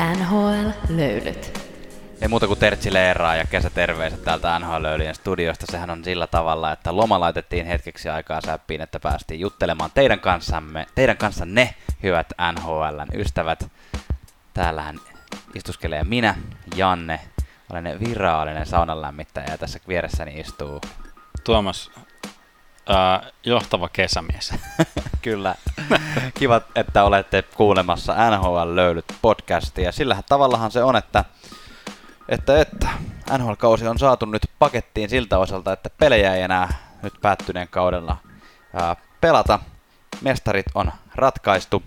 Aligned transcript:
NHL-löylyt. 0.00 1.60
Ei 2.22 2.28
muuta 2.28 2.46
kuin 2.46 2.58
Tertsi 2.58 2.92
Leeraa 2.92 3.36
ja 3.36 3.44
kesäterveiset 3.44 4.24
täältä 4.24 4.58
nhl 4.58 5.12
studiosta. 5.12 5.66
Sehän 5.70 5.90
on 5.90 6.04
sillä 6.04 6.26
tavalla, 6.26 6.72
että 6.72 6.96
loma 6.96 7.20
laitettiin 7.20 7.66
hetkeksi 7.66 8.08
aikaa 8.08 8.40
säppiin, 8.40 8.80
että 8.80 9.00
päästiin 9.00 9.40
juttelemaan 9.40 9.90
teidän 9.94 10.20
kanssamme, 10.20 10.86
teidän 10.94 11.16
kanssanne, 11.16 11.74
hyvät 12.02 12.32
NHLn 12.52 13.20
ystävät. 13.20 13.70
Täällähän 14.54 14.96
istuskelee 15.54 16.04
minä, 16.04 16.34
Janne, 16.76 17.20
olen 17.72 18.00
virallinen 18.00 18.66
saunan 18.66 19.02
lämmittäjä 19.02 19.46
ja 19.50 19.58
tässä 19.58 19.78
vieressäni 19.88 20.40
istuu 20.40 20.80
Tuomas, 21.44 21.90
johtava 23.44 23.88
kesämies. 23.88 24.54
Kyllä. 25.22 25.54
Kiva, 26.34 26.60
että 26.74 27.04
olette 27.04 27.42
kuulemassa 27.42 28.14
NHL-löylyt 28.30 29.04
podcastia. 29.22 29.92
Sillähän 29.92 30.24
tavallahan 30.28 30.70
se 30.70 30.82
on, 30.84 30.96
että, 30.96 31.24
että, 32.28 32.60
että 32.60 32.88
NHL-kausi 33.38 33.88
on 33.88 33.98
saatu 33.98 34.26
nyt 34.26 34.42
pakettiin 34.58 35.10
siltä 35.10 35.38
osalta, 35.38 35.72
että 35.72 35.90
pelejä 35.98 36.34
ei 36.34 36.42
enää 36.42 36.68
nyt 37.02 37.14
päättyneen 37.22 37.68
kaudella 37.68 38.16
ää, 38.74 38.96
pelata. 39.20 39.58
Mestarit 40.20 40.66
on 40.74 40.92
ratkaistu, 41.14 41.82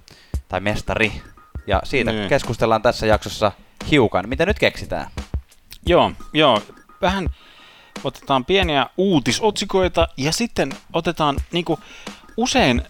tai 0.47 0.59
mestari, 0.59 1.21
ja 1.67 1.81
siitä 1.83 2.11
Niin. 2.11 2.29
keskustellaan 2.29 2.81
tässä 2.81 3.05
jaksossa 3.05 3.51
hiukan. 3.91 4.29
Mitä 4.29 4.45
nyt 4.45 4.59
keksitään? 4.59 5.07
joo, 5.85 6.11
joo, 6.33 6.61
vähän 7.01 7.29
otetaan 8.03 8.45
pieniä 8.45 8.89
uutisotsikoita 8.97 10.07
ja 10.17 10.31
sitten 10.31 10.73
otetaan 10.93 11.35
niinku 11.51 11.79
usein 12.37 12.81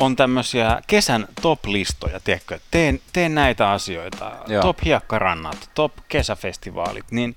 on 0.00 0.16
tämmöisiä 0.16 0.80
kesän 0.86 1.28
top-listoja, 1.42 2.20
tiedätkö, 2.20 2.58
teen, 2.70 3.00
teen 3.12 3.34
näitä 3.34 3.70
asioita, 3.70 4.32
Joo. 4.46 4.62
top 4.62 4.78
hiekkarannat, 4.84 5.70
top 5.74 5.92
kesäfestivaalit, 6.08 7.10
niin 7.10 7.36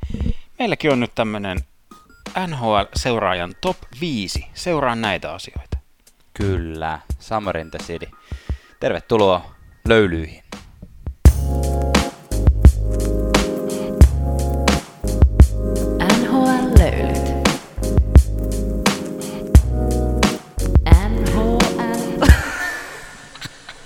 meilläkin 0.59 0.91
on 0.91 0.99
nyt 0.99 1.15
tämmöinen 1.15 1.59
NHL-seuraajan 2.47 3.55
top 3.61 3.77
5, 4.01 4.47
seuraa 4.53 4.95
näitä 4.95 5.33
asioita. 5.33 5.77
Kyllä, 6.33 6.99
Summer 7.19 7.57
in 7.57 7.71
the 7.71 7.79
City. 7.79 8.07
Tervetuloa 8.79 9.55
löylyihin. 9.87 10.43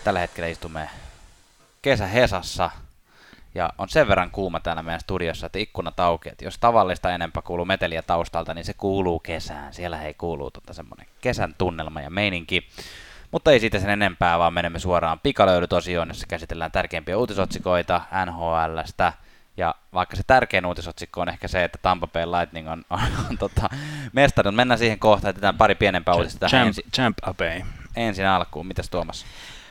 Tällä 0.03 0.19
hetkellä 0.19 0.47
istumme 0.47 0.89
kesähesassa 1.81 2.69
ja 3.55 3.69
on 3.77 3.89
sen 3.89 4.07
verran 4.07 4.31
kuuma 4.31 4.59
täällä 4.59 4.83
meidän 4.83 4.99
studiossa, 4.99 5.45
että 5.45 5.59
ikkunat 5.59 5.99
auki. 5.99 6.29
Että 6.29 6.45
jos 6.45 6.57
tavallista 6.57 7.11
enempää 7.11 7.41
kuuluu 7.41 7.65
meteliä 7.65 8.01
taustalta, 8.01 8.53
niin 8.53 8.65
se 8.65 8.73
kuuluu 8.73 9.19
kesään. 9.19 9.73
Siellä 9.73 10.01
ei 10.01 10.13
kuuluu 10.13 10.51
tota 10.51 10.73
semmoinen 10.73 11.07
kesän 11.21 11.55
tunnelma 11.57 12.01
ja 12.01 12.09
meininki. 12.09 12.67
Mutta 13.31 13.51
ei 13.51 13.59
siitä 13.59 13.79
sen 13.79 13.89
enempää, 13.89 14.39
vaan 14.39 14.53
menemme 14.53 14.79
suoraan 14.79 15.19
pikalöylytosioon, 15.19 16.07
jossa 16.07 16.27
käsitellään 16.27 16.71
tärkeimpiä 16.71 17.17
uutisotsikoita 17.17 18.01
NHLstä. 18.25 19.13
Ja 19.57 19.75
vaikka 19.93 20.15
se 20.15 20.23
tärkein 20.27 20.65
uutisotsikko 20.65 21.21
on 21.21 21.29
ehkä 21.29 21.47
se, 21.47 21.63
että 21.63 21.79
Tampa 21.81 22.07
Bay 22.07 22.25
Lightning 22.25 22.69
on, 22.69 22.85
on, 22.89 22.99
on 23.29 23.37
tota, 23.37 23.69
mestari, 24.13 24.47
mutta 24.47 24.55
mennään 24.55 24.77
siihen 24.77 24.99
kohtaan, 24.99 25.35
että 25.35 25.53
pari 25.53 25.75
pienempää 25.75 26.15
uutista 26.15 26.47
Champ, 26.47 26.67
ensi, 26.67 26.83
Champ 26.93 27.17
Bay. 27.37 27.61
ensin 27.95 28.27
alkuun. 28.27 28.67
Mitäs 28.67 28.89
Tuomas? 28.89 29.25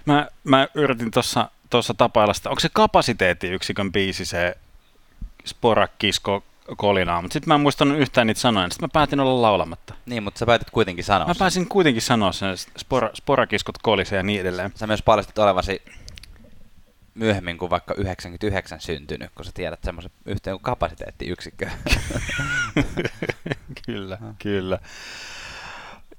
Mä, 0.06 0.28
mä 0.44 0.68
yritin 0.74 1.10
tuossa 1.10 1.50
tuossa 1.70 1.94
tapailla 1.94 2.34
sitä, 2.34 2.50
onko 2.50 2.60
se 2.60 2.68
kapasiteettiyksikön 2.72 3.92
biisi 3.92 4.24
se 4.24 4.56
sporakisko 5.44 6.44
kolinaa, 6.76 7.22
mutta 7.22 7.32
sitten 7.32 7.48
mä 7.48 7.54
en 7.54 7.60
muistanut 7.60 7.98
yhtään 7.98 8.26
niitä 8.26 8.40
sanoja, 8.40 8.68
sitten 8.70 8.88
mä 8.88 8.92
päätin 8.92 9.20
olla 9.20 9.42
laulamatta. 9.42 9.94
Niin, 10.06 10.22
mutta 10.22 10.38
sä 10.38 10.46
päätit 10.46 10.70
kuitenkin 10.70 11.04
sanoa 11.04 11.26
Mä 11.26 11.34
sen. 11.34 11.38
pääsin 11.38 11.68
kuitenkin 11.68 12.02
sanoa 12.02 12.32
sen 12.32 12.56
spora, 12.78 13.10
sporakiskot 13.14 13.78
kolise 13.78 14.16
ja 14.16 14.22
niin 14.22 14.40
edelleen. 14.40 14.72
Sä 14.74 14.86
myös 14.86 15.02
paljastit 15.02 15.38
olevasi 15.38 15.82
myöhemmin 17.14 17.58
kuin 17.58 17.70
vaikka 17.70 17.94
99 17.96 18.80
syntynyt, 18.80 19.30
kun 19.34 19.44
sä 19.44 19.50
tiedät 19.54 19.80
semmoisen 19.84 20.10
yhteen 20.26 20.54
kuin 20.54 20.62
kapasiteettiyksikkö. 20.62 21.70
kyllä, 23.86 24.18
kyllä. 24.38 24.78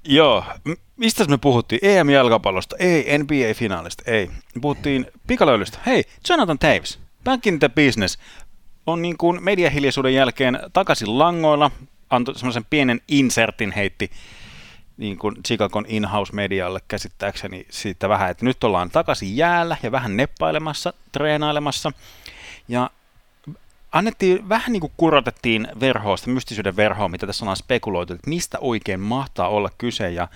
Joo, 0.04 0.44
mistä 0.96 1.24
me 1.24 1.38
puhuttiin? 1.38 1.78
EM-jalkapallosta, 1.82 2.76
ei 2.78 3.18
NBA-finaalista, 3.18 4.02
ei. 4.06 4.26
Me 4.26 4.60
puhuttiin 4.60 5.06
pikalöylystä. 5.26 5.78
Hei, 5.86 6.04
Jonathan 6.28 6.58
Taves, 6.58 6.98
back 7.24 7.46
in 7.46 7.58
the 7.58 7.68
business, 7.68 8.18
on 8.86 9.02
niin 9.02 9.16
kuin 9.16 9.44
mediahiljaisuuden 9.44 10.14
jälkeen 10.14 10.60
takaisin 10.72 11.18
langoilla, 11.18 11.70
antoi 12.10 12.34
semmoisen 12.34 12.66
pienen 12.70 13.00
insertin 13.08 13.72
heitti 13.72 14.10
niin 14.96 15.18
kuin 15.18 15.42
Chicagon 15.42 15.84
in-house 15.88 16.32
medialle 16.32 16.80
käsittääkseni 16.88 17.66
siitä 17.70 18.08
vähän, 18.08 18.30
että 18.30 18.44
nyt 18.44 18.64
ollaan 18.64 18.90
takaisin 18.90 19.36
jäällä 19.36 19.76
ja 19.82 19.92
vähän 19.92 20.16
neppailemassa, 20.16 20.92
treenailemassa. 21.12 21.92
Ja 22.68 22.90
annettiin, 23.94 24.48
vähän 24.48 24.72
niin 24.72 24.80
kuin 24.80 24.92
kurotettiin 24.96 25.68
verhoa, 25.80 26.16
sitä 26.16 26.30
mystisyyden 26.30 26.76
verhoa, 26.76 27.08
mitä 27.08 27.26
tässä 27.26 27.44
ollaan 27.44 27.56
spekuloitu, 27.56 28.12
että 28.12 28.30
mistä 28.30 28.58
oikein 28.60 29.00
mahtaa 29.00 29.48
olla 29.48 29.70
kyse. 29.78 30.10
Ja 30.10 30.28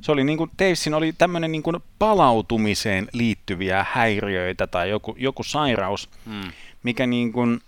se 0.00 0.12
oli 0.12 0.24
niin 0.24 0.38
kuin, 0.38 0.50
Davesin 0.58 0.94
oli 0.94 1.12
tämmöinen 1.12 1.52
niin 1.52 1.62
kuin 1.62 1.76
palautumiseen 1.98 3.08
liittyviä 3.12 3.86
häiriöitä 3.90 4.66
tai 4.66 4.90
joku, 4.90 5.14
joku 5.18 5.42
sairaus, 5.42 6.10
Mm. 6.26 6.52
mikä 6.82 7.06
niin 7.06 7.32
kuin 7.32 7.60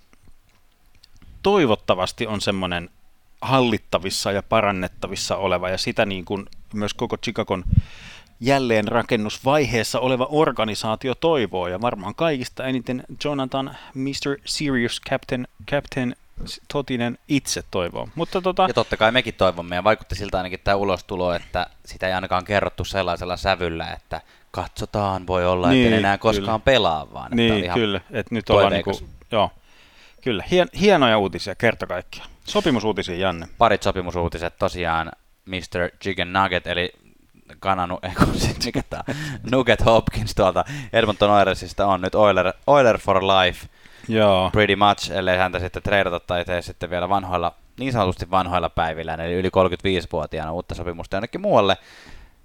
toivottavasti 1.42 2.26
on 2.26 2.40
semmoinen 2.40 2.90
hallittavissa 3.40 4.32
ja 4.32 4.42
parannettavissa 4.42 5.36
oleva 5.36 5.68
ja 5.68 5.78
sitä 5.78 6.06
niin 6.06 6.24
kuin 6.24 6.46
myös 6.74 6.94
koko 6.94 7.16
Chicagon 7.16 7.64
jälleenrakennusvaiheessa 8.40 10.00
oleva 10.00 10.26
organisaatio 10.30 11.14
toivoo 11.14 11.68
ja 11.68 11.80
varmaan 11.80 12.14
kaikista 12.14 12.64
eniten 12.64 13.04
Jonathan 13.24 13.76
Mr. 13.94 14.38
Serious 14.44 15.00
Captain, 15.10 15.48
Captain 15.70 16.16
Totinen 16.72 17.18
itse 17.28 17.62
toivoo. 17.70 18.08
Mutta 18.14 18.40
tota, 18.42 18.64
Ja 18.68 18.74
totta 18.74 18.96
kai 18.96 19.12
mekin 19.12 19.34
toivomme, 19.34 19.74
ja 19.74 19.84
vaikutti 19.84 20.14
siltä 20.14 20.36
ainakin 20.36 20.60
tämä 20.64 20.74
ulostulo, 20.74 21.32
että 21.32 21.66
sitä 21.86 22.06
ei 22.06 22.12
ainakaan 22.12 22.44
kerrottu 22.44 22.84
sellaisella 22.84 23.36
sävyllä, 23.36 23.92
että 23.92 24.20
katsotaan, 24.50 25.26
voi 25.26 25.46
olla, 25.46 25.68
niin, 25.68 25.82
Niin, 25.82 25.86
että 25.86 25.98
enää 25.98 26.18
koskaan 26.18 26.60
kyllä. 26.60 26.64
pelaa, 26.64 27.12
vaan 27.12 27.26
että 27.26 27.42
oli 27.42 27.50
niin 27.50 27.64
ihan 27.64 27.78
kyllä, 27.78 28.00
että 28.10 28.34
nyt 28.34 28.50
ollaan 28.50 28.72
niin 28.72 28.84
kuin, 28.84 28.96
joo, 29.30 29.50
kyllä, 30.22 30.44
hien, 30.50 30.68
hienoja 30.80 31.18
uutisia 31.18 31.54
kerta 31.54 31.86
kaikkiaan. 31.86 32.28
Sopimusuutisia, 32.44 33.16
Janne. 33.16 33.48
parit 33.58 33.82
sopimusuutiset 33.82 34.54
tosiaan 34.58 35.12
Mr. 35.46 35.90
Chicken 36.02 36.32
Nugget, 36.32 36.66
eli 36.66 36.92
kananu, 37.60 37.98
ei 38.02 38.14
kun 38.14 38.34
sit 38.34 38.64
mikä 38.64 38.82
tää, 38.90 39.04
Nugget 39.50 39.84
Hopkins 39.84 40.34
tuolta 40.34 40.64
Edmonton 40.92 41.30
Oilersista 41.30 41.86
on 41.86 42.00
nyt 42.00 42.14
Oiler, 42.14 42.52
Oiler 42.66 42.98
for 42.98 43.22
life 43.22 43.68
Joo, 44.08 44.50
pretty 44.50 44.76
much, 44.76 45.10
ellei 45.10 45.38
häntä 45.38 45.58
sitten 45.58 45.82
treidata 45.82 46.20
tai 46.20 46.44
tee 46.44 46.62
sitten 46.62 46.90
vielä 46.90 47.08
vanhoilla, 47.08 47.52
niin 47.78 47.92
sanotusti 47.92 48.30
vanhoilla 48.30 48.70
päivillä, 48.70 49.14
eli 49.14 49.34
yli 49.34 49.48
35-vuotiaana 49.48 50.52
uutta 50.52 50.74
sopimusta 50.74 51.16
jonnekin 51.16 51.40
muualle. 51.40 51.76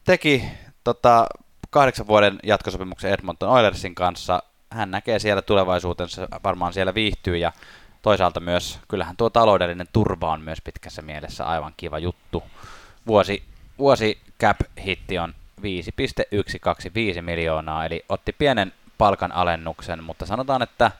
Teki 0.03 0.43
tota, 0.83 1.27
kahdeksan 1.69 2.07
vuoden 2.07 2.39
jatkosopimuksen 2.43 3.11
Edmonton 3.11 3.49
Oilersin 3.49 3.95
kanssa. 3.95 4.43
Hän 4.69 4.91
näkee 4.91 5.19
siellä 5.19 5.41
tulevaisuutensa, 5.41 6.27
varmaan 6.43 6.73
siellä 6.73 6.93
viihtyy 6.93 7.37
ja 7.37 7.51
toisaalta 8.01 8.39
myös, 8.39 8.79
kyllähän 8.87 9.17
tuo 9.17 9.29
taloudellinen 9.29 9.87
turva 9.93 10.31
on 10.31 10.41
myös 10.41 10.61
pitkässä 10.61 11.01
mielessä 11.01 11.45
aivan 11.45 11.73
kiva 11.77 11.99
juttu. 11.99 12.43
Vuosi, 13.07 13.43
vuosi 13.77 14.17
cap-hitti 14.43 15.19
on 15.19 15.33
5,125 15.61 17.21
miljoonaa, 17.21 17.85
eli 17.85 18.05
otti 18.09 18.33
pienen 18.33 18.73
palkan 18.97 19.31
alennuksen, 19.31 20.03
mutta 20.03 20.25
sanotaan, 20.25 20.61
että 20.61 20.91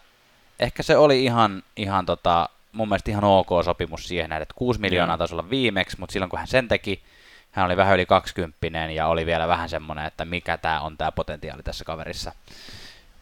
ehkä 0.59 0.83
se 0.83 0.97
oli 0.97 1.23
ihan, 1.23 1.63
ihan 1.77 2.05
tota, 2.05 2.49
mun 2.71 2.89
mielestä 2.89 3.11
ihan 3.11 3.23
ok 3.23 3.49
sopimus 3.65 4.07
siihen 4.07 4.31
että 4.31 4.53
6 4.57 4.79
miljoonaa 4.79 5.13
Joo. 5.13 5.17
taisi 5.17 5.33
olla 5.33 5.49
viimeksi, 5.49 5.99
mutta 5.99 6.13
silloin 6.13 6.29
kun 6.29 6.39
hän 6.39 6.47
sen 6.47 6.67
teki, 6.67 7.03
hän 7.51 7.65
oli 7.65 7.77
vähän 7.77 7.93
yli 7.93 8.05
20 8.05 8.77
ja 8.95 9.07
oli 9.07 9.25
vielä 9.25 9.47
vähän 9.47 9.69
semmoinen, 9.69 10.05
että 10.05 10.25
mikä 10.25 10.57
tämä 10.57 10.81
on 10.81 10.97
tämä 10.97 11.11
potentiaali 11.11 11.63
tässä 11.63 11.85
kaverissa. 11.85 12.31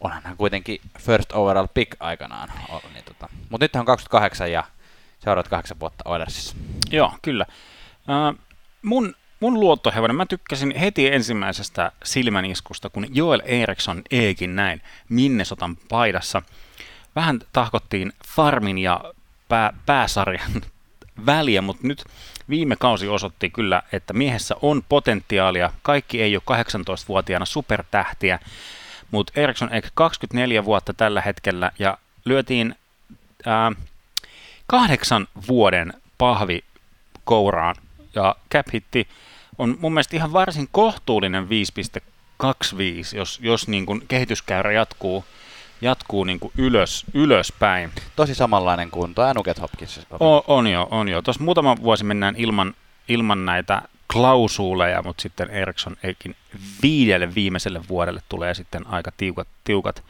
Onhan 0.02 0.24
hän 0.24 0.38
kuitenkin 0.38 0.82
first 1.00 1.32
overall 1.32 1.68
pick 1.74 1.96
aikanaan 2.00 2.52
ollut. 2.70 2.94
Niin 2.94 3.06
tota. 3.06 3.30
Mutta 3.50 3.64
nyt 3.64 3.76
hän 3.76 3.82
on 3.82 3.86
28 3.86 4.52
ja 4.52 4.64
seuraavat 5.20 5.48
kahdeksan 5.48 5.80
vuotta 5.80 6.10
Oilersissa. 6.10 6.56
Joo, 6.92 7.14
kyllä. 7.22 7.46
Äh, 8.10 8.46
mun, 8.82 9.16
mun 9.42 9.60
luottohevonen, 9.60 10.16
mä 10.16 10.26
tykkäsin 10.26 10.76
heti 10.76 11.08
ensimmäisestä 11.08 11.92
silmäniskusta, 12.04 12.90
kun 12.90 13.16
Joel 13.16 13.42
Eriksson 13.46 14.02
eekin 14.12 14.56
näin 14.56 14.82
Minnesotan 15.10 15.78
paidassa. 15.90 16.42
Vähän 17.16 17.40
tahkottiin 17.54 18.14
Farmin 18.28 18.78
ja 18.78 19.04
pää, 19.48 19.74
pääsarjan 19.86 20.52
väliä, 21.26 21.62
mutta 21.62 21.88
nyt 21.88 22.04
viime 22.50 22.76
kausi 22.76 23.08
osoitti 23.08 23.50
kyllä, 23.50 23.84
että 23.92 24.14
miehessä 24.14 24.56
on 24.62 24.84
potentiaalia. 24.90 25.74
Kaikki 25.82 26.22
ei 26.22 26.36
ole 26.36 26.58
18-vuotiaana 26.64 27.46
supertähtiä, 27.46 28.40
mutta 29.12 29.34
Eriksson 29.36 29.74
ehkä 29.74 29.90
24 29.94 30.66
vuotta 30.66 30.94
tällä 30.94 31.22
hetkellä 31.22 31.72
ja 31.80 31.98
lyötiin 32.26 32.76
ää, 33.46 33.72
kahdeksan 34.68 35.28
vuoden 35.48 35.94
pahvi 36.18 36.64
kouraan 37.24 37.76
ja 38.16 38.36
cap 38.52 38.68
hitti 38.74 39.08
on 39.62 39.78
mun 39.80 39.94
mielestä 39.94 40.16
ihan 40.16 40.34
varsin 40.34 40.68
kohtuullinen 40.72 41.48
5,25, 42.44 43.18
jos, 43.18 43.40
jos 43.44 43.68
niin 43.68 43.86
kuin 43.86 44.08
kehityskäyrä 44.08 44.72
jatkuu, 44.72 45.26
jatkuu 45.82 46.24
niin 46.24 46.40
kuin 46.40 46.54
ylös, 46.58 47.06
ylöspäin. 47.14 47.92
Tosi 48.16 48.36
samanlainen 48.36 48.92
kuin 48.92 49.16
tuo 49.16 49.34
Nuket 49.34 49.62
Hopkins. 49.62 50.00
On, 50.20 50.42
on 50.48 50.68
jo, 50.68 50.88
on 50.92 51.10
jo. 51.10 51.22
Tuossa 51.22 51.44
muutama 51.44 51.76
vuosi 51.84 52.04
mennään 52.04 52.36
ilman, 52.38 52.74
ilman 53.08 53.46
näitä 53.46 53.82
klausuuleja, 54.14 55.02
mutta 55.04 55.22
sitten 55.22 55.50
Eriksson 55.50 55.98
eikin 56.04 56.36
viidelle 56.84 57.36
viimeiselle 57.36 57.82
vuodelle 57.90 58.22
tulee 58.30 58.54
sitten 58.54 58.88
aika 58.88 59.12
tiukat, 59.18 59.48
tiukat 59.64 60.04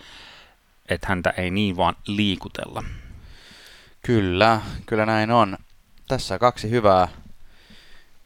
että 0.89 1.07
häntä 1.07 1.30
ei 1.30 1.51
niin 1.51 1.77
vaan 1.77 1.95
liikutella. 2.07 2.83
Kyllä, 4.01 4.62
kyllä 4.86 5.06
näin 5.06 5.31
on. 5.31 5.57
Tässä 6.07 6.39
kaksi 6.39 6.69
hyvää, 6.69 7.07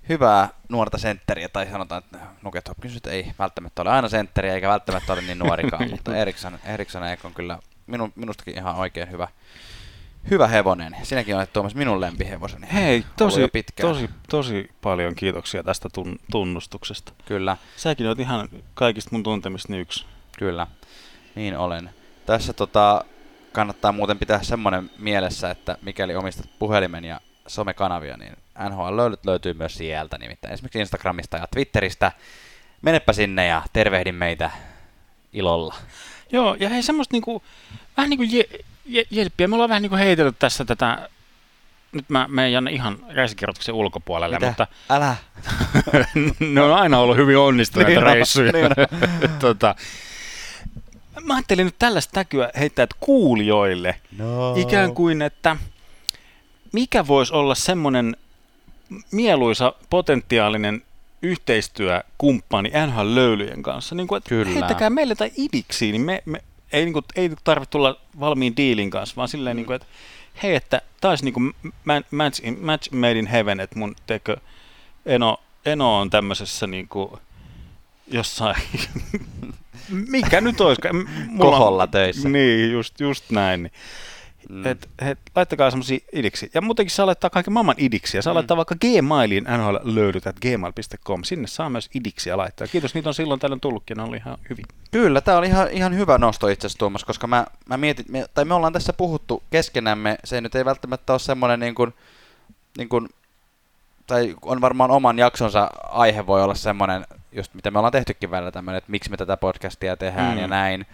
hyvää 0.10 0.50
nuorta 0.69 0.98
sentteriä, 0.98 1.50
tai 1.50 1.68
sanotaan, 1.72 2.04
että 2.04 2.19
Nuket 2.42 2.69
Hopkins 2.69 3.02
ei 3.07 3.31
välttämättä 3.40 3.81
ole 3.81 3.90
aina 3.90 4.10
sentteriä, 4.10 4.54
eikä 4.54 4.69
välttämättä 4.69 5.13
ole 5.13 5.22
niin 5.22 5.40
nuorikaan, 5.40 5.90
mutta 5.92 6.18
Eriksson, 6.18 6.60
Eriksson 6.66 7.04
on 7.24 7.34
kyllä 7.34 7.60
minun, 7.88 8.13
minustakin 8.16 8.57
ihan 8.57 8.75
oikein 8.75 9.12
hyvä, 9.12 9.28
hyvä 10.30 10.48
hevonen. 10.48 10.96
Sinäkin 11.04 11.36
olet 11.36 11.54
Tuomas 11.54 11.75
minun 11.75 12.02
lempihevoseni. 12.02 12.68
Hei, 12.74 13.06
tosi, 13.18 13.42
tosi, 13.81 14.10
tosi 14.30 14.69
paljon 14.81 15.16
kiitoksia 15.16 15.63
tästä 15.63 15.90
tun, 15.94 16.19
tunnustuksesta. 16.31 17.13
Kyllä. 17.25 17.58
Säkin 17.75 18.08
olet 18.08 18.19
ihan 18.19 18.50
kaikista 18.74 19.10
mun 19.12 19.24
tuntemista 19.24 19.75
yksi. 19.75 20.06
Kyllä, 20.38 20.68
niin 21.36 21.58
olen. 21.58 21.90
Tässä 22.25 22.54
tota, 22.54 23.06
kannattaa 23.51 23.92
muuten 23.92 24.19
pitää 24.19 24.44
semmoinen 24.44 24.92
mielessä, 25.00 25.51
että 25.51 25.78
mikäli 25.81 26.16
omistat 26.16 26.50
puhelimen 26.60 27.06
ja 27.06 27.22
somekanavia, 27.47 28.18
niin 28.18 28.38
NHL 28.69 28.97
löydyt 28.97 29.25
löytyy 29.25 29.53
myös 29.53 29.77
sieltä, 29.77 30.18
nimittäin 30.18 30.53
esimerkiksi 30.53 30.80
Instagramista 30.80 31.38
ja 31.38 31.47
Twitteristä. 31.51 32.12
Menepä 32.81 33.13
sinne 33.13 33.47
ja 33.47 33.62
tervehdin 33.74 34.15
meitä 34.15 34.50
ilolla. 35.33 35.75
Joo, 36.31 36.56
ja 36.59 36.69
hei 36.69 36.83
semmoista 36.83 37.13
niinku, 37.13 37.44
vähän 37.97 38.09
niinku 38.09 38.25
je, 38.38 38.44
je, 38.86 39.03
jelppiä. 39.09 39.47
Me 39.47 39.56
ollaan 39.56 39.69
vähän 39.69 39.81
niinku 39.81 39.97
heitellyt 39.97 40.39
tässä 40.39 40.65
tätä, 40.65 41.09
nyt 41.92 42.09
mä 42.09 42.25
menen 42.30 42.68
ihan 42.68 42.97
reisikirjoituksen 43.09 43.75
ulkopuolelle, 43.75 44.36
Mitä? 44.36 44.48
mutta... 44.48 44.68
Älä! 44.89 45.15
ne 46.53 46.62
on 46.62 46.74
aina 46.74 47.00
ollut 47.00 47.18
hyvin 47.18 47.38
onnistuneita 47.38 48.01
Niin 48.01 48.13
reissuja. 48.13 48.51
niin 48.51 48.69
tota, 49.39 49.75
mä 51.21 51.33
ajattelin 51.36 51.65
nyt 51.65 51.75
tällaista 51.80 52.19
näkyä 52.19 52.50
heittää 52.59 52.83
että 52.83 52.95
kuulijoille. 53.00 53.95
No. 54.18 54.56
Ikään 54.56 54.94
kuin, 54.94 55.21
että 55.21 55.57
mikä 56.75 57.07
voisi 57.07 57.33
olla 57.33 57.56
semmoinen 57.56 58.18
mieluisa 59.12 59.74
potentiaalinen 59.89 60.81
yhteistyökumppani 61.22 62.69
NHL-löylyjen 62.69 63.62
kanssa. 63.62 63.95
Niin 63.95 64.07
kuin, 64.07 64.18
että 64.18 64.30
Kyllä. 64.30 64.51
heittäkää 64.51 64.89
meille 64.89 65.16
tai 65.16 65.31
idiksi, 65.38 65.92
niin 65.92 66.01
me, 66.01 66.24
me 66.25 66.44
ei, 66.72 66.86
niin 66.86 66.94
kuin, 66.94 67.06
ei 67.16 67.31
tarvitse 67.44 67.72
tulla 67.72 68.00
valmiin 68.19 68.57
diilin 68.57 68.89
kanssa, 68.89 69.16
vaan 69.16 69.27
silleen, 69.27 69.56
niin 69.56 69.66
kuin, 69.66 69.75
että 69.75 69.88
hei, 70.44 70.56
että 70.56 70.81
olisi 71.04 71.24
niin 71.24 71.33
kuin 71.33 71.54
match, 72.12 72.42
in, 72.44 72.57
match 72.62 72.92
made 72.92 73.19
in 73.19 73.27
heaven, 73.27 73.60
että 73.60 73.80
mun 73.80 73.95
teikö, 74.07 74.38
Eno, 75.06 75.38
Eno 75.66 76.00
on 76.00 76.10
tämmöisessä 76.10 76.68
niin 76.68 76.88
kuin, 76.88 77.12
jossain, 78.07 78.56
mikä 80.12 80.42
nyt 80.42 80.62
olisi? 80.62 80.81
Koholla 81.38 81.88
töissä. 81.88 82.30
Niin, 82.30 82.72
just, 82.72 83.00
just 83.00 83.30
näin. 83.30 83.63
Niin. 83.63 83.72
Mm. 84.50 84.65
Et, 84.65 84.89
et, 85.00 85.19
laittakaa 85.36 85.71
semmoisia 85.71 86.00
idiksi. 86.13 86.51
Ja 86.53 86.62
muutenkin 86.62 86.95
saa 86.95 87.06
laittaa 87.06 87.30
kaiken 87.30 87.53
maailman 87.53 87.75
idiksiä. 87.77 88.21
Saa 88.21 88.33
mm. 88.33 88.36
laittaa 88.36 88.57
vaikka 88.57 88.75
gmailiin 88.75 89.44
nhl 89.44 89.75
löydyt, 89.83 90.24
gmail.com. 90.42 91.24
Sinne 91.24 91.47
saa 91.47 91.69
myös 91.69 91.89
idiksiä 91.94 92.38
laittaa. 92.38 92.68
Kiitos, 92.68 92.94
niitä 92.94 93.09
on 93.09 93.13
silloin 93.13 93.39
tällöin 93.39 93.59
tullutkin, 93.59 93.97
ne 93.97 94.03
oli 94.03 94.18
ihan 94.18 94.38
hyvin. 94.50 94.65
Kyllä, 94.92 95.21
tämä 95.21 95.38
oli 95.38 95.47
ihan, 95.47 95.68
ihan 95.71 95.95
hyvä 95.95 96.18
nosto 96.18 96.47
itse 96.47 96.68
asiassa 96.68 96.80
Tuomas, 96.80 97.06
koska 97.06 97.27
mä, 97.27 97.45
mä 97.69 97.77
mietin, 97.77 98.06
me, 98.09 98.25
tai 98.33 98.45
me 98.45 98.53
ollaan 98.53 98.74
tässä 98.74 98.94
puhuttu 98.94 99.44
keskenämme, 99.51 100.18
se 100.24 100.42
nyt 100.42 100.56
ei 100.56 100.65
välttämättä 100.65 101.13
ole 101.13 101.19
semmoinen 101.19 101.59
niin 101.59 101.75
kuin, 101.75 101.94
niin 102.77 102.89
kuin, 102.89 103.09
tai 104.07 104.36
on 104.41 104.62
varmaan 104.62 104.91
oman 104.91 105.19
jaksonsa 105.19 105.69
aihe 105.83 106.27
voi 106.27 106.44
olla 106.44 106.56
semmoinen, 106.56 107.06
just 107.31 107.53
mitä 107.53 107.71
me 107.71 107.80
ollaan 107.80 107.91
tehtykin 107.91 108.31
välillä 108.31 108.51
tämmöinen, 108.51 108.77
että 108.77 108.91
miksi 108.91 109.12
me 109.12 109.18
tätä 109.18 109.38
podcastia 109.38 109.98
tehdään 109.98 110.36
mm. 110.36 110.41
ja 110.41 110.48
näin. 110.48 110.86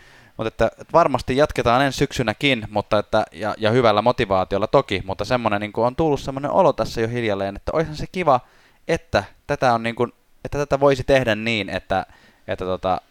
Mutta 0.42 0.48
että, 0.48 0.82
että 0.82 0.94
varmasti 0.94 1.38
jatketaan 1.38 1.82
ensi 1.82 1.98
syksynäkin, 1.98 2.68
mutta 2.72 3.00
että, 3.00 3.24
ja, 3.32 3.56
ja 3.58 3.72
hyvällä 3.72 4.02
motivaatiolla 4.02 4.68
toki, 4.68 5.02
mutta 5.06 5.26
semmoinen 5.26 5.62
niin 5.62 5.74
kuin 5.74 5.88
on 5.88 5.96
tullut 5.96 6.20
semmoinen 6.20 6.52
olo 6.52 6.74
tässä 6.74 7.02
jo 7.02 7.08
hiljalleen, 7.08 7.56
että 7.56 7.72
olisihan 7.76 7.98
se 7.98 8.06
kiva, 8.12 8.40
että 8.88 9.24
tätä, 9.48 9.74
on 9.74 9.84
niin 9.84 9.96
kuin, 9.96 10.14
että 10.46 10.58
tätä 10.58 10.80
voisi 10.80 11.04
tehdä 11.04 11.36
niin, 11.36 11.70
että, 11.70 12.06
että 12.48 12.66
tota, 12.66 13.02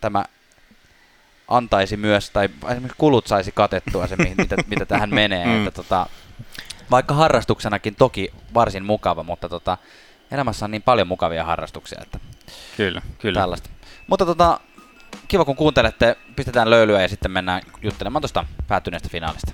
tämä 0.00 0.24
antaisi 1.48 1.96
myös, 1.96 2.30
tai 2.30 2.48
esimerkiksi 2.68 2.98
kulut 2.98 3.26
saisi 3.26 3.52
katettua 3.52 4.06
se, 4.06 4.16
mitä, 4.16 4.56
mitä 4.66 4.86
tähän 4.86 5.14
menee. 5.20 5.46
Mm. 5.46 5.58
Että 5.58 5.70
tota, 5.70 6.06
vaikka 6.90 7.14
harrastuksenakin 7.14 7.94
toki 7.94 8.32
varsin 8.54 8.84
mukava, 8.84 9.22
mutta 9.22 9.48
tota, 9.48 9.78
elämässä 10.30 10.64
on 10.64 10.70
niin 10.70 10.82
paljon 10.82 11.08
mukavia 11.08 11.44
harrastuksia, 11.44 11.98
että 12.02 12.18
kyllä, 12.76 13.02
kyllä. 13.18 13.40
tällaista. 13.40 13.70
Mutta 14.06 14.26
tota, 14.26 14.60
kiva 15.34 15.44
kun 15.44 15.56
kuuntelette, 15.56 16.16
pistetään 16.36 16.70
löylyä 16.70 17.02
ja 17.02 17.08
sitten 17.08 17.30
mennään 17.30 17.62
juttelemaan 17.82 18.22
tuosta 18.22 18.44
päättyneestä 18.68 19.08
finaalista. 19.08 19.52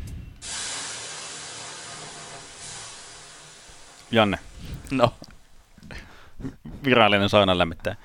Janne. 4.11 4.39
No. 4.91 5.15
Virallinen 6.85 7.29
saunan 7.29 7.59
lämmittäjä. 7.59 7.97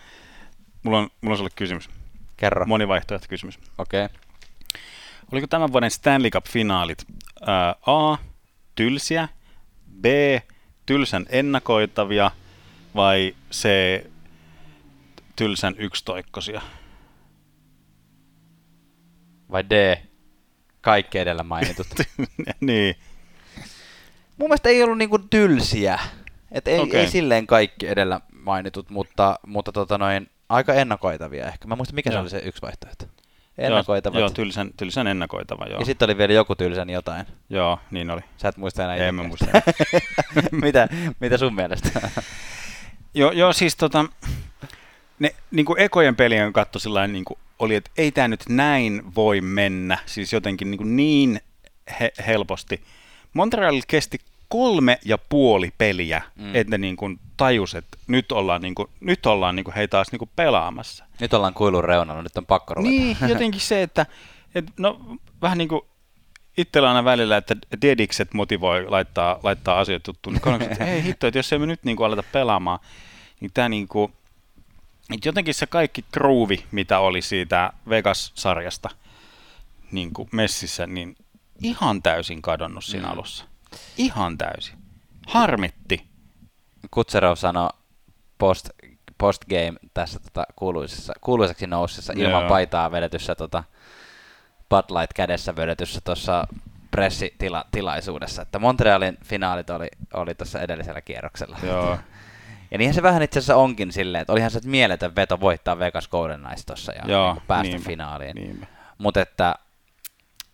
Mulla 0.83 0.97
on, 0.97 1.09
mulla 1.21 1.33
on 1.33 1.37
sulle 1.37 1.49
kysymys. 1.55 1.89
Kerro. 2.37 2.65
Monivaihtoehto 2.65 3.27
kysymys. 3.29 3.59
Okei. 3.77 4.05
Okay. 4.05 4.17
Oliko 5.31 5.47
tämän 5.47 5.71
vuoden 5.71 5.91
Stanley 5.91 6.29
Cup-finaalit 6.29 7.05
ää, 7.47 7.75
A. 7.85 8.17
Tylsiä, 8.75 9.27
B. 10.01 10.05
Tylsän 10.85 11.25
ennakoitavia 11.29 12.31
vai 12.95 13.35
C. 13.51 13.67
Tylsän 15.35 15.75
yksitoikkosia? 15.77 16.61
Vai 19.51 19.63
D. 19.69 19.97
Kaikki 20.81 21.17
edellä 21.17 21.43
mainitut. 21.43 21.87
niin. 22.61 22.95
Mun 24.37 24.49
mielestä 24.49 24.69
ei 24.69 24.83
ollut 24.83 24.97
niinku 24.97 25.19
tylsiä. 25.19 25.99
Et 26.51 26.67
ei, 26.67 26.79
okay. 26.79 26.99
ei 26.99 27.07
silleen 27.07 27.47
kaikki 27.47 27.87
edellä 27.87 28.21
mainitut, 28.31 28.89
mutta, 28.89 29.39
mutta 29.47 29.71
tota 29.71 29.97
noin, 29.97 30.29
aika 30.49 30.73
ennakoitavia 30.73 31.47
ehkä. 31.47 31.67
Mä 31.67 31.75
muistan, 31.75 31.95
mikä 31.95 32.09
joo. 32.09 32.13
se 32.13 32.21
oli 32.21 32.29
se 32.29 32.47
yksi 32.47 32.61
vaihtoehto. 32.61 33.05
Ennakoitavat. 33.57 34.19
Joo, 34.19 34.29
tylsän, 34.29 34.69
tylsän 34.77 35.07
ennakoitava, 35.07 35.65
joo. 35.65 35.79
Ja 35.79 35.85
sitten 35.85 36.05
oli 36.05 36.17
vielä 36.17 36.33
joku 36.33 36.55
tylsän 36.55 36.89
jotain. 36.89 37.25
Joo, 37.49 37.79
niin 37.91 38.09
oli. 38.09 38.21
Sä 38.37 38.47
et 38.47 38.57
muista 38.57 38.83
enää 38.83 38.95
En 38.95 39.15
mä 39.15 39.23
muista. 39.23 39.45
mitä, 40.51 40.87
mitä 41.19 41.37
sun 41.37 41.55
mielestä? 41.55 42.09
joo, 43.13 43.31
joo, 43.31 43.53
siis 43.53 43.75
tota, 43.75 44.05
ne 45.19 45.35
niin 45.51 45.65
kuin 45.65 45.79
ekojen 45.79 46.15
pelien 46.15 46.53
katto 46.53 46.79
sillä 46.79 47.07
niin 47.07 47.25
kuin 47.25 47.39
oli, 47.59 47.75
että 47.75 47.91
ei 47.97 48.11
tämä 48.11 48.27
nyt 48.27 48.43
näin 48.49 49.15
voi 49.15 49.41
mennä, 49.41 49.97
siis 50.05 50.33
jotenkin 50.33 50.71
niin, 50.71 50.95
niin 50.95 51.41
he- 51.99 52.13
helposti. 52.27 52.83
Montreal 53.33 53.81
kesti 53.87 54.19
kolme 54.47 54.99
ja 55.05 55.17
puoli 55.17 55.73
peliä, 55.77 56.21
mm. 56.35 56.55
että 56.55 56.71
ne 56.71 56.77
niin 56.77 56.95
kuin 56.95 57.19
tajus, 57.37 57.75
että 57.75 57.97
nyt 58.07 58.31
ollaan, 58.31 58.61
niin 58.61 58.75
kuin, 58.75 58.89
nyt 58.99 59.25
ollaan 59.25 59.55
niin 59.55 59.63
kuin 59.63 59.75
hei 59.75 59.87
taas 59.87 60.11
niin 60.11 60.19
kuin 60.19 60.29
pelaamassa. 60.35 61.05
Nyt 61.19 61.33
ollaan 61.33 61.53
kuilun 61.53 61.83
reunalla, 61.83 62.21
nyt 62.21 62.37
on 62.37 62.45
pakko 62.45 62.73
ruveta. 62.73 62.89
Niin, 62.89 63.17
jotenkin 63.29 63.61
se, 63.61 63.81
että, 63.83 64.05
että 64.55 64.71
no 64.77 65.17
vähän 65.41 65.57
niin 65.57 65.67
kuin 65.67 65.81
itsellä 66.57 66.87
aina 66.87 67.03
välillä, 67.03 67.37
että 67.37 67.55
dedikset 67.81 68.33
motivoi 68.33 68.85
laittaa, 68.89 69.39
laittaa 69.43 69.79
asiat 69.79 70.03
tuttuun. 70.03 70.39
Niin 70.45 70.61
että 70.61 70.85
hei 70.85 71.03
hitto, 71.03 71.27
että 71.27 71.39
jos 71.39 71.53
emme 71.53 71.67
nyt 71.67 71.83
niin 71.83 71.97
kuin 71.97 72.07
aleta 72.07 72.23
pelaamaan, 72.31 72.79
niin 73.39 73.51
tämä 73.53 73.69
niin 73.69 73.87
kuin, 73.87 74.13
että 75.13 75.29
jotenkin 75.29 75.53
se 75.53 75.67
kaikki 75.67 76.05
kruuvi, 76.11 76.65
mitä 76.71 76.99
oli 76.99 77.21
siitä 77.21 77.73
Vegas-sarjasta 77.89 78.89
niin 79.91 80.13
kuin 80.13 80.29
messissä, 80.31 80.87
niin 80.87 81.15
ihan 81.63 82.01
täysin 82.01 82.41
kadonnut 82.41 82.83
siinä 82.83 83.07
mm. 83.07 83.13
alussa. 83.13 83.45
Ihan 83.97 84.37
täysin. 84.37 84.75
Harmitti. 85.27 86.05
Kutserov 86.91 87.35
sanoi 87.35 87.69
post, 88.37 88.69
postgame 89.17 89.73
tässä 89.93 90.19
tota, 90.19 90.43
kuuluisessa, 90.55 91.13
kuuluiseksi 91.21 91.67
noussessa 91.67 92.13
ilman 92.15 92.41
Joo. 92.41 92.49
paitaa 92.49 92.91
vedetyssä 92.91 93.35
tota, 93.35 93.63
Bud 94.69 94.99
Light 94.99 95.13
kädessä 95.15 95.55
vedetyssä 95.55 96.01
tuossa 96.01 96.47
pressitilaisuudessa, 96.91 98.41
että 98.41 98.59
Montrealin 98.59 99.17
finaalit 99.23 99.69
oli, 99.69 99.87
oli 100.13 100.35
tuossa 100.35 100.61
edellisellä 100.61 101.01
kierroksella. 101.01 101.57
Joo. 101.63 101.97
Ja 102.75 102.79
niinhän 102.79 102.93
se 102.93 103.03
vähän 103.03 103.21
itse 103.21 103.39
asiassa 103.39 103.55
onkin 103.55 103.91
silleen, 103.91 104.21
että 104.21 104.33
olihan 104.33 104.51
se 104.51 104.59
mieletön 104.65 105.15
veto 105.15 105.39
voittaa 105.39 105.79
Vegas 105.79 106.07
Golden 106.07 106.39
Knights 106.39 106.65
tuossa 106.65 106.93
ja 106.93 107.01
Joo, 107.07 107.33
niin 107.33 107.43
päästä 107.47 107.71
niinpä, 107.71 107.89
finaaliin. 107.89 108.35
Niinpä. 108.35 108.65
Mutta 108.97 109.21
että 109.21 109.55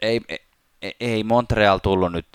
ei, 0.02 0.22
ei, 0.30 0.40
e- 0.82 0.92
ei 1.00 1.24
Montreal 1.24 1.78
tullut 1.78 2.12
nyt, 2.12 2.28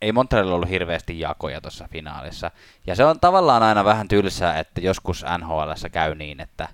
ei 0.00 0.12
Montreal 0.12 0.48
ollut 0.48 0.70
hirveästi 0.70 1.20
jakoja 1.20 1.60
tuossa 1.60 1.88
finaalissa. 1.92 2.50
Ja 2.86 2.94
se 2.94 3.04
on 3.04 3.20
tavallaan 3.20 3.62
aina 3.62 3.84
vähän 3.84 4.08
tylsää, 4.08 4.58
että 4.58 4.80
joskus 4.80 5.24
NHL 5.38 5.70
käy 5.92 6.14
niin, 6.14 6.40
että 6.40 6.68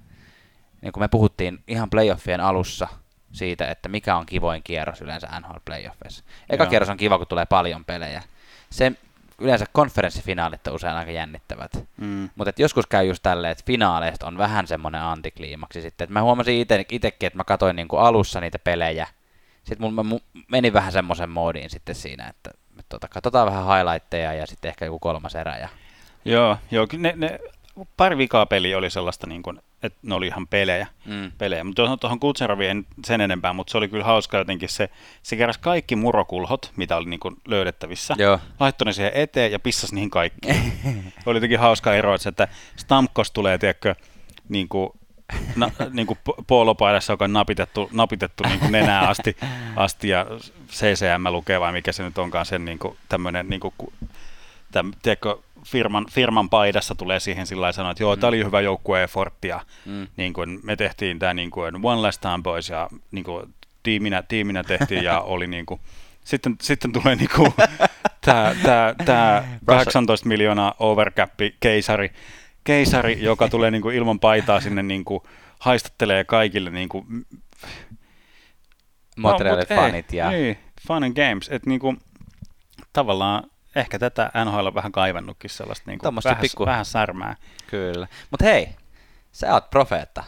niin 0.80 0.92
kuin 0.92 1.02
me 1.02 1.08
puhuttiin 1.08 1.62
ihan 1.68 1.90
playoffien 1.90 2.40
alussa 2.40 2.88
siitä, 3.32 3.70
että 3.70 3.88
mikä 3.88 4.16
on 4.16 4.26
kivoin 4.26 4.62
kierros 4.62 5.00
yleensä 5.00 5.28
NHL 5.40 5.58
playoffeissa. 5.64 6.24
Eka 6.50 6.64
Joo. 6.64 6.70
kierros 6.70 6.88
on 6.88 6.96
kiva, 6.96 7.18
kun 7.18 7.26
tulee 7.26 7.46
paljon 7.46 7.84
pelejä. 7.84 8.22
Se, 8.70 8.92
yleensä 9.42 9.66
konferenssifinaalit 9.72 10.66
on 10.66 10.74
usein 10.74 10.94
aika 10.94 11.10
jännittävät. 11.10 11.72
Mm. 11.96 12.30
Mutta 12.34 12.52
joskus 12.58 12.86
käy 12.86 13.06
just 13.06 13.22
tälleen, 13.22 13.52
että 13.52 13.64
finaaleista 13.66 14.26
on 14.26 14.38
vähän 14.38 14.66
semmoinen 14.66 15.02
antikliimaksi 15.02 15.82
sitten. 15.82 16.04
Et 16.04 16.10
mä 16.10 16.22
huomasin 16.22 16.60
ite, 16.60 16.84
itekin, 16.88 17.26
että 17.26 17.36
mä 17.36 17.44
katsoin 17.44 17.76
niinku 17.76 17.96
alussa 17.96 18.40
niitä 18.40 18.58
pelejä. 18.58 19.06
Sitten 19.64 19.94
mun, 19.94 20.20
menin 20.48 20.72
vähän 20.72 20.92
semmoisen 20.92 21.30
moodiin 21.30 21.70
sitten 21.70 21.94
siinä, 21.94 22.28
että 22.28 22.50
tota, 22.88 23.08
katsotaan 23.08 23.46
vähän 23.46 23.66
highlightteja 23.66 24.32
ja 24.32 24.46
sitten 24.46 24.68
ehkä 24.68 24.84
joku 24.84 24.98
kolmas 24.98 25.34
erä. 25.34 25.58
Ja... 25.58 25.68
Joo, 26.24 26.56
joo 26.70 26.86
ne, 26.98 27.12
ne, 27.16 27.38
pari 27.96 28.18
vikaa 28.18 28.46
peliä 28.46 28.78
oli 28.78 28.90
sellaista, 28.90 29.26
niin 29.26 29.42
kuin, 29.42 29.60
että 29.82 29.98
ne 30.02 30.14
oli 30.14 30.26
ihan 30.26 30.46
pelejä. 30.46 30.86
Mm. 31.04 31.32
pelejä. 31.38 31.64
Mutta 31.64 31.82
tuohon, 31.82 31.98
tuohon 31.98 32.20
Kutseraviin 32.20 32.70
en 32.70 32.86
sen 33.04 33.20
enempää, 33.20 33.52
mutta 33.52 33.70
se 33.70 33.78
oli 33.78 33.88
kyllä 33.88 34.04
hauska 34.04 34.38
jotenkin 34.38 34.68
se, 34.68 34.90
se 35.22 35.36
keräsi 35.36 35.60
kaikki 35.60 35.96
murokulhot, 35.96 36.72
mitä 36.76 36.96
oli 36.96 37.10
niin 37.10 37.20
kuin 37.20 37.36
löydettävissä. 37.48 38.14
Joo. 38.18 38.38
Laittoi 38.60 38.86
ne 38.86 38.92
siihen 38.92 39.12
eteen 39.14 39.52
ja 39.52 39.58
pissasi 39.58 39.94
niihin 39.94 40.10
kaikki. 40.10 40.48
oli 41.26 41.36
jotenkin 41.36 41.58
hauska 41.58 41.94
ero, 41.94 42.14
että, 42.28 42.48
Stamkos 42.76 43.30
tulee, 43.30 43.58
tiedätkö, 43.58 43.94
niin 44.48 44.68
kuin, 44.68 44.90
na, 45.56 45.70
niin 45.90 46.06
kuin 46.06 46.18
po- 46.30 46.44
poolopaidassa, 46.46 47.12
joka 47.12 47.24
on 47.24 47.32
napitettu, 47.32 47.88
napitettu 47.92 48.44
niin 48.48 48.58
kuin 48.60 48.72
nenää 48.72 49.08
asti, 49.08 49.36
asti 49.76 50.08
ja 50.08 50.26
CCM 50.68 51.26
lukee 51.30 51.60
vai 51.60 51.72
mikä 51.72 51.92
se 51.92 52.02
nyt 52.02 52.18
onkaan 52.18 52.46
sen 52.46 52.64
niin 52.64 52.78
kuin, 52.78 52.96
tämmöinen 53.08 53.48
niin 53.48 53.60
kuin, 53.60 53.74
ku- 53.78 53.92
täm, 54.72 54.92
tiedätkö, 55.02 55.38
firman, 55.66 56.06
firman 56.10 56.50
paidassa 56.50 56.94
tulee 56.94 57.20
siihen 57.20 57.46
sillä 57.46 57.60
lailla 57.60 57.72
sanoa, 57.72 57.90
että 57.90 58.02
joo, 58.02 58.16
tämä 58.16 58.28
oli 58.28 58.44
hyvä 58.44 58.60
joukkue 58.60 59.02
effort 59.02 59.44
ja 59.44 59.60
Mm. 59.86 60.06
niin 60.16 60.32
kuin, 60.32 60.60
me 60.62 60.76
tehtiin 60.76 61.18
tämä 61.18 61.34
niin 61.34 61.50
kuin 61.50 61.74
one 61.82 62.00
last 62.00 62.20
time 62.20 62.38
boys 62.42 62.68
ja 62.68 62.88
niin 63.10 63.24
kuin, 63.24 63.54
tiiminä, 63.82 64.22
tiiminä 64.22 64.62
tehtiin 64.64 65.04
ja 65.04 65.20
oli 65.20 65.46
niin 65.46 65.66
kuin, 65.66 65.80
sitten, 66.24 66.56
sitten 66.60 66.92
tulee 66.92 67.16
niin 67.16 67.30
kuin, 67.36 67.52
tämä, 68.20 68.54
tämä, 68.62 68.94
tämä 69.04 69.44
18 69.64 70.28
miljoonaa 70.28 70.74
overcappi 70.78 71.56
keisari, 71.60 72.12
keisari, 72.64 73.22
joka 73.22 73.48
tulee 73.48 73.70
niin 73.70 73.82
kuin, 73.82 73.96
ilman 73.96 74.20
paitaa 74.20 74.60
sinne 74.60 74.82
niin 74.82 75.04
kuin, 75.04 75.20
haistattelee 75.58 76.24
kaikille 76.24 76.70
niin 76.70 76.88
kuin, 76.88 77.06
mut 79.16 79.40
ei, 79.40 79.76
fanit 79.76 80.12
ja... 80.12 80.30
Niin, 80.30 80.58
fun 80.86 81.04
and 81.04 81.14
games. 81.14 81.48
Että 81.48 81.70
niinku, 81.70 81.94
tavallaan 82.92 83.42
ehkä 83.76 83.98
tätä 83.98 84.30
NHL 84.44 84.66
on 84.66 84.74
vähän 84.74 84.92
kaivannutkin 84.92 85.50
sellaista 85.50 85.90
niinku, 85.90 86.02
Tommosta 86.02 86.30
vähän, 86.30 86.42
pikku- 86.42 86.66
vähän 86.66 86.84
särmää. 86.84 87.36
Kyllä. 87.66 88.06
Mutta 88.30 88.44
hei, 88.44 88.68
sä 89.32 89.54
oot 89.54 89.70
profeetta. 89.70 90.24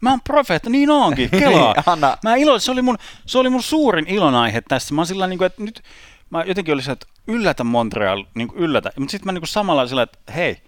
Mä 0.00 0.10
oon 0.10 0.20
profeetta, 0.24 0.70
niin 0.70 0.90
onkin, 0.90 1.30
kelaa. 1.30 1.74
Anna. 1.86 2.18
Mä 2.24 2.34
ilo, 2.36 2.58
se, 2.58 2.70
oli 2.70 2.82
mun, 2.82 2.98
se 3.26 3.38
oli 3.38 3.50
mun 3.50 3.62
suurin 3.62 4.06
ilonaihe 4.08 4.60
tässä. 4.68 4.94
Mä 4.94 5.00
oon 5.00 5.06
sillä 5.06 5.26
niin 5.26 5.38
kuin, 5.38 5.46
että 5.46 5.62
nyt 5.62 5.82
mä 6.30 6.44
jotenkin 6.44 6.74
olisin, 6.74 6.92
että 6.92 7.06
yllätä 7.26 7.64
Montreal, 7.64 8.24
niin 8.34 8.48
kuin 8.48 8.58
yllätä. 8.58 8.92
Mutta 8.98 9.10
sitten 9.12 9.26
mä 9.26 9.32
niin 9.32 9.40
kuin 9.40 9.48
samalla 9.48 9.86
sillä, 9.86 10.02
että 10.02 10.32
hei, 10.32 10.62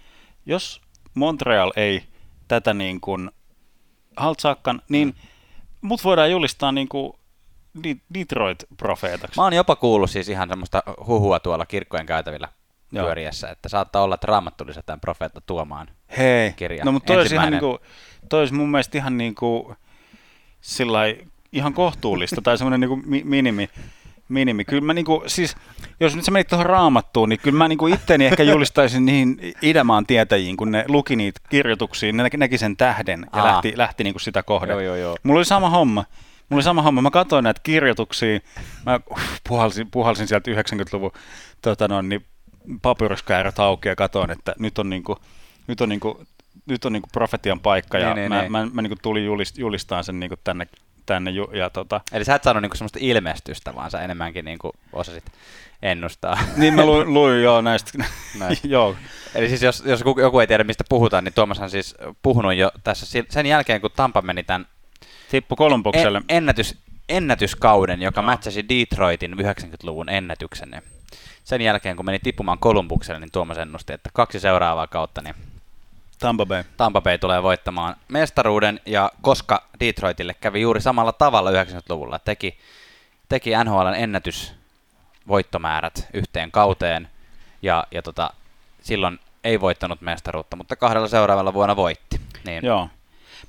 jos 0.45 0.81
Montreal 1.13 1.71
ei 1.75 2.03
tätä 2.47 2.73
niin 2.73 3.01
kuin 3.01 3.31
haltsaakaan, 4.17 4.81
niin 4.89 5.07
Mm. 5.07 5.87
mut 5.87 6.03
voidaan 6.03 6.31
julistaa 6.31 6.71
niin 6.71 6.89
kuin 6.89 7.13
Detroit-profeetaksi. 8.13 9.37
Mä 9.39 9.43
oon 9.43 9.53
jopa 9.53 9.75
kuullut 9.75 10.09
siis 10.09 10.29
ihan 10.29 10.49
semmoista 10.49 10.83
huhua 11.07 11.39
tuolla 11.39 11.65
kirkkojen 11.65 12.05
käytävillä 12.05 12.47
Joo. 12.91 13.05
pyöriessä, 13.05 13.49
että 13.49 13.69
saattaa 13.69 14.03
olla, 14.03 14.15
että 14.15 14.27
raamattu 14.27 14.67
lisätään 14.67 14.99
profeetta 14.99 15.41
tuomaan. 15.41 15.87
Hei, 16.17 16.53
kirja. 16.53 16.85
no 16.85 16.91
mutta 16.91 17.07
toi 17.07 17.21
olisi, 17.21 17.35
ihan 17.35 17.51
niinku, 17.51 17.79
toi 18.29 18.39
olisi 18.39 18.53
mun 18.53 18.71
mielestä 18.71 18.97
ihan 18.97 19.17
niinku, 19.17 19.75
sillai, 20.61 21.17
ihan 21.51 21.73
kohtuullista 21.73 22.41
tai 22.41 22.57
semmoinen 22.57 22.79
niinku 22.79 22.95
mi- 23.05 23.23
minimi. 23.25 23.69
minimi. 24.29 24.65
Kyllä 24.65 24.81
mä 24.81 24.93
niinku, 24.93 25.23
siis, 25.27 25.55
jos 25.99 26.15
nyt 26.15 26.25
sä 26.25 26.31
menit 26.31 26.47
tuohon 26.47 26.65
raamattuun, 26.65 27.29
niin 27.29 27.39
kyllä 27.39 27.57
mä 27.57 27.67
niinku 27.67 27.87
itteni 27.87 28.25
ehkä 28.25 28.43
julistaisin 28.43 29.05
niihin 29.05 29.53
idämaan 29.61 30.05
tietäjiin, 30.05 30.57
kun 30.57 30.71
ne 30.71 30.85
luki 30.87 31.15
niitä 31.15 31.39
kirjoituksia, 31.49 32.13
ne 32.13 32.23
näki, 32.23 32.37
näki 32.37 32.57
sen 32.57 32.77
tähden 32.77 33.25
ja 33.35 33.41
Aa. 33.41 33.47
lähti, 33.47 33.73
lähti 33.75 34.03
niinku 34.03 34.19
sitä 34.19 34.43
kohden. 34.43 34.69
Joo, 34.73 34.79
joo, 34.81 34.95
joo. 34.95 35.15
Mulla 35.23 35.37
oli 35.39 35.45
sama 35.45 35.69
homma. 35.69 36.05
Mulla 36.49 36.57
oli 36.57 36.63
sama 36.63 36.81
homma. 36.81 37.01
Mä 37.01 37.11
katsoin 37.11 37.43
näitä 37.43 37.61
kirjoituksia. 37.63 38.39
Mä 38.85 38.99
uh, 39.11 39.19
puhalsin, 39.49 39.91
puhalsin 39.91 40.27
sieltä 40.27 40.51
90-luvun 40.51 41.11
tota 41.61 41.87
no, 41.87 42.01
niin 42.01 42.25
papyruskäärät 42.81 43.59
auki 43.59 43.87
ja 43.89 43.95
katsoin, 43.95 44.31
että 44.31 44.55
nyt 44.59 44.79
on 44.79 44.89
niinku, 44.89 45.17
nyt 45.67 45.81
on 45.81 45.89
niinku, 45.89 46.23
nyt 46.65 46.85
on 46.85 46.93
niinku 46.93 47.09
profetian 47.13 47.59
paikka 47.59 47.97
ja 47.97 48.13
Niin, 48.13 48.15
niin, 48.15 48.29
mä, 48.31 48.41
niin. 48.41 48.51
mä, 48.51 48.67
mä, 48.73 48.81
niinku 48.81 48.97
tulin 49.01 49.25
julist, 49.25 49.57
julistaan 49.57 50.03
sen 50.03 50.19
niinku 50.19 50.35
tänne, 50.43 50.67
tänne 51.05 51.31
ju, 51.31 51.51
ja 51.53 51.69
tota, 51.69 52.01
Eli 52.11 52.25
sä 52.25 52.35
et 52.35 52.43
saanut 52.43 52.61
niinku 52.61 52.77
semmoista 52.77 52.99
ilmestystä, 53.01 53.75
vaan 53.75 53.91
sä 53.91 54.01
enemmänkin 54.01 54.45
niinku 54.45 54.71
osasit 54.93 55.23
ennustaa. 55.81 56.37
niin 56.57 56.73
mä 56.73 56.85
luin, 56.89 57.13
luin 57.13 57.43
joo 57.43 57.61
näistä, 57.61 57.91
Näistä. 58.39 58.67
joo, 58.75 58.95
Eli 59.35 59.49
siis 59.49 59.61
jos, 59.61 59.83
jos 59.85 60.03
joku- 60.21 60.39
ei 60.39 60.47
tiedä, 60.47 60.63
mistä 60.63 60.83
puhutaan, 60.89 61.23
niin 61.23 61.33
Tuomas 61.33 61.59
on 61.59 61.69
siis 61.69 61.95
puhunut 62.23 62.53
jo 62.55 62.71
tässä 62.83 63.21
sen 63.29 63.45
jälkeen, 63.45 63.81
kun 63.81 63.89
Tampa 63.95 64.21
meni 64.21 64.43
tämän 64.43 64.65
tippu 65.31 65.55
Kolumbukselle. 65.55 66.17
en, 66.17 66.23
ennätys, 66.29 66.77
ennätyskauden, 67.09 68.01
joka 68.01 68.21
matchasi 68.21 68.65
Detroitin 68.69 69.33
90-luvun 69.33 70.09
ennätyksen. 70.09 70.81
Sen 71.43 71.61
jälkeen, 71.61 71.95
kun 71.95 72.05
meni 72.05 72.19
tippumaan 72.19 72.59
Kolumbukselle, 72.59 73.19
niin 73.19 73.31
Tuomas 73.31 73.57
ennusti, 73.57 73.93
että 73.93 74.09
kaksi 74.13 74.39
seuraavaa 74.39 74.87
kautta, 74.87 75.21
niin 75.21 75.35
Tampa 76.19 76.45
Bay. 76.45 76.63
Tampa 76.77 77.01
Bay 77.01 77.17
tulee 77.17 77.43
voittamaan 77.43 77.95
mestaruuden, 78.07 78.79
ja 78.85 79.11
koska 79.21 79.63
Detroitille 79.79 80.33
kävi 80.33 80.61
juuri 80.61 80.81
samalla 80.81 81.11
tavalla 81.11 81.51
90-luvulla, 81.51 82.19
teki, 82.19 82.57
teki 83.29 83.51
NHLn 83.63 83.95
ennätys 83.95 84.53
voittomäärät 85.27 86.07
yhteen 86.13 86.51
kauteen, 86.51 87.09
ja, 87.61 87.87
ja 87.91 88.01
tota, 88.01 88.29
silloin 88.81 89.19
ei 89.43 89.61
voittanut 89.61 90.01
mestaruutta, 90.01 90.55
mutta 90.55 90.75
kahdella 90.75 91.07
seuraavalla 91.07 91.53
vuonna 91.53 91.75
voitti. 91.75 92.21
Niin, 92.45 92.65
Joo. 92.65 92.89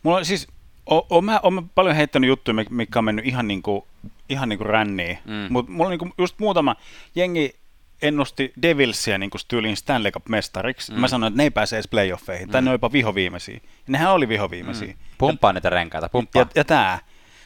Mulla 0.03 0.25
siis, 0.25 0.49
o, 0.87 1.07
o, 1.17 1.23
mä, 1.23 1.41
oon 1.43 1.55
mä 1.55 1.63
paljon 1.75 1.97
heittänyt 1.97 2.29
juttuja, 2.29 2.55
mi- 2.55 2.67
mikä 2.71 2.99
on 2.99 3.05
mennyt 3.05 3.27
ihan 3.27 3.49
niinku, 3.49 3.87
ihan 4.29 4.49
niinku 4.49 4.65
ränniin. 4.65 5.19
Mm. 5.25 5.47
Mutta 5.51 5.73
mulla 5.73 5.85
on 5.85 5.91
niinku 5.91 6.15
just 6.19 6.39
muutama 6.39 6.77
jengi 7.15 7.55
ennusti 8.03 8.53
Devilsia 8.63 9.19
niinku 9.19 9.39
tyylin 9.49 9.77
Stanley 9.77 10.11
Cup-mestariksi. 10.13 10.93
Mm. 10.93 11.01
Mä 11.01 11.09
sanoin, 11.09 11.31
että 11.33 11.37
ne 11.37 11.43
ei 11.43 11.51
pääse 11.51 11.77
edes 11.77 11.89
playoffeihin. 11.89 12.49
Mm. 12.49 12.53
Tai 12.53 12.63
ne 12.63 12.71
on 12.71 12.75
jopa 12.75 12.93
vihoviimeisiä. 12.93 13.55
Ja 13.55 13.61
nehän 13.89 14.13
oli 14.13 14.29
vihoviimeisiä. 14.29 14.89
Mm. 14.89 14.99
Pumppaa 15.19 15.53
niitä 15.53 15.71
renkaita, 15.71 16.09
pumppaa. 16.09 16.43
Ja, 16.43 16.47
ja 16.55 16.65
tää. 16.65 16.99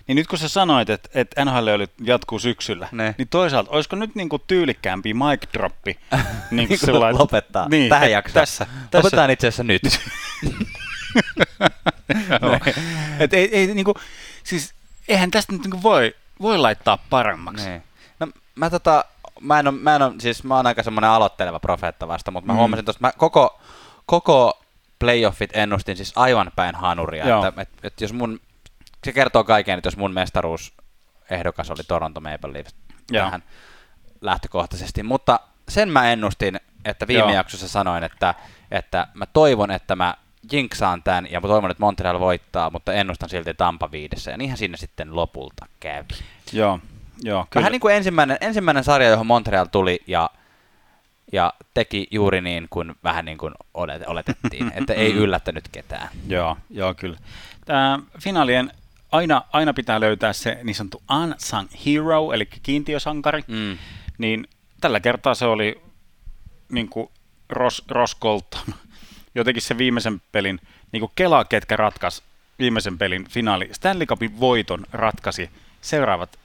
Niin 0.07 0.17
nyt 0.17 0.27
kun 0.27 0.39
sä 0.39 0.49
sanoit, 0.49 0.91
että, 0.91 1.09
että 1.15 1.45
NHL 1.45 1.69
oli, 1.69 1.87
jatkuu 2.05 2.39
syksyllä, 2.39 2.89
Ne. 2.93 3.15
niin 3.19 3.29
toisaalta, 3.29 3.71
olisiko 3.71 3.97
nyt 3.97 4.15
niinku 4.15 4.39
tyylikkäämpi 4.39 5.15
mic 5.15 5.53
droppi? 5.53 5.99
niin 6.51 6.69
kuin 6.69 7.19
lopettaa 7.19 7.69
niin, 7.69 7.89
tähän 7.89 8.11
jaksoon. 8.11 8.35
Tässä, 8.35 8.65
tässä, 8.67 8.99
Lopetetaan 8.99 9.31
itse 9.31 9.47
asiassa 9.49 9.65
nyt. 9.65 9.83
Et 13.21 13.35
ei, 13.35 13.57
ei, 13.57 13.67
niinku, 13.67 13.95
siis, 14.45 14.75
eihän 15.09 15.31
tästä 15.31 15.53
nyt 15.53 15.63
niinku 15.63 15.83
voi, 15.83 16.15
voi 16.43 16.59
laittaa 16.59 16.99
paremmaksi. 17.11 17.69
niin. 17.69 17.83
No, 18.21 18.27
mä 18.55 18.71
tota, 18.71 19.05
mä 19.41 19.59
en, 19.59 19.67
oo, 19.67 19.73
mä 19.73 19.97
en 19.97 20.03
oo, 20.03 20.15
siis 20.19 20.45
mä 20.45 20.57
oon 20.57 20.67
aika 20.67 20.83
semmoinen 20.83 21.11
aloitteleva 21.11 21.61
profeetta 21.61 22.09
vasta, 22.09 22.31
mutta 22.31 22.47
mä 22.47 22.53
Mm. 22.53 22.59
huomasin 22.59 22.85
tosta, 22.85 23.01
mä 23.01 23.13
koko, 23.17 23.61
koko 24.07 24.63
playoffit 24.99 25.51
ennustin 25.57 25.97
siis 25.97 26.13
aivan 26.17 26.53
päin 26.57 26.75
hanuria, 26.75 27.29
Joo. 27.29 27.47
että 27.47 27.63
et, 27.63 27.69
et 27.83 28.01
jos 28.01 28.13
mun, 28.13 28.41
se 29.05 29.13
kertoo 29.13 29.45
kaiken, 29.45 29.79
että 29.79 29.87
jos 29.87 29.97
mun 29.97 30.13
mestaruusehdokas 30.15 31.71
oli 31.71 31.83
Toronto 31.89 32.21
Maple 32.21 32.53
Leafs 32.53 32.75
Joo. 33.11 33.25
tähän 33.25 33.43
lähtökohtaisesti, 34.21 35.03
mutta 35.03 35.41
sen 35.69 35.89
mä 35.89 36.13
ennustin, 36.13 36.61
että 36.85 37.07
viime 37.07 37.21
Joo. 37.23 37.31
jaksossa 37.35 37.69
sanoin, 37.69 38.05
että, 38.05 38.35
että 38.71 39.07
mä 39.15 39.27
toivon, 39.27 39.71
että 39.71 39.97
mä 39.97 40.15
jinksaan 40.53 41.03
tämän 41.03 41.27
ja 41.31 41.41
toivon, 41.41 41.71
että 41.71 41.81
Montreal 41.81 42.21
voittaa, 42.21 42.71
mutta 42.71 42.93
ennustan 42.93 43.29
silti 43.29 43.55
Tampa 43.55 43.91
viidessä 43.91 44.31
ja 44.31 44.37
niinhän 44.37 44.59
siinä 44.59 44.77
sitten 44.77 45.17
lopulta 45.17 45.67
kävi. 45.81 46.09
Joo, 46.53 46.81
joo, 47.23 47.47
kyllä. 47.51 47.63
Vähän 47.63 47.73
niin 47.73 47.81
kuin 47.81 47.95
ensimmäinen, 47.95 48.39
ensimmäinen 48.41 48.85
sarja, 48.85 49.09
johon 49.09 49.27
Montreal 49.27 49.67
tuli 49.67 50.01
ja, 50.07 50.31
ja 51.33 51.53
teki 51.75 52.09
juuri 52.11 52.41
niin 52.41 52.67
kuin 52.71 52.95
vähän 53.05 53.25
niin 53.25 53.39
kuin 53.39 53.55
olet- 53.75 54.05
oletettiin, 54.07 54.73
että 54.75 54.95
ei 54.95 55.13
yllättänyt 55.23 55.69
ketään. 55.73 56.09
Joo, 56.29 56.57
joo, 56.71 56.95
kyllä. 56.95 57.19
Tämä 57.65 57.99
finaalien 58.21 58.73
aina, 59.13 59.43
aina 59.53 59.75
pitää 59.75 60.01
löytää 60.01 60.33
se 60.33 60.59
niin 60.63 60.75
sanottu 60.75 61.03
unsung 61.11 61.69
hero, 61.87 62.33
eli 62.33 62.47
kiintiösankari. 62.47 63.45
Mm. 63.49 63.79
Niin 64.19 64.49
tällä 64.81 65.01
kertaa 65.01 65.35
se 65.35 65.45
oli 65.45 65.83
niin 66.73 66.89
kuin 66.89 67.09
Ross, 67.49 67.83
Ross 67.89 68.17
Colton. 68.21 68.75
Jotenkin 69.35 69.63
se 69.63 69.79
viimeisen 69.79 70.23
pelin, 70.33 70.61
niin 70.93 71.01
kuin 71.01 71.13
Kela, 71.15 71.45
ketkä 71.45 71.77
ratkaisi 71.77 72.23
viimeisen 72.59 72.99
pelin 72.99 73.29
finaali. 73.29 73.69
Stanley 73.73 74.07
Cupin 74.07 74.41
voiton 74.41 74.87
ratkaisi 74.93 75.51
seuraavat 75.81 76.39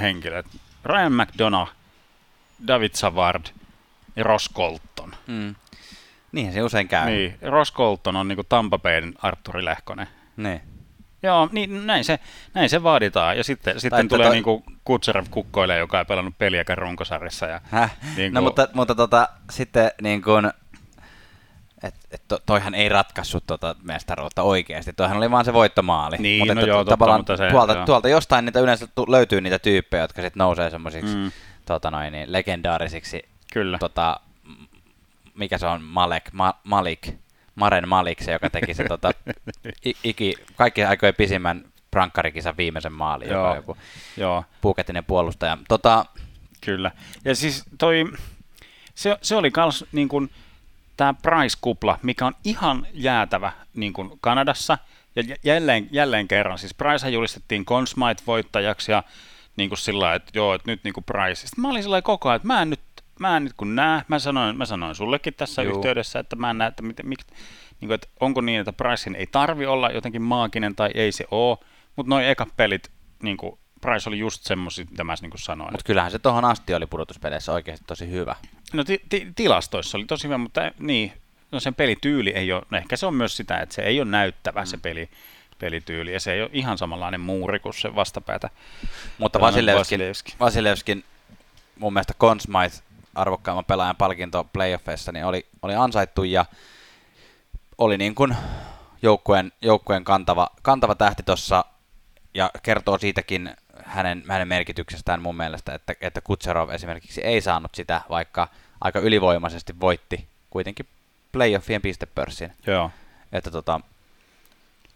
henkilöt. 0.00 0.46
Ryan 0.84 1.12
McDonough, 1.12 1.72
David 2.66 2.90
Savard 2.94 3.44
ja 4.16 4.24
Ross 4.24 4.50
Colton. 4.54 5.14
Mm. 5.26 5.54
Niinhän 6.32 6.54
se 6.54 6.62
usein 6.62 6.88
käy. 6.88 7.06
Niin, 7.10 7.38
Ross 7.42 7.72
Colton 7.72 8.16
on 8.16 8.28
niinku 8.28 8.44
Tampa 8.44 8.78
Bayn 8.78 9.14
Arturi 9.22 9.64
Lehkonen. 9.64 10.06
Niin. 10.36 10.60
Joo, 11.22 11.48
niin 11.52 11.86
näin 11.86 12.04
se, 12.04 12.18
näin 12.54 12.70
se 12.70 12.82
vaaditaan. 12.82 13.36
Ja 13.36 13.44
sitten, 13.44 13.80
sitten 13.80 14.08
tulee 14.08 14.26
toi... 14.26 14.34
niinku 14.34 14.64
Kutserev 14.84 15.26
kukkoilee, 15.30 15.78
joka 15.78 15.98
ei 15.98 16.04
pelannut 16.04 16.38
peliäkään 16.38 16.78
runkosarjassa. 16.78 17.46
Ja, 17.46 17.60
Häh? 17.64 17.96
Niin 18.16 18.34
no 18.34 18.40
mutta, 18.42 18.68
mutta 18.72 18.94
tota, 18.94 19.28
sitten 19.50 19.90
niin 20.02 20.22
kuin, 20.22 20.50
et, 21.82 21.94
et 22.10 22.22
to, 22.28 22.38
toihan 22.46 22.74
ei 22.74 22.88
ratkaissut 22.88 23.44
tota 23.46 23.76
mestaruutta 23.82 24.42
oikeasti, 24.42 24.92
toihan 24.92 25.16
oli 25.16 25.30
vaan 25.30 25.44
se 25.44 25.52
voittomaali. 25.52 26.16
Niin, 26.18 26.40
mutta 26.40 26.54
no 26.54 26.60
että, 26.60 26.70
joo, 26.70 26.84
tavallaan 26.84 27.24
totta, 27.24 27.32
mutta 27.32 27.48
se, 27.48 27.52
tuolta, 27.52 27.72
joo. 27.72 27.86
tuolta 27.86 28.08
jostain 28.08 28.44
niitä 28.44 28.60
yleensä 28.60 28.88
löytyy 29.08 29.40
niitä 29.40 29.58
tyyppejä, 29.58 30.02
jotka 30.02 30.22
sitten 30.22 30.38
nousee 30.38 30.70
semmoisiksi 30.70 31.16
mm. 31.16 31.30
tota 31.64 31.90
noin, 31.90 32.12
niin, 32.12 32.32
legendaarisiksi. 32.32 33.22
Kyllä. 33.52 33.78
Tota, 33.78 34.20
mikä 35.34 35.58
se 35.58 35.66
on, 35.66 35.82
Malek, 35.82 36.32
Ma, 36.32 36.54
Malik, 36.64 37.08
Maren 37.54 37.88
Malik, 37.88 38.22
se 38.22 38.32
joka 38.32 38.50
teki 38.50 38.74
se 38.74 38.84
tota, 38.84 39.10
iki, 40.04 40.34
kaikki 40.56 40.84
aikojen 40.84 41.14
pisimmän 41.14 41.64
prankkarikisa 41.90 42.56
viimeisen 42.56 42.92
maalin, 42.92 43.28
joo. 43.28 43.38
joka 43.38 43.50
on 43.50 43.56
joku 43.56 43.76
joo. 44.16 44.44
puukettinen 44.60 45.04
puolustaja. 45.04 45.58
Tota, 45.68 46.04
Kyllä. 46.60 46.90
Ja 47.24 47.34
siis 47.34 47.64
toi, 47.78 48.04
se, 48.94 49.18
se 49.22 49.36
oli 49.36 49.50
kans 49.50 49.84
niin 49.92 50.08
kuin, 50.08 50.30
tämä 50.96 51.14
Price-kupla, 51.22 51.98
mikä 52.02 52.26
on 52.26 52.34
ihan 52.44 52.86
jäätävä 52.92 53.52
niin 53.74 53.92
kuin 53.92 54.10
Kanadassa. 54.20 54.78
Ja 55.16 55.36
jälleen, 55.44 55.88
jälleen 55.90 56.28
kerran, 56.28 56.58
siis 56.58 56.74
Price 56.74 57.10
julistettiin 57.10 57.64
Conn 57.64 57.86
voittajaksi 58.26 58.92
ja 58.92 59.02
niin 59.56 59.70
kuin 59.70 59.78
sillä 59.78 60.14
että 60.14 60.30
joo, 60.34 60.54
että 60.54 60.70
nyt 60.70 60.84
niin 60.84 60.94
kuin 60.94 61.04
Price. 61.04 61.46
Sitten 61.46 61.62
mä 61.62 61.68
olin 61.68 61.82
sillä 61.82 62.02
koko 62.02 62.28
ajan, 62.28 62.36
että 62.36 62.46
mä 62.46 62.62
en 62.62 62.70
nyt, 62.70 62.80
mä 63.20 63.36
en 63.36 63.44
nyt 63.44 63.52
kun 63.56 63.74
näe, 63.74 64.02
mä 64.08 64.18
sanoin, 64.18 64.56
mä 64.56 64.66
sanoin 64.66 64.94
sullekin 64.94 65.34
tässä 65.34 65.62
Juu. 65.62 65.76
yhteydessä, 65.76 66.18
että 66.18 66.36
mä 66.36 66.50
en 66.50 66.58
näe, 66.58 66.68
että, 66.68 66.82
miten, 66.82 67.08
mik, 67.08 67.18
niin 67.80 67.88
kuin, 67.88 67.94
että 67.94 68.08
onko 68.20 68.40
niin, 68.40 68.60
että 68.60 68.72
Pricein 68.72 69.16
ei 69.16 69.26
tarvi 69.26 69.66
olla 69.66 69.90
jotenkin 69.90 70.22
maaginen 70.22 70.76
tai 70.76 70.90
ei 70.94 71.12
se 71.12 71.24
ole, 71.30 71.58
mutta 71.96 72.10
noin 72.10 72.26
eka 72.26 72.46
pelit, 72.56 72.90
niin 73.22 73.36
kuin, 73.36 73.58
Price 73.86 74.08
oli 74.08 74.18
just 74.18 74.44
semmoisia, 74.44 74.84
mitä 74.90 75.04
mä 75.04 75.14
niin 75.22 75.32
sanoin. 75.36 75.72
Mutta 75.72 75.84
kyllähän 75.84 76.10
se 76.10 76.18
tuohon 76.18 76.44
asti 76.44 76.74
oli 76.74 76.86
pudotuspeleissä 76.86 77.52
oikeasti 77.52 77.84
tosi 77.86 78.10
hyvä. 78.10 78.36
No 78.72 78.84
ti- 78.84 79.02
ti- 79.08 79.32
tilastoissa 79.36 79.98
oli 79.98 80.04
tosi 80.04 80.24
hyvä, 80.24 80.38
mutta 80.38 80.60
niin, 80.78 81.12
no 81.52 81.60
sen 81.60 81.74
pelityyli 81.74 82.30
ei 82.30 82.52
ole, 82.52 82.62
no 82.70 82.78
ehkä 82.78 82.96
se 82.96 83.06
on 83.06 83.14
myös 83.14 83.36
sitä, 83.36 83.58
että 83.58 83.74
se 83.74 83.82
ei 83.82 84.00
ole 84.00 84.10
näyttävä 84.10 84.60
mm. 84.60 84.66
se 84.66 84.76
peli, 84.76 85.08
pelityyli, 85.58 86.12
ja 86.12 86.20
se 86.20 86.32
ei 86.32 86.42
ole 86.42 86.50
ihan 86.52 86.78
samanlainen 86.78 87.20
muuri 87.20 87.58
kuin 87.58 87.74
se 87.74 87.94
vastapäätä. 87.94 88.50
Mutta 89.18 89.40
Vasilevskin, 89.40 89.78
Vasilevskin. 89.78 90.34
Vasilevskin 90.40 91.04
mun 91.78 91.92
mielestä 91.92 92.14
Conn 92.14 92.40
Smythe, 92.40 92.82
arvokkaimman 93.14 93.64
pelaajan 93.64 93.96
palkinto 93.96 94.44
playoffeissa, 94.44 95.12
niin 95.12 95.24
oli, 95.24 95.46
oli 95.62 95.74
ansaittu 95.74 96.24
ja 96.24 96.44
oli 97.78 97.98
niin 97.98 98.14
kuin 98.14 98.36
joukkueen, 99.02 99.52
joukkueen 99.62 100.04
kantava, 100.04 100.50
kantava 100.62 100.94
tähti 100.94 101.22
tuossa 101.22 101.64
ja 102.34 102.50
kertoo 102.62 102.98
siitäkin 102.98 103.56
hänen, 103.86 104.22
hänen 104.28 104.48
merkityksestään 104.48 105.22
mun 105.22 105.36
mielestä, 105.36 105.74
että, 105.74 105.94
että 106.00 106.20
Kutserov 106.20 106.70
esimerkiksi 106.70 107.20
ei 107.20 107.40
saanut 107.40 107.74
sitä, 107.74 108.00
vaikka 108.08 108.48
aika 108.80 108.98
ylivoimaisesti 108.98 109.80
voitti 109.80 110.26
kuitenkin 110.50 110.86
playoffien 111.32 111.82
pistepörssin. 111.82 112.52
Joo. 112.66 112.90
Että 113.32 113.50
tota, 113.50 113.80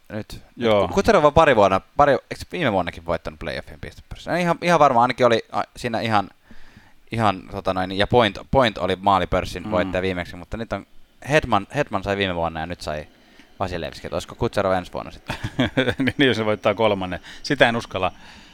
nyt, 0.08 0.42
Joo. 0.56 0.82
nyt 0.82 0.90
Kutserov 0.90 1.24
on 1.24 1.32
pari 1.32 1.56
vuonna, 1.56 1.80
pari, 1.96 2.12
eikö 2.12 2.44
viime 2.52 2.72
vuonnakin 2.72 3.06
voittanut 3.06 3.40
playoffien 3.40 3.80
pistepörssin? 3.80 4.36
Ihan, 4.36 4.58
ihan 4.62 4.80
varmaan 4.80 5.02
ainakin 5.02 5.26
oli 5.26 5.44
siinä 5.76 6.00
ihan, 6.00 6.30
ihan 7.12 7.42
tota 7.50 7.74
noin, 7.74 7.98
ja 7.98 8.06
Point, 8.06 8.38
Point 8.50 8.78
oli 8.78 8.96
maalipörssin 8.96 9.62
mm. 9.62 9.70
voittaja 9.70 10.02
viimeksi, 10.02 10.36
mutta 10.36 10.56
nyt 10.56 10.72
on 10.72 10.86
Hedman, 11.28 11.66
Hedman 11.74 12.02
sai 12.02 12.16
viime 12.16 12.34
vuonna 12.34 12.60
ja 12.60 12.66
nyt 12.66 12.80
sai 12.80 13.06
Vasilevski, 13.60 14.06
että 14.06 14.16
olisiko 14.16 14.34
Kutserov 14.34 14.72
ensi 14.72 14.92
vuonna 14.92 15.10
sitten? 15.10 15.36
niin, 16.18 16.28
jos 16.28 16.36
se 16.36 16.44
voittaa 16.44 16.74
kolmannen. 16.74 17.20
Sitä 17.42 17.68
en 17.68 17.76
uskalla, 17.76 18.12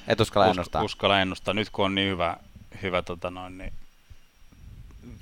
Et 0.09 0.21
uskalla 0.21 0.47
ennustaa. 0.47 0.83
uskalla 0.83 1.21
ennustaa. 1.21 1.55
Nyt 1.55 1.71
kun 1.71 1.85
on 1.85 1.95
niin 1.95 2.11
hyvä, 2.11 2.37
hyvä 2.83 3.03
tota 3.03 3.31
noin, 3.31 3.59
niin 3.59 3.73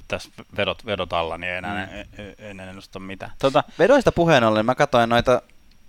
tässä 0.09 0.31
vedot, 0.57 0.87
vedot 0.87 1.12
alla, 1.12 1.38
niin 1.38 1.51
ei 1.51 1.59
enää, 1.59 1.87
mm. 1.87 2.25
en, 2.38 2.61
en 2.61 2.61
ennusta 2.61 2.99
mitään. 2.99 3.33
Tota, 3.38 3.64
Vedoista 3.79 4.12
puheen 4.12 4.44
ollen, 4.44 4.66
mä 4.66 4.75
katsoin 4.75 5.11
noita, 5.11 5.42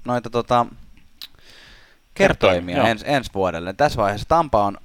noita 0.05 0.29
tota, 0.29 0.65
kertoimia 2.13 2.87
ens, 2.87 3.03
ensi 3.05 3.31
vuodelle. 3.33 3.73
Tässä 3.73 4.01
vaiheessa 4.01 4.27
Tampa 4.27 4.63
on 4.63 4.77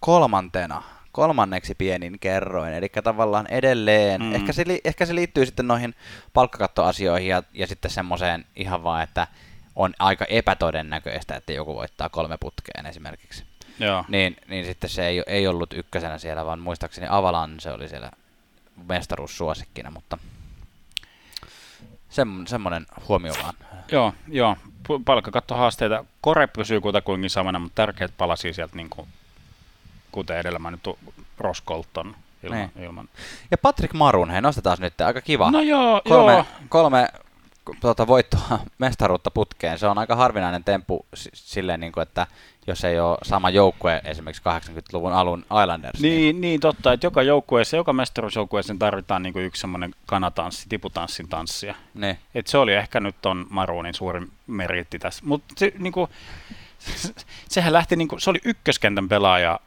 kolmantena 0.00 0.82
kolmanneksi 1.12 1.74
pienin 1.74 2.18
kerroin, 2.18 2.72
eli 2.72 2.88
tavallaan 3.04 3.46
edelleen, 3.46 4.22
mm. 4.22 4.34
ehkä, 4.34 4.52
se, 4.52 4.64
ehkä 4.84 5.06
se 5.06 5.14
liittyy 5.14 5.46
sitten 5.46 5.66
noihin 5.66 5.94
palkkakattoasioihin 6.32 7.28
ja, 7.28 7.42
ja 7.52 7.66
sitten 7.66 7.90
semmoiseen 7.90 8.44
ihan 8.56 8.84
vaan, 8.84 9.02
että 9.02 9.26
on 9.76 9.94
aika 9.98 10.24
epätodennäköistä, 10.24 11.36
että 11.36 11.52
joku 11.52 11.74
voittaa 11.74 12.08
kolme 12.08 12.36
putkeen 12.40 12.86
esimerkiksi. 12.86 13.44
Joo. 13.78 14.04
Niin, 14.08 14.36
niin 14.48 14.64
sitten 14.64 14.90
se 14.90 15.06
ei, 15.06 15.22
ei 15.26 15.46
ollut 15.46 15.72
ykkösenä 15.72 16.18
siellä, 16.18 16.44
vaan 16.44 16.58
muistaakseni 16.58 17.06
Avalan 17.10 17.60
se 17.60 17.72
oli 17.72 17.88
siellä 17.88 18.10
mestaruussuosikkina, 18.88 19.90
mutta 19.90 20.18
sem, 22.08 22.46
semmoinen 22.46 22.86
huomio 23.08 23.32
vaan. 23.42 23.54
Joo, 23.92 24.14
joo. 24.28 24.56
palkkakattohaasteita. 25.04 26.04
Kore 26.20 26.46
pysyy 26.46 26.80
kutakuinkin 26.80 27.30
samana, 27.30 27.58
mutta 27.58 27.74
tärkeät 27.74 28.12
palasi 28.18 28.52
sieltä 28.52 28.76
niin 28.76 28.90
kuin 28.90 29.08
kuten 30.12 30.38
edellä 30.38 30.58
mainittu 30.58 30.98
Ross 31.38 31.62
Colton 31.62 32.16
ilman, 32.42 32.70
niin. 32.74 32.84
ilman. 32.84 33.08
Ja 33.50 33.58
Patrick 33.58 33.94
Marun, 33.94 34.30
hei 34.30 34.42
nostetaan 34.42 34.76
nyt, 34.80 35.00
aika 35.00 35.20
kiva. 35.20 35.50
No 35.50 35.60
joo, 35.60 36.02
kolme, 36.08 36.32
joo. 36.32 36.46
kolme 36.68 37.08
tuota, 37.80 38.06
voittoa 38.06 38.58
mestaruutta 38.78 39.30
putkeen. 39.30 39.78
Se 39.78 39.86
on 39.86 39.98
aika 39.98 40.16
harvinainen 40.16 40.64
temppu 40.64 41.06
silleen, 41.34 41.80
niin 41.80 41.92
kuin, 41.92 42.02
että 42.02 42.26
jos 42.66 42.84
ei 42.84 43.00
ole 43.00 43.18
sama 43.22 43.50
joukkue 43.50 44.00
esimerkiksi 44.04 44.42
80-luvun 44.42 45.12
alun 45.12 45.44
Islanders. 45.62 46.00
Niin, 46.00 46.16
niin, 46.16 46.40
niin 46.40 46.60
totta, 46.60 46.92
että 46.92 47.06
joka 47.06 47.22
joukkueessa, 47.22 47.76
joka 47.76 47.92
mestaruusjoukkueessa 47.92 48.74
tarvitaan 48.78 49.22
niin 49.22 49.32
kuin 49.32 49.44
yksi 49.44 49.60
semmoinen 49.60 49.94
kanatanssi, 50.06 50.68
tiputanssin 50.68 51.28
tanssia. 51.28 51.74
Niin. 51.94 52.18
Et 52.34 52.46
se 52.46 52.58
oli 52.58 52.74
ehkä 52.74 53.00
nyt 53.00 53.26
on 53.26 53.46
Maruunin 53.50 53.94
suurin 53.94 54.30
meritti 54.46 54.98
tässä. 54.98 55.22
Mutta 55.26 55.54
se, 55.56 55.72
niin 55.78 55.92
kuin, 55.92 56.10
sehän 57.48 57.72
lähti, 57.72 57.96
niin 57.96 58.08
kuin, 58.08 58.20
se 58.20 58.30
oli 58.30 58.40
ykköskentän 58.44 59.08
pelaaja 59.08 59.60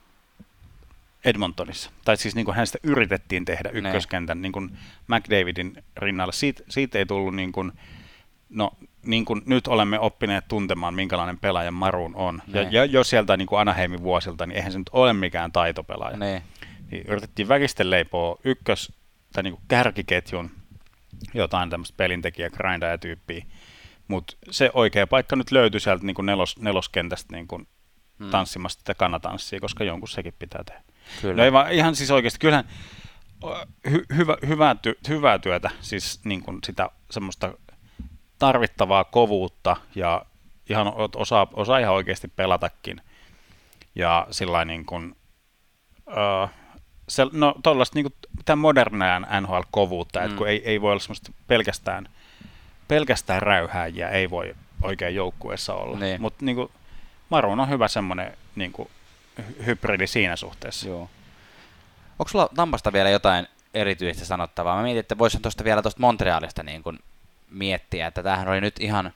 Edmontonissa. 1.26 1.92
Tai 2.06 2.18
siis 2.18 2.36
niin 2.36 2.46
kuin 2.46 2.56
hänestä 2.56 2.78
yritettiin 2.84 3.46
tehdä 3.46 3.70
ykköskentän 3.70 4.42
niin 4.42 4.52
kuin 4.52 4.78
McDavidin 5.08 5.84
rinnalla. 5.98 6.32
Siitä, 6.32 6.64
siitä 6.70 6.98
ei 6.98 7.06
tullut 7.06 7.36
niin 7.36 7.52
kuin, 7.52 7.72
no 8.50 8.72
niin 9.06 9.26
kuin 9.26 9.42
nyt 9.46 9.68
olemme 9.68 10.00
oppineet 10.00 10.48
tuntemaan, 10.48 10.94
minkälainen 10.94 11.38
pelaaja 11.38 11.72
Maruun 11.72 12.16
on. 12.16 12.42
Ja, 12.48 12.62
ja 12.62 12.86
jos 12.86 13.10
sieltä 13.10 13.38
niin 13.38 13.48
kuin 13.48 13.60
Anaheimin 13.60 14.04
vuosilta, 14.04 14.46
niin 14.46 14.58
eihän 14.58 14.72
se 14.72 14.78
nyt 14.78 14.90
ole 14.92 15.14
mikään 15.14 15.52
taitopelaaja. 15.52 16.18
Ne. 16.18 16.44
Niin 16.92 17.06
yritettiin 17.08 17.48
väkisten 17.48 17.90
leipoa 17.90 18.38
ykkös- 18.44 18.94
tai 19.34 19.44
niin 19.44 19.54
kuin 19.54 19.64
kärkiketjun 19.68 20.52
jotain 21.34 21.70
tämmöistä 21.70 21.98
pelintekijä 21.98 22.50
grindaa 22.50 22.98
tyyppiä. 22.98 23.46
Mutta 24.08 24.38
se 24.52 24.72
oikea 24.74 25.08
paikka 25.08 25.36
nyt 25.36 25.52
löytyi 25.52 25.80
sieltä 25.80 26.06
niin 26.06 26.16
kuin 26.16 26.26
nelos, 26.26 26.60
neloskentästä 26.60 27.36
niin 27.36 27.48
kuin 27.48 27.68
hmm. 28.20 28.30
tanssimasta 28.30 28.80
sitä 28.80 28.94
kannatanssia, 28.94 29.60
koska 29.60 29.84
jonkun 29.84 30.10
sekin 30.10 30.34
pitää 30.40 30.64
tehdä. 30.64 30.82
Kyllä. 31.22 31.36
No 31.36 31.44
ei 31.44 31.52
vaan, 31.52 31.72
ihan 31.72 31.96
siis 31.96 32.12
oikeasti, 32.12 32.40
kyllähän 32.40 32.66
hy, 33.92 34.06
hyvä, 34.16 34.38
hyvää, 34.48 34.76
ty, 34.76 35.00
hyvää 35.10 35.40
työtä, 35.40 35.70
siis 35.82 36.20
niin 36.24 36.42
kuin 36.42 36.60
sitä 36.64 36.90
semmoista 37.12 37.54
tarvittavaa 38.40 39.04
kovuutta 39.04 39.76
ja 39.96 40.26
ihan 40.70 40.94
osaa, 41.16 41.48
osaa 41.54 41.80
ihan 41.80 41.94
oikeasti 41.94 42.28
pelatakin. 42.28 43.02
Ja 43.96 44.28
sillä 44.32 44.66
niin 44.66 44.86
kuin, 44.86 45.16
uh, 46.08 46.50
se, 47.10 47.26
no 47.32 47.56
tuollaista 47.64 48.00
niin 48.00 48.12
kuin, 48.46 48.60
modernia 48.60 49.20
NHL-kovuutta, 49.20 50.20
mm. 50.20 50.26
että 50.26 50.38
kun 50.38 50.48
ei, 50.48 50.62
ei 50.66 50.82
voi 50.82 50.92
olla 50.92 51.00
semmoista 51.00 51.32
pelkästään, 51.48 52.10
pelkästään 52.88 53.42
räyhääjiä, 53.42 54.10
ei 54.10 54.30
voi 54.30 54.56
oikein 54.82 55.16
joukkueessa 55.16 55.74
olla. 55.74 56.00
Niin. 56.00 56.22
Mutta 56.22 56.46
niin 56.46 56.70
Maroon 57.30 57.60
on 57.60 57.70
hyvä 57.70 57.88
semmoinen 57.88 58.38
niin 58.56 58.72
kuin, 58.72 58.90
hybridi 59.66 60.08
siinä 60.08 60.36
suhteessa. 60.36 60.88
Joo. 60.88 61.10
Onko 62.20 62.30
sulla 62.30 62.50
Tampasta 62.56 62.94
vielä 62.94 63.10
jotain 63.10 63.48
erityistä 63.74 64.26
sanottavaa? 64.26 64.76
Mä 64.76 64.84
mietin, 64.84 65.00
että 65.00 65.18
voisin 65.18 65.42
tuosta 65.42 65.64
vielä 65.64 65.82
tuosta 65.82 66.02
Montrealista 66.02 66.64
niin 66.64 66.84
kuin 66.84 67.00
miettiä, 67.50 68.08
että 68.08 68.24
tämähän 68.24 68.48
oli 68.48 68.62
nyt 68.62 68.76
ihan, 68.80 69.14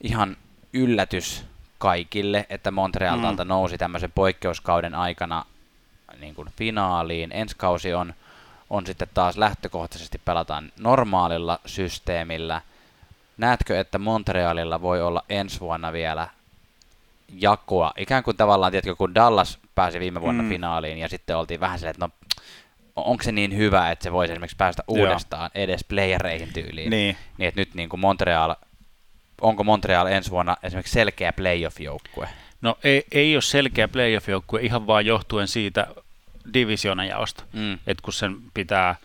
ihan 0.00 0.36
yllätys 0.72 1.44
kaikille, 1.78 2.46
että 2.50 2.70
Montrealta 2.70 3.44
mm. 3.44 3.48
nousi 3.48 3.78
tämmöisen 3.78 4.12
poikkeuskauden 4.12 4.94
aikana 4.94 5.44
niin 6.20 6.34
kuin 6.34 6.48
finaaliin. 6.56 7.32
Ensi 7.32 7.56
kausi 7.56 7.94
on, 7.94 8.14
on 8.70 8.86
sitten 8.86 9.08
taas 9.14 9.36
lähtökohtaisesti 9.36 10.20
pelataan 10.24 10.72
normaalilla 10.78 11.60
systeemillä. 11.66 12.62
Näetkö, 13.36 13.80
että 13.80 13.98
Montrealilla 13.98 14.82
voi 14.82 15.02
olla 15.02 15.24
ensi 15.28 15.60
vuonna 15.60 15.92
vielä 15.92 16.28
jakoa. 17.32 17.92
Ikään 17.96 18.22
kuin 18.22 18.36
tavallaan, 18.36 18.72
tiedätkö, 18.72 18.96
kun 18.96 19.14
Dallas 19.14 19.58
pääsi 19.74 20.00
viime 20.00 20.20
vuonna 20.20 20.42
mm. 20.42 20.48
finaaliin 20.48 20.98
ja 20.98 21.08
sitten 21.08 21.36
oltiin 21.36 21.60
vähän 21.60 21.78
silleen, 21.78 21.90
että 21.90 22.06
no 22.06 22.12
onko 22.96 23.22
se 23.22 23.32
niin 23.32 23.56
hyvä, 23.56 23.90
että 23.90 24.02
se 24.02 24.12
voisi 24.12 24.32
esimerkiksi 24.32 24.56
päästä 24.56 24.82
uudestaan 24.88 25.50
Joo. 25.54 25.64
edes 25.64 25.84
playereihin 25.84 26.52
tyyliin. 26.52 26.90
Niin. 26.90 27.16
niin 27.38 27.48
että 27.48 27.60
nyt 27.60 27.74
niin 27.74 27.88
kuin 27.88 28.00
Montreal, 28.00 28.54
onko 29.40 29.64
Montreal 29.64 30.06
ensi 30.06 30.30
vuonna 30.30 30.56
esimerkiksi 30.62 30.92
selkeä 30.92 31.32
playoff-joukkue? 31.32 32.28
No 32.60 32.78
ei, 32.84 33.04
ei 33.12 33.36
ole 33.36 33.42
selkeä 33.42 33.88
playoff-joukkue 33.88 34.60
ihan 34.60 34.86
vaan 34.86 35.06
johtuen 35.06 35.48
siitä 35.48 35.86
divisionajaosta, 36.54 37.44
mm. 37.52 37.72
että 37.72 38.02
kun 38.02 38.12
sen 38.12 38.36
pitää, 38.54 38.96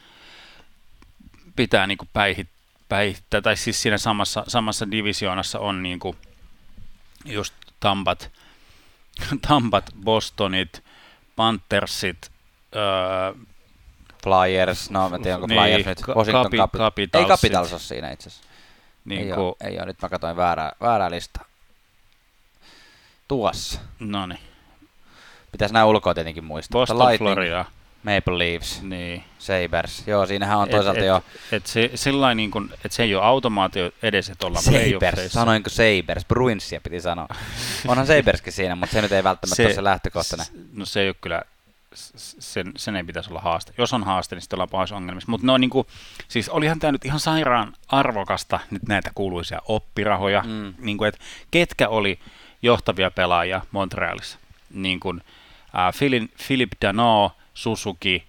pitää 1.56 1.88
niin 1.88 1.98
päihit, 2.14 2.48
päihittää, 2.90 3.42
tai 3.42 3.58
siis 3.58 3.82
siinä 3.82 3.98
samassa, 3.98 4.44
samassa 4.48 4.92
divisioonassa 4.92 5.60
on 5.60 5.84
niin 5.84 6.00
kuin 6.00 6.18
just 7.26 7.54
Tampat, 7.82 8.32
Tampat, 9.48 9.86
Bostonit, 10.04 10.84
Panthersit, 11.36 12.32
öö, 12.76 13.34
Flyers, 14.24 14.90
no 14.90 15.10
mä 15.10 15.20
tiedän, 15.20 15.36
onko 15.36 15.48
niin, 15.48 15.62
Flyers 15.62 15.86
nyt, 15.86 16.16
Washington 16.16 16.44
Capi, 16.44 16.58
Capi, 16.58 16.78
Capitals. 16.78 17.24
Ei 17.24 17.30
Capitals 17.30 17.72
ole 17.72 17.80
siinä 17.80 18.12
itse 18.12 18.30
asiassa. 18.30 18.50
Niin 19.06 19.22
ei, 19.22 19.34
ole, 19.34 19.56
ei 19.64 19.78
ole, 19.78 19.86
nyt 19.86 20.02
mä 20.02 20.10
katsoin 20.10 20.36
väärää, 20.36 20.72
väärää 20.82 21.12
listaa. 21.12 21.46
Tuossa. 23.28 23.80
No 24.00 24.26
niin. 24.26 24.40
Pitäisi 25.52 25.74
nämä 25.74 25.86
ulkoa 25.86 26.14
tietenkin 26.14 26.44
muistaa. 26.44 26.80
Boston, 26.80 27.00
Lightning, 27.00 27.34
Florida. 27.36 27.66
Maple 28.04 28.38
Leafs, 28.40 28.82
niin. 28.82 29.24
Sabres. 29.40 30.08
Joo, 30.08 30.26
siinähän 30.26 30.58
on 30.58 30.70
toisaalta 30.70 31.00
et, 31.00 31.06
jo... 31.06 31.24
Et 31.52 31.66
se, 31.66 31.92
sillain 31.96 32.38
niin 32.38 32.52
kun, 32.52 32.70
et 32.86 32.92
se 32.92 33.04
ei 33.04 33.16
ole 33.16 33.24
automaatio 33.24 33.92
edes, 34.04 34.30
että 34.30 34.48
ollaan 34.48 34.64
Sabres, 34.64 35.34
sanoinko 35.34 35.70
Sabres? 35.70 36.26
Bruinsia 36.26 36.82
piti 36.82 37.02
sanoa. 37.02 37.28
Onhan 37.88 38.08
Sabreskin 38.08 38.54
siinä, 38.54 38.76
mutta 38.76 38.94
se 38.94 39.02
nyt 39.02 39.12
ei 39.12 39.24
välttämättä 39.24 39.56
se, 39.56 39.66
ole 39.66 39.74
se 39.74 39.84
lähtökohtainen. 39.84 40.46
No 40.74 40.86
se 40.86 41.02
ei 41.02 41.08
ole 41.08 41.16
kyllä 41.22 41.42
sen, 41.94 42.72
sen 42.78 42.96
ei 42.96 43.04
pitäisi 43.04 43.30
olla 43.30 43.42
haaste. 43.42 43.74
Jos 43.78 43.94
on 43.94 44.04
haaste, 44.04 44.36
niin 44.36 44.42
sitten 44.42 44.58
ollaan 44.58 44.70
pahassa 44.70 44.96
ongelmissa. 44.96 45.32
Mutta 45.32 45.48
no, 45.48 45.58
niin 45.58 45.70
kuin, 45.70 45.88
siis 46.28 46.50
olihan 46.50 46.80
tämä 46.80 46.92
nyt 46.92 47.06
ihan 47.06 47.20
sairaan 47.20 47.74
arvokasta, 47.88 48.60
nyt 48.72 48.84
näitä 48.88 49.12
kuuluisia 49.16 49.62
oppirahoja, 49.66 50.44
mm. 50.48 50.74
niin 50.78 50.98
kuin, 50.98 51.08
että 51.08 51.22
ketkä 51.52 51.90
oli 51.90 52.20
johtavia 52.62 53.12
pelaajia 53.12 53.62
Montrealissa. 53.72 54.38
Niin 54.74 55.00
kuin, 55.00 55.22
äh, 55.76 55.94
Philip, 55.98 56.32
Philip 56.48 56.72
Dano, 56.82 57.32
Suzuki, 57.54 58.24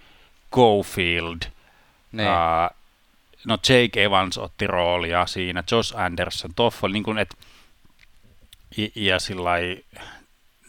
Gofield, 0.52 1.40
niin. 2.12 2.28
äh, 2.28 2.70
no 3.44 3.54
Jake 3.68 4.04
Evans 4.04 4.38
otti 4.38 4.66
roolia 4.66 5.26
siinä, 5.26 5.64
Josh 5.70 5.96
Anderson, 5.96 6.54
Toffoli, 6.54 6.92
niin 6.92 7.02
kuin, 7.02 7.18
et, 7.18 7.36
ja, 8.76 8.88
ja 8.94 9.18
sillä 9.18 9.50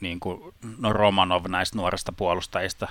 niin 0.02 0.20
kuin, 0.20 0.54
no 0.78 0.94
Romanov 0.94 1.46
näistä 1.48 1.78
nuorista 1.78 2.12
puolustajista, 2.12 2.88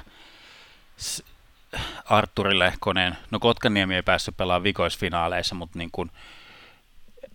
Arturi 2.05 2.59
Lehkonen, 2.59 3.17
no 3.31 3.39
Kotkaniemi 3.39 3.95
ei 3.95 4.03
päässyt 4.03 4.37
pelaamaan 4.37 4.63
vikoisfinaaleissa, 4.63 5.55
mutta 5.55 5.79
niin 5.79 5.91
kuin, 5.93 6.11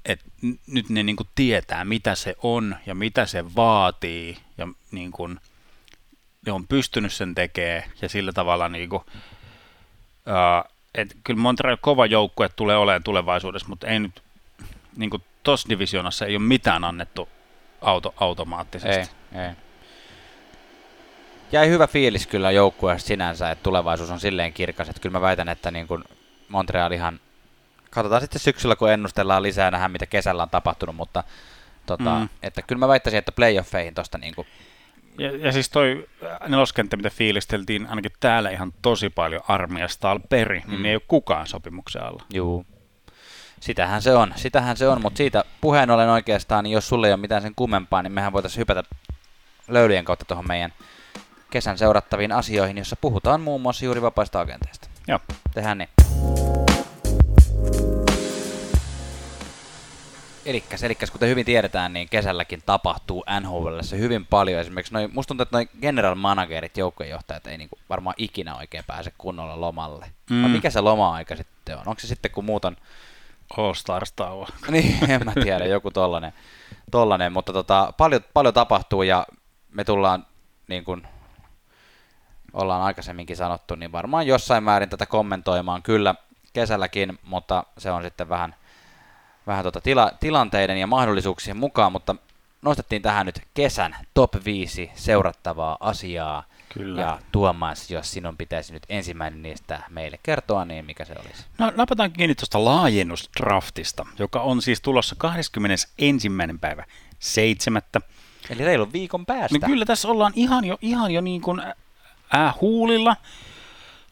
et 0.06 0.20
nyt 0.68 0.90
ne 0.90 1.04
niin 1.04 1.16
kuin 1.16 1.30
tietää, 1.36 1.86
mitä 1.86 2.16
se 2.16 2.36
on 2.44 2.76
ja 2.86 2.96
mitä 2.96 3.26
se 3.26 3.56
vaatii 3.56 4.38
ja 4.58 4.68
niin 4.92 5.12
kuin, 5.12 5.40
ne 6.48 6.54
on 6.54 6.68
pystynyt 6.68 7.14
sen 7.14 7.36
tekemään 7.36 7.84
ja 8.02 8.10
sillä 8.10 8.32
tavalla 8.32 8.70
niin 8.70 8.90
kuin, 8.90 9.02
uh, 9.02 10.72
et 10.96 11.18
kyllä 11.24 11.40
Montreal 11.40 11.78
kova 11.82 12.06
joukkue 12.06 12.50
tulee 12.50 12.78
olemaan 12.78 13.04
tulevaisuudessa, 13.04 13.70
mutta 13.70 13.88
ei 13.88 14.00
nyt 14.00 14.24
niin 14.96 15.10
kuin 15.10 15.24
tuossa 15.44 15.70
divisionassa 15.70 16.26
ei 16.26 16.36
ole 16.36 16.44
mitään 16.44 16.84
annettu 16.84 17.30
auto, 17.82 18.14
automaattisesti. 18.18 19.12
Ei, 19.36 19.42
ei 19.42 19.52
jäi 21.52 21.70
hyvä 21.70 21.88
fiilis 21.88 22.28
kyllä 22.28 22.52
joukkueesta 22.52 23.08
sinänsä, 23.08 23.52
että 23.52 23.64
tulevaisuus 23.64 24.12
on 24.12 24.20
silleen 24.20 24.54
kirkas, 24.54 24.90
että 24.90 25.02
kyllä 25.02 25.14
mä 25.14 25.22
väitän, 25.22 25.50
että 25.50 25.72
niin 25.72 25.88
kuin 25.88 26.04
Montreal 26.50 26.92
ihan, 26.92 27.20
katsotaan 27.90 28.22
sitten 28.22 28.40
syksyllä, 28.40 28.76
kun 28.76 28.92
ennustellaan 28.92 29.44
lisää, 29.44 29.72
nähdään 29.72 29.92
mitä 29.92 30.06
kesällä 30.06 30.44
on 30.44 30.50
tapahtunut, 30.50 30.96
mutta 30.96 31.24
tota, 31.86 32.20
mm. 32.20 32.30
että 32.44 32.62
kyllä 32.62 32.80
mä 32.80 32.88
väittäisin, 32.88 33.18
että 33.18 33.32
playoffeihin 33.32 33.96
tuosta 33.96 34.18
niin 34.18 34.36
kuin 34.36 34.48
ja, 35.18 35.38
ja 35.38 35.52
siis 35.52 35.70
toi 35.70 36.08
neloskenttä, 36.48 36.98
mitä 36.98 37.10
fiilisteltiin 37.10 37.88
ainakin 37.88 38.12
täällä 38.20 38.50
ihan 38.50 38.74
tosi 38.82 39.10
paljon 39.10 39.42
armiasta 39.48 40.20
peri, 40.30 40.60
niin 40.60 40.68
mm. 40.68 40.72
niin 40.72 40.86
ei 40.86 40.96
ole 40.96 41.02
kukaan 41.08 41.48
sopimuksen 41.48 42.04
alla. 42.04 42.24
Juu. 42.34 42.66
Sitähän 43.60 44.02
se 44.02 44.16
on, 44.16 44.34
sitähän 44.36 44.78
se 44.78 44.88
on, 44.88 45.02
mutta 45.02 45.18
siitä 45.18 45.44
puheen 45.62 45.92
ollen 45.92 46.10
oikeastaan, 46.10 46.64
niin 46.64 46.74
jos 46.74 46.90
sulle 46.90 47.08
ei 47.08 47.14
ole 47.14 47.22
mitään 47.22 47.42
sen 47.42 47.56
kummempaa, 47.56 48.04
niin 48.04 48.12
mehän 48.12 48.34
voitaisiin 48.34 48.60
hypätä 48.60 48.84
löylyjen 49.68 50.06
kautta 50.06 50.26
tuohon 50.26 50.48
meidän 50.48 50.74
kesän 51.50 51.78
seurattaviin 51.78 52.32
asioihin, 52.32 52.78
jossa 52.78 52.96
puhutaan 52.96 53.42
muun 53.42 53.62
muassa 53.62 53.86
juuri 53.86 54.02
vapaista 54.02 54.40
agenteista. 54.40 54.90
Joo. 55.08 55.20
Tehdään 55.54 55.78
niin. 55.78 55.90
Elikkäs, 60.48 60.84
elikkäs, 60.84 61.12
kuten 61.12 61.30
hyvin 61.30 61.46
tiedetään, 61.46 61.94
niin 61.94 62.10
kesälläkin 62.10 62.64
tapahtuu 62.66 63.24
NHLssä 63.40 63.96
hyvin 63.96 64.26
paljon. 64.26 64.62
Esimerkiksi 64.62 64.94
noi, 64.94 65.08
musta 65.08 65.28
tuntuu, 65.28 65.42
että 65.42 65.58
noin 65.58 65.70
general 65.82 66.16
managerit, 66.16 66.78
joukkojenjohtajat 66.78 67.48
ei 67.48 67.58
niinku 67.58 67.80
varmaan 67.90 68.16
ikinä 68.18 68.56
oikein 68.56 68.84
pääse 68.88 69.14
kunnolla 69.18 69.62
lomalle. 69.62 70.06
Mm. 70.30 70.42
No, 70.42 70.48
mikä 70.48 70.70
se 70.70 70.82
loma-aika 70.82 71.36
sitten 71.36 71.76
on? 71.76 71.84
Onko 71.86 72.00
se 72.00 72.08
sitten, 72.08 72.32
kun 72.32 72.46
muut 72.46 72.66
on... 72.66 72.78
All 73.58 73.74
Stars 73.74 74.12
tauo. 74.12 74.48
niin, 74.72 75.12
en 75.12 75.26
mä 75.26 75.34
tiedä, 75.44 75.66
joku 75.66 75.92
tollanen. 75.92 76.34
tollanen 76.92 77.34
mutta 77.34 77.54
tota, 77.54 77.94
paljon, 77.98 78.22
paljon 78.34 78.54
tapahtuu 78.54 79.04
ja 79.04 79.28
me 79.72 79.84
tullaan 79.84 80.26
niin 80.68 80.84
kuin 80.84 81.08
ollaan 82.54 82.82
aikaisemminkin 82.82 83.38
sanottu, 83.38 83.76
niin 83.76 83.92
varmaan 83.92 84.28
jossain 84.28 84.64
määrin 84.64 84.90
tätä 84.90 85.06
kommentoimaan 85.06 85.84
kyllä 85.84 86.16
kesälläkin, 86.54 87.20
mutta 87.24 87.64
se 87.78 87.92
on 87.92 88.04
sitten 88.04 88.30
vähän, 88.30 88.56
vähän 89.48 89.64
tuota 89.64 89.82
tila, 89.82 90.12
tilanteiden 90.20 90.78
ja 90.78 90.88
mahdollisuuksien 90.88 91.58
mukaan, 91.58 91.92
mutta 91.92 92.16
nostettiin 92.62 93.02
tähän 93.02 93.26
nyt 93.26 93.42
kesän 93.54 93.96
top 94.14 94.34
5 94.46 94.92
seurattavaa 94.96 95.78
asiaa. 95.80 96.44
Kyllä. 96.74 97.02
Ja 97.02 97.20
Tuomas, 97.32 97.92
jos 97.92 98.12
sinun 98.12 98.38
pitäisi 98.38 98.74
nyt 98.74 98.84
ensimmäinen 98.90 99.42
niistä 99.42 99.84
meille 99.90 100.20
kertoa, 100.24 100.66
niin 100.66 100.86
mikä 100.86 101.06
se 101.06 101.14
olisi? 101.20 101.46
No 101.58 101.72
napataan 101.76 102.12
kiinni 102.12 102.36
tuosta 102.36 102.66
laajennusdraftista, 102.66 104.06
joka 104.20 104.42
on 104.42 104.62
siis 104.62 104.82
tulossa 104.82 105.16
21. 105.18 106.30
päivä 106.62 106.86
7. 107.20 107.82
Eli 108.50 108.66
reilun 108.66 108.94
viikon 108.94 109.26
päästä. 109.26 109.58
Niin 109.58 109.72
kyllä 109.72 109.86
tässä 109.86 110.08
ollaan 110.08 110.34
ihan 110.36 110.66
jo, 110.66 110.78
ihan 110.82 111.12
jo 111.12 111.22
niin 111.22 111.42
kuin 111.42 111.62
äh, 112.36 112.56
huulilla. 112.62 113.16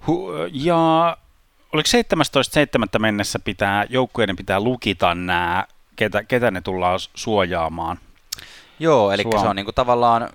Hu- 0.07 0.49
ja 0.51 1.17
oliko 1.75 1.89
17.7. 2.95 2.99
mennessä 2.99 3.39
pitää, 3.39 3.85
joukkueiden 3.89 4.35
pitää 4.35 4.59
lukita 4.59 5.15
nämä, 5.15 5.67
ketä, 5.95 6.23
ketä 6.23 6.51
ne 6.51 6.61
tullaan 6.61 6.99
suojaamaan. 7.13 7.99
Joo, 8.79 9.11
eli 9.11 9.23
Suom- 9.23 9.41
se 9.41 9.47
on 9.47 9.55
niinku 9.55 9.71
tavallaan 9.71 10.29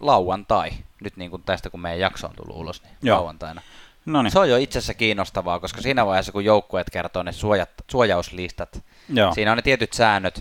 lauantai, 0.00 0.70
nyt 1.00 1.16
niinku 1.16 1.38
tästä 1.38 1.70
kun 1.70 1.80
meidän 1.80 2.00
jakso 2.00 2.26
on 2.26 2.32
tullut 2.36 2.56
ulos, 2.56 2.82
niin 2.82 2.92
Joo. 3.02 3.18
lauantaina. 3.18 3.62
Noniin. 4.06 4.32
Se 4.32 4.38
on 4.38 4.50
jo 4.50 4.56
itse 4.56 4.78
asiassa 4.78 4.94
kiinnostavaa, 4.94 5.60
koska 5.60 5.82
siinä 5.82 6.06
vaiheessa 6.06 6.32
kun 6.32 6.44
joukkueet 6.44 6.90
kertoo 6.90 7.22
ne 7.22 7.32
suojat, 7.32 7.70
suojauslistat, 7.90 8.82
Joo. 9.08 9.34
siinä 9.34 9.52
on 9.52 9.58
ne 9.58 9.62
tietyt 9.62 9.92
säännöt, 9.92 10.36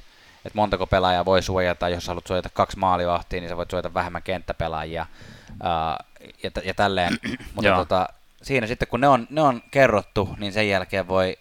että 0.46 0.58
montako 0.58 0.88
pelaajaa 0.88 1.26
voi 1.26 1.44
suojata, 1.44 1.90
jos 1.90 2.08
haluat 2.08 2.28
suojata 2.28 2.50
kaksi 2.50 2.80
maalivahtia, 2.80 3.40
niin 3.40 3.50
sä 3.50 3.58
voit 3.58 3.70
suojata 3.70 3.94
vähemmän 3.94 4.24
kenttäpelaajia 4.24 5.06
ja, 6.44 6.52
ja 6.66 6.74
tälleen. 6.74 7.18
Mutta 7.54 7.76
tota, 7.76 8.10
siinä 8.46 8.68
sitten 8.68 8.88
kun 8.88 9.02
ne 9.02 9.08
on, 9.08 9.28
ne 9.30 9.42
on 9.42 9.62
kerrottu, 9.72 10.30
niin 10.38 10.54
sen 10.54 10.70
jälkeen 10.70 11.08
voi 11.08 11.38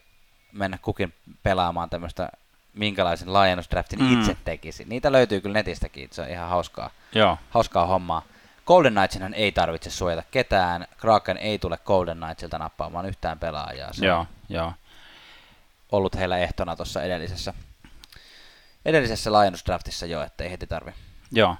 mennä 0.52 0.78
kukin 0.82 1.14
pelaamaan 1.42 1.90
tämmöistä 1.90 2.28
minkälaisen 2.74 3.32
laajennusdraftin 3.32 4.02
mm. 4.02 4.20
itse 4.20 4.36
tekisi. 4.44 4.84
Niitä 4.84 5.12
löytyy 5.12 5.40
kyllä 5.40 5.54
netistäkin, 5.54 6.08
se 6.12 6.22
on 6.22 6.28
ihan 6.28 6.48
hauskaa, 6.48 6.90
Joo. 7.14 7.38
hauskaa 7.50 7.86
hommaa. 7.86 8.22
Golden 8.66 8.94
Knightsinhan 8.94 9.34
ei 9.34 9.52
tarvitse 9.52 9.90
suojata 9.90 10.22
ketään. 10.30 10.86
Kraken 10.96 11.36
ei 11.36 11.58
tule 11.58 11.78
Golden 11.84 12.18
Knightsilta 12.18 12.58
nappaamaan 12.58 13.06
yhtään 13.06 13.38
pelaajaa. 13.38 13.92
Se 13.92 14.06
Joo, 14.06 14.26
jo. 14.48 14.72
ollut 15.92 16.16
heillä 16.16 16.38
ehtona 16.38 16.76
tuossa 16.76 17.02
edellisessä, 17.02 17.54
edellisessä 18.84 19.32
laajennusdraftissa 19.32 20.06
jo, 20.06 20.22
että 20.22 20.44
ei 20.44 20.50
heti 20.50 20.66
tarvi. 20.66 20.90
Joo, 21.32 21.56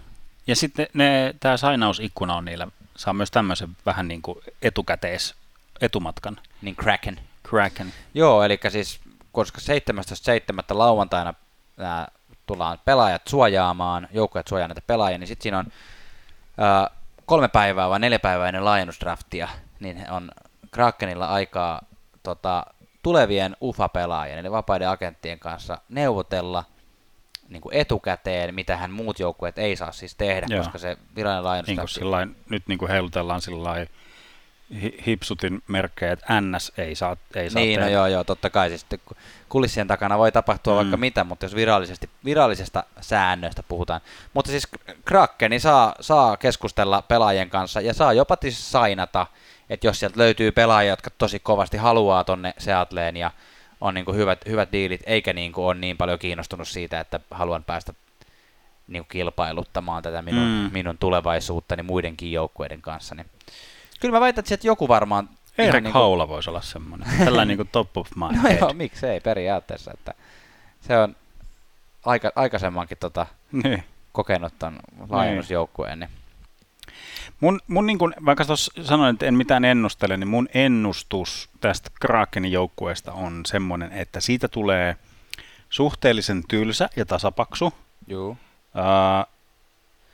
ja 0.47 0.57
sitten 0.57 0.87
ne, 0.95 1.35
tämä 1.41 1.57
sainausikkuna 1.57 2.37
on 2.37 2.45
niillä, 2.45 2.69
saa 2.97 3.15
myös 3.15 3.31
tämmöisen 3.31 3.77
vähän 3.87 4.09
niin 4.09 4.23
kuin 4.23 4.39
etukäteis, 4.63 5.35
etumatkan. 5.81 6.41
Niin 6.63 6.77
Kraken. 6.77 7.21
Kraken. 7.43 7.93
Joo, 8.15 8.43
eli 8.43 8.59
siis 8.69 9.01
koska 9.33 9.59
17.7. 9.59 10.77
lauantaina 10.79 11.35
nämä 11.77 12.09
tullaan 12.47 12.79
pelaajat 12.85 13.23
suojaamaan, 13.29 14.09
joukkueet 14.13 14.49
suojaa 14.49 14.69
näitä 14.69 14.83
pelaajia, 14.87 15.19
niin 15.19 15.29
sitten 15.29 15.43
siinä 15.43 15.59
on 15.59 15.67
ää, 16.59 16.91
kolme 17.27 17.49
päivää 17.49 17.89
vai 17.89 18.01
neljä 18.01 18.19
päivää 18.19 18.49
ennen 18.49 18.65
laajennusdraftia, 18.65 19.49
niin 19.81 20.11
on 20.11 20.31
Krakenilla 20.71 21.27
aikaa 21.27 21.81
tota, 22.23 22.67
tulevien 23.03 23.57
UFA-pelaajien, 23.61 24.39
eli 24.39 24.51
vapaiden 24.51 24.89
agenttien 24.89 25.39
kanssa 25.39 25.79
neuvotella 25.89 26.65
niin 27.55 27.61
kuin 27.61 27.77
etukäteen, 27.77 28.55
mitä 28.55 28.77
hän 28.77 28.91
muut 28.91 29.19
joukkueet 29.19 29.59
ei 29.59 29.77
saa 29.77 29.93
siis 29.93 30.15
tehdä, 30.15 30.47
Joo. 30.51 30.63
koska 30.63 30.79
se 30.79 30.97
virallinen 31.17 31.45
laajennus 31.45 31.77
Niin 31.77 31.89
sillain, 31.89 32.37
nyt 32.51 32.63
niin 32.67 32.79
kuin 32.79 32.91
heilutellaan 32.91 33.41
sillä 33.41 33.87
hipsutin 35.07 35.63
merkkejä, 35.69 36.13
että 36.13 36.41
NS 36.41 36.73
ei 36.79 36.95
saa, 36.95 37.17
ei 37.35 37.51
saa 37.51 37.63
Niin, 37.63 37.81
no 37.81 37.87
tehdä. 37.87 37.97
joo, 37.97 38.07
joo, 38.07 38.25
totta 38.25 38.51
kai. 38.51 38.69
Siis 38.69 38.87
kulissien 39.49 39.87
takana 39.89 40.19
voi 40.19 40.33
tapahtua 40.33 40.73
Mm. 40.73 40.77
mm. 40.77 40.79
vaikka 40.79 40.97
mitä, 40.97 41.25
mutta 41.25 41.45
jos 41.45 41.55
virallisesti, 41.55 42.11
virallisesta 42.25 42.85
säännöistä 43.01 43.63
puhutaan. 43.63 44.01
Mutta 44.35 44.51
siis 44.51 44.69
Krakeni 45.05 45.61
saa, 45.61 45.95
saa 46.01 46.37
keskustella 46.37 47.03
pelaajien 47.03 47.51
kanssa 47.51 47.81
ja 47.81 47.95
saa 47.95 48.13
jopa 48.13 48.37
siis 48.43 48.73
sainata, 48.73 49.27
että 49.71 49.87
jos 49.87 50.01
sieltä 50.01 50.19
löytyy 50.21 50.53
pelaajia, 50.53 50.93
jotka 50.93 51.11
tosi 51.19 51.39
kovasti 51.39 51.77
haluaa 51.77 52.25
tonne 52.25 52.55
Seatleen 52.59 53.17
ja 53.17 53.31
on 53.85 53.95
niin 53.95 54.05
kuin 54.05 54.17
hyvät, 54.17 54.47
hyvät 54.47 54.73
diilit, 54.73 55.01
eikä 55.07 55.33
niin 55.33 55.53
kuin 55.53 55.65
ole 55.65 55.75
niin 55.75 55.97
paljon 55.97 56.19
kiinnostunut 56.19 56.69
siitä, 56.69 57.01
että 57.01 57.21
haluan 57.31 57.65
päästä 57.65 57.93
niin 58.89 59.03
kuin 59.03 59.09
kilpailuttamaan 59.09 60.03
tätä 60.03 60.23
minun, 60.23 60.43
Mm. 60.65 60.71
minun 60.73 60.99
tulevaisuuttani 60.99 61.83
muidenkin 61.83 62.33
joukkueiden 62.33 62.83
kanssa. 62.83 63.15
Niin. 63.15 63.27
Kyllä 64.01 64.13
mä 64.17 64.21
väitän, 64.21 64.45
että 64.51 64.67
joku 64.67 64.89
varmaan... 64.89 65.29
Erik 65.59 65.73
niin 65.75 65.83
kuin- 65.83 65.93
Haula 65.93 66.29
voisi 66.29 66.51
olla 66.51 66.61
semmoinen. 66.61 67.09
Tällainen 67.19 67.49
niin 67.49 67.57
kuin 67.59 67.69
top 67.73 67.97
of 67.97 68.09
my 68.17 68.39
No 68.43 68.49
joo, 68.61 68.73
miksei 68.73 69.21
periaatteessa, 69.21 69.91
että 69.95 70.15
se 70.81 70.99
on 70.99 71.17
aika, 72.07 72.33
aikaisemmankin 72.37 72.99
tota, 73.01 73.27
Niin. 73.53 73.85
kokenut 74.13 74.53
ton 74.59 74.77
laajennusjoukkueen, 75.09 75.99
niin 76.01 76.11
Mun, 77.41 77.61
mun 77.69 77.87
niin 77.87 77.99
kun, 77.99 78.15
vaikka 78.25 78.45
sanoin, 78.83 79.15
että 79.15 79.27
en 79.27 79.35
mitään 79.35 79.65
ennustele, 79.65 80.17
niin 80.17 80.29
mun 80.29 80.49
ennustus 80.55 81.49
tästä 81.61 81.91
Krakenin 82.01 82.53
joukkueesta 82.53 83.13
on 83.13 83.41
semmoinen, 83.47 83.93
että 83.93 84.21
siitä 84.21 84.49
tulee 84.49 84.97
suhteellisen 85.71 86.43
tylsä 86.49 86.89
ja 86.97 87.07
tasapaksu. 87.07 87.75
juu. 88.07 88.31
Uh, 88.31 89.35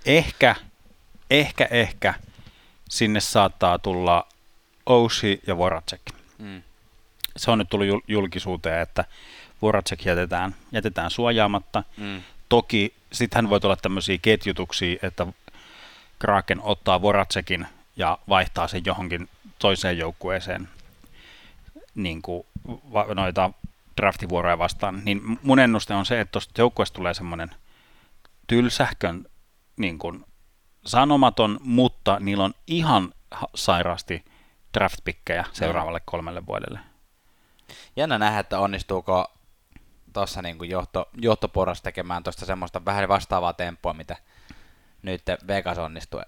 ehkä, 0.06 0.54
ehkä, 1.30 1.68
ehkä 1.70 2.14
sinne 2.88 3.20
saattaa 3.20 3.78
tulla 3.78 4.26
Oushi 4.86 5.40
ja 5.46 5.58
Voracek. 5.58 6.02
Mm. 6.38 6.62
Se 7.36 7.50
on 7.50 7.58
nyt 7.58 7.68
tullut 7.68 7.86
jul- 7.86 8.04
julkisuuteen, 8.08 8.80
että 8.80 9.04
Voracek 9.62 10.04
jätetään, 10.04 10.54
jätetään 10.72 11.10
suojaamatta. 11.10 11.84
Mm. 11.96 12.22
Toki 12.48 12.94
sittenhän 13.12 13.50
voi 13.50 13.60
tulla 13.60 13.76
tämmöisiä 13.76 14.18
ketjutuksia, 14.22 14.98
että 15.02 15.26
Kraken 16.20 16.60
ottaa 16.62 17.02
Voracekin 17.02 17.66
ja 17.96 18.18
vaihtaa 18.28 18.68
sen 18.68 18.82
johonkin 18.84 19.28
toiseen 19.58 19.98
joukkueeseen 19.98 20.68
niin 21.94 22.22
kuin 22.22 22.46
noita 23.14 23.50
draftivuoroja 24.00 24.58
vastaan. 24.58 25.02
Niin 25.04 25.38
mun 25.42 25.58
ennuste 25.58 25.94
on 25.94 26.06
se, 26.06 26.20
että 26.20 26.32
tuosta 26.32 26.60
joukkueesta 26.60 26.96
tulee 26.96 27.14
semmoinen 27.14 27.50
tylsähkön 28.46 29.26
niin 29.76 29.98
kuin 29.98 30.24
sanomaton, 30.86 31.60
mutta 31.62 32.20
niillä 32.20 32.44
on 32.44 32.54
ihan 32.66 33.14
ha- 33.30 33.48
sairaasti 33.54 34.24
draftpikkejä 34.74 35.44
seuraavalle 35.52 36.00
kolmelle 36.04 36.46
vuodelle. 36.46 36.80
Jännä 37.96 38.18
nähdä, 38.18 38.38
että 38.38 38.58
onnistuuko 38.58 39.32
tuossa 40.12 40.42
niin 40.42 40.56
johto, 40.70 41.08
johtoporras 41.14 41.82
tekemään 41.82 42.22
tuosta 42.22 42.46
semmoista 42.46 42.84
vähän 42.84 43.08
vastaavaa 43.08 43.52
tempoa, 43.52 43.92
mitä 43.92 44.16
nyt 45.02 45.22
Vegas 45.46 45.78
onnistui 45.78 46.22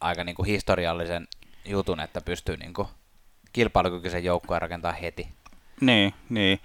aika 0.00 0.24
niin 0.24 0.34
kuin 0.34 0.46
historiallisen 0.46 1.28
jutun, 1.64 2.00
että 2.00 2.20
pystyy 2.20 2.56
niin 2.56 2.74
kuin 2.74 2.88
kilpailukykyisen 3.52 4.24
joukkueen 4.24 4.62
rakentamaan 4.62 5.00
heti. 5.00 5.28
Niin, 5.80 6.14
niin. 6.28 6.60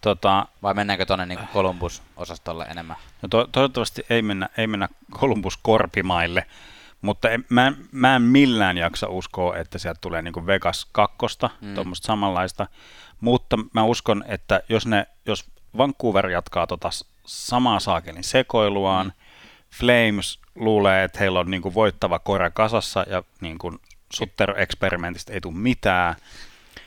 Tota, 0.00 0.46
Vai 0.62 0.74
mennäänkö 0.74 1.06
tuonne 1.06 1.26
niin 1.26 1.48
Columbus-osastolle 1.54 2.64
enemmän? 2.64 2.96
No 3.22 3.28
to- 3.28 3.48
toivottavasti 3.52 4.02
ei 4.10 4.22
mennä, 4.22 4.48
ei 4.56 4.66
mennä 4.66 4.88
Columbus 5.12 5.56
Korpimaille, 5.62 6.46
mutta 7.00 7.30
en, 7.30 7.44
mä, 7.48 7.66
en- 7.66 7.88
mä 7.92 8.16
en 8.16 8.22
millään 8.22 8.78
jaksa 8.78 9.08
uskoa, 9.08 9.56
että 9.56 9.78
sieltä 9.78 9.98
tulee 10.00 10.22
niin 10.22 10.46
Vegas 10.46 10.86
kakkosta, 10.92 11.50
mm. 11.60 11.68
Mm. 11.68 11.74
tuommoista 11.74 12.06
samanlaista, 12.06 12.66
mutta 13.20 13.58
mä 13.74 13.84
uskon, 13.84 14.24
että 14.28 14.62
jos, 14.68 14.86
ne, 14.86 15.06
jos 15.26 15.44
Vancouver 15.76 16.28
jatkaa 16.28 16.66
tota 16.66 16.90
samaa 17.24 17.80
saakelin 17.80 18.24
sekoiluaan, 18.24 19.06
mm. 19.06 19.12
Flames 19.72 20.38
luulee, 20.54 21.04
että 21.04 21.18
heillä 21.18 21.40
on 21.40 21.50
niin 21.50 21.62
kuin 21.62 21.74
voittava 21.74 22.18
kore 22.18 22.50
kasassa 22.50 23.04
ja 23.08 23.22
niin 23.40 23.58
kuin 23.58 23.78
Sutter-eksperimentistä 24.14 25.32
ei 25.32 25.40
tule 25.40 25.54
mitään, 25.54 26.14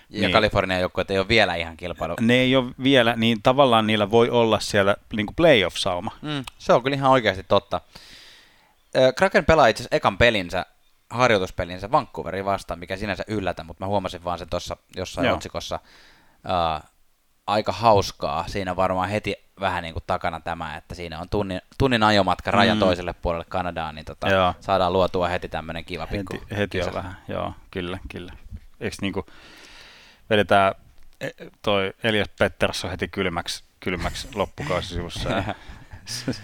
Ja 0.09 0.21
Niin. 0.21 0.31
Kalifornian 0.31 0.81
joukkueet 0.81 1.11
ei 1.11 1.19
ole 1.19 1.27
vielä 1.27 1.55
ihan 1.55 1.77
kilpailu. 1.77 2.15
ne 2.21 2.33
ei 2.33 2.55
ole 2.55 2.71
vielä, 2.83 3.13
niin 3.15 3.41
tavallaan 3.43 3.87
niillä 3.87 4.11
voi 4.11 4.29
olla 4.29 4.59
siellä 4.59 4.95
niin 5.15 5.25
kuin 5.25 5.35
playoff-sauma. 5.35 6.11
Mm, 6.21 6.43
se 6.57 6.73
on 6.73 6.83
kyllä 6.83 6.95
ihan 6.95 7.11
oikeasti 7.11 7.43
totta. 7.47 7.81
Kraken 9.15 9.45
pelaa 9.45 9.67
itse 9.67 9.81
asiassa 9.81 9.95
ekan 9.95 10.17
pelinsä, 10.17 10.65
harjoituspelinsä 11.09 11.91
Vancouverin 11.91 12.45
vastaan, 12.45 12.79
mikä 12.79 12.97
sinänsä 12.97 13.23
yllätä, 13.27 13.63
mutta 13.63 13.83
mä 13.85 13.87
huomasin 13.87 14.23
vaan 14.23 14.39
sen 14.39 14.49
tuossa 14.49 14.77
jossain 14.95 15.27
Joo. 15.27 15.35
otsikossa. 15.35 15.79
Uh, 16.45 16.89
aika 17.47 17.71
hauskaa. 17.71 18.45
Siinä 18.47 18.75
varmaan 18.75 19.09
heti 19.09 19.44
vähän 19.59 19.83
niin 19.83 19.93
kuin 19.93 20.03
takana 20.07 20.39
tämä, 20.39 20.77
että 20.77 20.95
siinä 20.95 21.19
on 21.19 21.29
tunnin, 21.29 21.61
tunnin 21.77 22.03
ajomatka 22.03 22.51
rajan 22.51 22.77
Mm. 22.77 22.79
toiselle 22.79 23.13
puolelle 23.13 23.45
Kanadaan, 23.49 23.95
niin 23.95 24.05
tota, 24.05 24.29
Joo. 24.29 24.53
saadaan 24.59 24.93
luotua 24.93 25.27
heti 25.27 25.49
tämmöinen 25.49 25.85
kiva 25.85 26.07
pikku 26.07 26.33
Heti, 26.33 26.55
heti 26.57 26.81
on 26.81 26.93
vähän, 26.93 27.17
joo, 27.27 27.53
kyllä, 27.71 27.99
kyllä. 28.09 28.33
Eikö 28.79 28.95
niinku 29.01 29.25
vedetään 30.29 30.73
e, 31.21 31.29
toi 31.61 31.93
Elias 32.03 32.29
Pettersson 32.39 32.91
heti 32.91 33.07
kylmäksi, 33.07 33.63
kylmäksi 33.79 34.27
loppukausisivussa 34.35 35.29
ja 35.29 35.43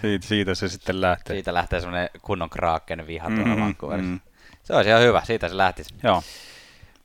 siitä, 0.00 0.26
siitä, 0.26 0.54
se 0.54 0.68
sitten 0.68 1.00
lähtee. 1.00 1.36
Siitä 1.36 1.54
lähtee 1.54 1.80
semmoinen 1.80 2.08
kunnon 2.22 2.50
Kraken 2.50 3.06
viha 3.06 3.26
tuolla 3.28 3.44
Mhm, 3.44 3.54
mm, 3.58 3.60
Vancouverissa. 3.60 4.10
mm. 4.10 4.20
Se 4.62 4.74
olisi 4.74 4.90
ihan 4.90 5.02
hyvä, 5.02 5.22
siitä 5.24 5.48
se 5.48 5.56
lähtisi. 5.56 5.94
Joo. 6.02 6.22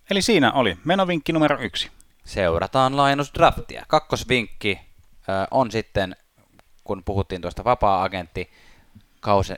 Eli 0.09 0.21
siinä 0.21 0.51
oli 0.51 0.77
menovinkki 0.83 1.33
numero 1.33 1.59
yksi. 1.59 1.91
Seurataan 2.25 2.97
laajennusdraftia. 2.97 3.85
Kakkosvinkki 3.87 4.79
on 5.51 5.71
sitten, 5.71 6.15
kun 6.83 7.03
puhuttiin 7.03 7.41
tuosta 7.41 7.63
vapaa-agentti 7.63 8.49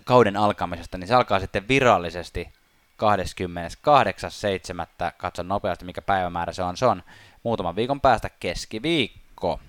kauden 0.04 0.38
alkamisesta, 0.38 0.98
niin 0.98 1.08
se 1.08 1.16
alkaa 1.16 1.40
sitten 1.40 1.68
virallisesti 1.68 2.50
28.7. 3.00 5.12
Katson 5.18 5.48
nopeasti, 5.48 5.86
mikä 5.86 6.02
päivämäärä 6.02 6.54
se 6.54 6.64
on. 6.64 6.78
Se 6.78 6.86
on 6.86 7.04
muutaman 7.44 7.76
viikon 7.76 8.02
päästä 8.02 8.30
keskiviikko. 8.30 9.60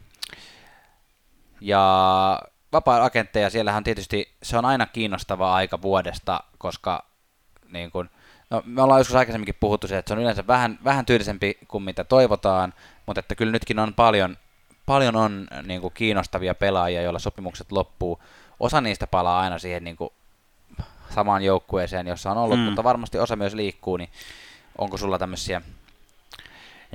Ja 1.61 2.43
vapaa-agentteja, 2.73 3.51
siellähän 3.51 3.85
tietysti 3.85 4.35
se 4.43 4.59
on 4.59 4.65
aina 4.65 4.87
kiinnostava 4.87 5.55
aika 5.55 5.83
vuodesta, 5.83 6.41
koska 6.59 7.11
niin 7.73 7.91
kun, 7.91 8.11
no, 8.51 8.63
me 8.67 8.83
ollaan 8.83 9.01
joskus 9.01 9.17
aikaisemminkin 9.17 9.57
puhuttu 9.61 9.87
siitä, 9.87 9.99
että 9.99 10.09
se 10.09 10.15
on 10.15 10.21
yleensä 10.21 10.47
vähän, 10.47 10.79
vähän 10.85 11.07
tyylisempi 11.07 11.59
kuin 11.69 11.83
mitä 11.83 12.05
toivotaan, 12.05 12.75
mutta 13.07 13.21
että 13.21 13.35
kyllä 13.35 13.53
nytkin 13.53 13.79
on 13.79 13.95
paljon, 13.95 14.37
paljon 14.91 15.17
on 15.17 15.47
niin 15.63 15.81
kuin 15.81 15.95
kiinnostavia 15.95 16.55
pelaajia, 16.55 17.03
joilla 17.03 17.19
sopimukset 17.19 17.73
loppuu. 17.73 18.23
Osa 18.61 18.81
niistä 18.81 19.07
palaa 19.07 19.41
aina 19.41 19.59
siihen 19.59 19.85
niin 19.85 19.97
kuin 19.97 20.11
samaan 21.15 21.43
joukkueeseen, 21.43 22.07
jossa 22.07 22.31
on 22.31 22.37
ollut, 22.39 22.59
Mm. 22.59 22.65
mutta 22.65 22.85
varmasti 22.85 23.19
osa 23.19 23.37
myös 23.37 23.55
liikkuu, 23.55 23.97
niin 23.97 24.09
onko 24.79 24.97
sulla 24.97 25.19
tämmöisiä 25.19 25.63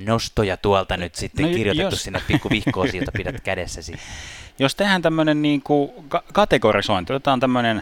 nostoja 0.02 0.58
tuolta 0.58 0.98
nyt 0.98 1.16
sitten 1.16 1.46
No 1.46 1.52
kirjoitettu 1.52 1.96
jos- 1.96 2.04
sinne 2.04 2.22
pikku 2.28 2.50
vihkoosi, 2.50 2.98
jota 2.98 3.12
pidät 3.12 3.42
kädessäsi? 3.42 3.94
Jos 4.60 4.76
tehdään 4.76 5.02
tämmöinen 5.02 5.42
niin 5.42 5.62
kuin 5.62 5.92
ka- 6.08 6.24
kategorisointi, 6.34 7.14
otetaan 7.14 7.40
tämmöinen 7.40 7.82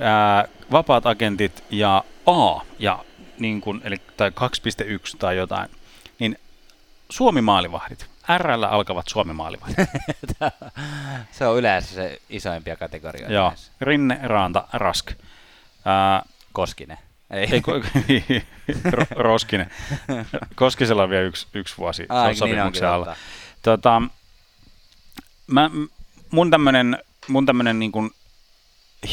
ää, 0.00 0.48
vapaat 0.72 1.06
agentit 1.06 1.64
ja 1.70 2.04
A, 2.26 2.60
ja 2.78 3.04
niin 3.38 3.60
kuin, 3.60 3.80
eli, 3.84 3.96
tai 4.16 4.30
2.1 4.30 5.16
tai 5.18 5.36
jotain, 5.36 5.68
niin 6.18 6.38
Suomi-maalivahdit. 7.10 8.11
RL 8.38 8.62
alkavat 8.62 9.08
Suomi-maalivahdit. 9.08 9.76
se 11.32 11.46
on 11.46 11.58
yleensä 11.58 11.94
se 11.94 12.20
isoimpia 12.30 12.76
kategorioita. 12.76 13.32
Joo, 13.32 13.48
näissä. 13.48 13.72
Rinne, 13.80 14.20
Raanta, 14.22 14.68
Rask. 14.72 15.10
Ää, 15.84 16.22
Koskinen. 16.52 16.98
Ei. 17.30 17.48
ei, 17.52 17.60
ko- 17.60 17.86
Ro- 18.96 19.06
Roskinen. 19.22 19.70
Koskisella 20.54 21.02
on 21.02 21.10
vielä 21.10 21.22
yksi, 21.22 21.46
yksi 21.54 21.76
vuosi 21.78 22.06
Ai, 22.08 22.26
Ai, 22.26 22.34
sopimuksen 22.34 22.66
onkin 22.66 22.86
alla. 22.86 23.16
Tota, 23.62 24.02
mä, 25.46 25.70
mun 26.30 26.50
tämmönen, 26.50 26.98
mun 27.28 27.46
tämmönen 27.46 27.78
niin 27.78 27.92
kuin 27.92 28.10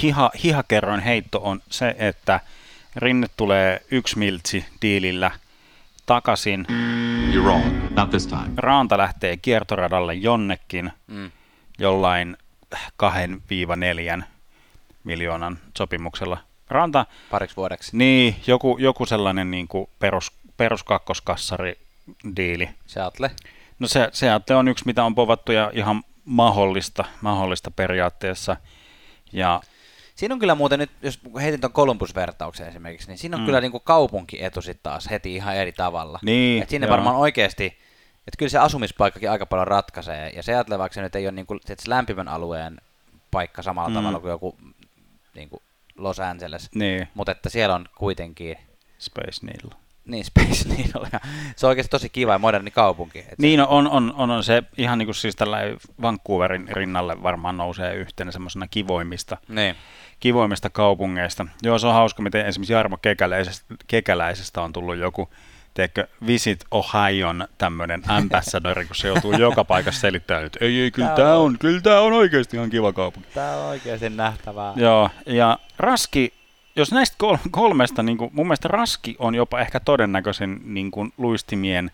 hiha, 0.01 0.31
hihakerroin 0.43 0.99
heitto 1.01 1.39
on 1.43 1.61
se, 1.69 1.95
että 1.97 2.39
Rinne 2.95 3.27
tulee 3.37 3.81
yksi 3.91 4.17
miltsi 4.17 4.65
diilillä 4.81 5.31
takaisin. 6.13 6.65
You're 7.33 7.43
wrong. 7.43 7.63
Not 7.95 8.09
this 8.09 8.27
time. 8.27 8.49
Raanta 8.57 8.97
lähtee 8.97 9.37
kiertoradalle 9.37 10.13
jonnekin 10.13 10.91
Mm. 11.07 11.31
jollain 11.79 12.37
2-4 12.97 14.23
miljoonan 15.03 15.59
sopimuksella. 15.77 16.37
Ranta, 16.69 17.05
Pariksi 17.31 17.55
vuodeksi. 17.55 17.97
niin, 17.97 18.35
joku, 18.47 18.77
joku 18.79 19.05
sellainen 19.05 19.51
niin 19.51 19.67
kuin 19.67 19.89
perus, 19.99 20.31
perus 20.57 20.83
kakkoskassari 20.83 21.77
diili. 22.35 22.69
Seattle. 22.87 23.31
No 23.79 23.87
se, 23.87 24.09
se 24.13 24.27
on 24.55 24.67
yksi, 24.67 24.85
mitä 24.85 25.03
on 25.03 25.15
povattu 25.15 25.51
ja 25.51 25.71
ihan 25.73 26.03
mahdollista, 26.25 27.05
mahdollista 27.21 27.71
periaatteessa. 27.71 28.57
Ja 29.33 29.61
Siinä 30.19 30.33
on 30.35 30.39
kyllä 30.39 30.55
muuten 30.55 30.79
nyt, 30.79 30.91
jos 31.01 31.19
heitin 31.41 31.61
tuon 31.61 31.73
Columbus-vertauksen 31.73 32.67
esimerkiksi, 32.67 33.07
niin 33.07 33.17
siinä 33.17 33.35
on 33.37 33.41
Mm. 33.41 33.45
kyllä 33.45 33.61
niin 33.61 33.71
kuin 33.71 33.83
kaupunkietu 33.83 34.61
sitten 34.61 34.83
taas 34.83 35.09
heti 35.09 35.35
ihan 35.35 35.55
eri 35.55 35.71
tavalla. 35.71 36.19
Niin, 36.21 36.63
Et 36.63 36.69
sinne 36.69 36.87
joo. 36.87 36.91
varmaan 36.91 37.15
oikeasti, 37.15 37.65
että 38.27 38.37
kyllä 38.37 38.49
se 38.49 38.57
asumispaikkakin 38.57 39.31
aika 39.31 39.45
paljon 39.45 39.67
ratkaisee. 39.67 40.29
Ja 40.35 40.43
se 40.43 40.53
ajattelee, 40.55 40.79
vaikka 40.79 40.93
se 40.93 41.01
nyt 41.01 41.15
ei 41.15 41.25
ole 41.25 41.31
niin 41.31 41.45
kuin, 41.45 41.59
se 41.65 41.75
lämpimän 41.87 42.27
alueen 42.27 42.77
paikka 43.31 43.61
samalla 43.61 43.89
Mm. 43.89 43.95
tavalla 43.95 44.19
kuin 44.19 44.29
joku 44.31 44.57
niin 45.35 45.49
kuin 45.49 45.61
Los 45.97 46.19
Angeles, 46.19 46.69
niin, 46.75 47.07
mutta 47.13 47.31
että 47.31 47.49
siellä 47.49 47.75
on 47.75 47.85
kuitenkin 47.97 48.55
Space 48.99 49.45
Needle. 49.45 49.71
niin 50.05 50.25
Space 50.25 50.69
Needle. 50.69 51.07
Se 51.55 51.65
on 51.65 51.69
oikeasti 51.69 51.89
tosi 51.91 52.09
kiva 52.09 52.31
ja 52.31 52.39
moderni 52.39 52.71
kaupunki. 52.71 53.19
Et 53.19 53.39
Niin, 53.39 53.59
no, 53.59 53.67
on, 53.69 53.87
on, 53.89 54.13
on, 54.17 54.31
on 54.31 54.43
se 54.43 54.63
ihan 54.77 54.97
niin 54.97 55.07
kuin 55.07 55.15
siis 55.15 55.35
tällä 55.35 55.57
Vancouverin 56.01 56.67
rinnalle 56.71 57.23
varmaan 57.23 57.57
nousee 57.57 57.93
yhtenä 57.95 58.31
semmoisena 58.31 58.67
kivoimmista, 58.67 59.37
Se, 59.47 59.53
niin. 59.53 59.75
Kivoimmista 60.19 60.69
kaupungeista. 60.69 61.45
Joo, 61.63 61.79
se 61.79 61.87
on 61.87 61.93
hauska, 61.93 62.21
miten 62.21 62.45
esimerkiksi 62.45 62.73
Jarmo 62.73 62.97
Kekäläisestä, 62.97 63.75
Kekäläisestä 63.87 64.61
on 64.61 64.73
tullut 64.73 64.97
joku, 64.97 65.29
teekö, 65.73 66.07
Visit 66.27 66.63
Ohio'n 66.75 67.47
tämmöinen 67.57 68.03
ambassadori, 68.07 68.85
kun 68.85 68.95
se 68.95 69.07
joutuu 69.07 69.33
joka 69.33 69.63
paikassa 69.65 70.01
selittämään, 70.01 70.45
että 70.45 70.59
ei, 70.65 70.81
ei, 70.81 70.91
kyllä 70.91 71.09
tämä 71.09 71.33
on- 71.35 71.45
on, 71.45 71.57
kyllä 71.59 71.81
tämä 71.81 71.99
on 71.99 72.13
oikeasti 72.13 72.57
ihan 72.57 72.69
kiva 72.69 72.93
kaupunki. 72.93 73.29
Tämä 73.33 73.51
on 73.57 73.65
oikeasti 73.65 74.09
nähtävää. 74.09 74.73
Joo, 74.75 75.09
ja 75.25 75.59
Raski, 75.77 76.33
jos 76.75 76.91
näistä 76.91 77.15
kol- 77.19 77.37
kolmesta, 77.51 78.03
niin 78.03 78.17
kuin, 78.17 78.29
mun 78.33 78.47
mielestä 78.47 78.67
Raski 78.67 79.15
on 79.19 79.35
jopa 79.35 79.59
ehkä 79.59 79.79
todennäköisin 79.79 80.61
niin 80.73 80.91
kuin, 80.91 81.13
luistimien 81.17 81.91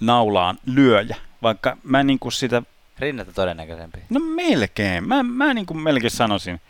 naulaan 0.00 0.58
lyöjä, 0.66 1.16
vaikka 1.42 1.76
mä 1.84 2.02
niin 2.02 2.18
kuin 2.18 2.32
sitä, 2.32 2.62
Rinnettä 2.98 3.32
todennäköisempi. 3.32 3.98
no 4.10 4.20
melkein, 4.20 5.08
mä, 5.08 5.22
mä 5.22 5.54
niin 5.54 5.66
kuin 5.66 5.78
melkein 5.80 6.10
sanoisin, 6.10 6.60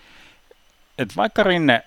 että 0.98 1.14
vaikka 1.16 1.42
Rinne, 1.42 1.84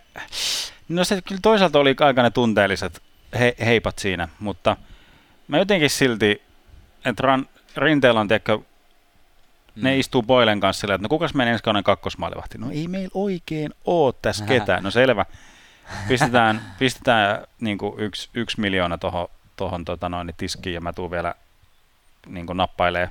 no 0.89 1.03
se 1.03 1.21
kyllä 1.21 1.39
toisaalta 1.41 1.79
oli 1.79 1.95
aika 1.99 2.23
ne 2.23 2.29
tunteelliset 2.29 3.01
he, 3.39 3.55
heipat 3.65 3.99
siinä, 3.99 4.27
mutta 4.39 4.77
mä 5.47 5.57
jotenkin 5.57 5.89
silti, 5.89 6.41
että 7.05 7.23
ran, 7.23 7.49
Rinteellä 7.77 8.19
on, 8.19 8.27
tiedätkö, 8.27 8.59
ne 9.75 9.93
Mm. 9.93 9.99
istuu 9.99 10.23
Boilen 10.23 10.59
kanssa 10.59 10.81
silleen, 10.81 10.95
että 10.95 11.05
no 11.05 11.09
kukas 11.09 11.33
menee 11.33 11.51
ensi 11.51 11.63
kauden 11.63 11.83
kakkosmaalivahti? 11.83 12.57
No 12.57 12.71
ei 12.71 12.87
meillä 12.87 13.11
oikein 13.13 13.71
oo 13.85 14.11
tässä 14.11 14.45
ketään. 14.45 14.83
No 14.83 14.91
selvä. 14.91 15.25
Pistetään, 16.07 16.61
pistetään 16.79 17.47
niin 17.59 17.77
kuin 17.77 17.99
yksi, 17.99 18.29
yksi 18.33 18.59
miljoona 18.61 18.97
tuohon 18.97 19.27
tohon, 19.55 19.85
tota 19.85 20.09
noin, 20.09 20.33
tiskiin 20.37 20.73
ja 20.73 20.81
mä 20.81 20.93
tuun 20.93 21.11
vielä 21.11 21.35
niin 22.27 22.45
kuin 22.45 22.57
nappailee, 22.57 23.09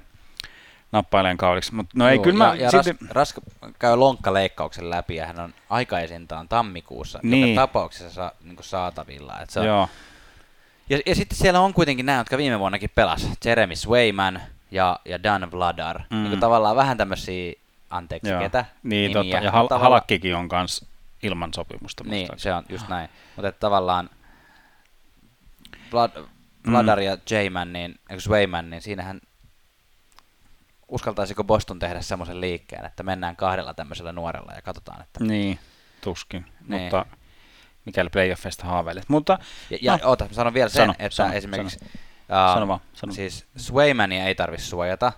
nappaileen 0.95 1.37
kaudiksi. 1.37 1.75
Mutta 1.75 1.93
no 1.99 2.09
ei, 2.09 2.15
Joo, 2.17 2.23
kyllä 2.25 2.39
mä 2.39 2.55
ja, 2.55 2.63
ja 2.63 2.71
silti, 2.71 2.91
Rask, 3.11 3.11
Rask 3.11 3.39
käy 3.79 3.97
lonkkaleikkauksen 3.97 4.91
läpi 4.91 5.17
ja 5.17 5.27
hän 5.27 5.41
on 5.41 5.55
aikaisintaan 5.71 6.49
tammikuussa 6.49 7.19
Niin. 7.23 7.49
joka 7.49 7.63
tapauksessa 7.63 8.11
sa, 8.11 8.33
niin 8.45 8.57
saatavilla. 8.61 9.41
Et 9.41 9.51
se 9.51 9.61
on, 9.61 9.67
joo, 9.67 9.89
ja, 10.91 10.99
ja 11.07 11.15
sitten 11.15 11.39
siellä 11.39 11.61
on 11.61 11.75
kuitenkin 11.75 12.07
nämä, 12.07 12.19
jotka 12.19 12.37
viime 12.39 12.59
vuonnakin 12.59 12.91
pelas. 12.95 13.29
Jeremy 13.45 13.77
Swayman 13.77 14.43
ja, 14.71 15.01
ja 15.05 15.23
Dan 15.23 15.51
Vladar. 15.53 15.99
Mm. 16.11 16.17
Mm. 16.17 16.25
Niin 16.25 16.41
tavallaan 16.41 16.77
vähän 16.77 16.97
tämmöisiä, 16.97 17.53
anteeksi 17.91 18.31
joo. 18.31 18.41
ketä, 18.41 18.65
Niin, 18.83 19.13
nimiä. 19.13 19.33
totta. 19.33 19.45
Ja 19.47 19.51
hal- 19.51 19.79
Halakkikin 19.79 20.37
on 20.37 20.49
kans 20.49 20.87
ilman 21.23 21.55
sopimusta. 21.55 22.05
Niin, 22.05 22.29
se 22.37 22.55
on 22.55 22.65
just 22.69 22.89
näin. 22.89 23.09
Mutta 23.37 23.53
tavallaan 23.53 24.11
Vlad, 25.93 26.11
Vladar 26.71 27.01
ja 27.01 27.13
J-Man, 27.31 27.73
niin, 27.73 27.95
Swayman, 28.19 28.71
niin 28.71 28.83
siinähän 28.83 29.21
uskaltaisiko 30.95 31.45
Boston 31.45 31.79
tehdä 31.79 32.01
semmoisen 32.01 32.41
liikkeen, 32.41 32.85
että 32.85 33.03
mennään 33.03 33.37
kahdella 33.37 33.75
tämmöisellä 33.75 34.13
nuorella 34.13 34.53
ja 34.53 34.63
katsotaan, 34.63 35.03
että... 35.03 35.25
Niin, 35.25 35.59
tuskin. 36.01 36.45
Niin. 36.69 36.83
Mutta 36.83 37.07
mikäli 37.85 38.11
playoffeista 38.11 38.65
haaveilet. 38.67 39.05
Mutta 39.09 39.39
Ja, 39.71 39.79
ja 39.83 39.97
No. 39.97 40.09
oota, 40.09 40.29
sanon 40.33 40.55
vielä 40.55 40.69
sen, 40.69 40.83
Sano, 40.83 40.95
että 40.99 41.17
sano, 41.17 41.33
esimerkiksi... 41.33 41.79
Sano 42.55 42.69
vaan, 42.69 42.81
sano. 42.93 43.13
Siis 43.13 43.47
Swaymania 43.57 44.25
ei 44.25 44.35
tarvitse 44.35 44.67
suojata. 44.67 45.13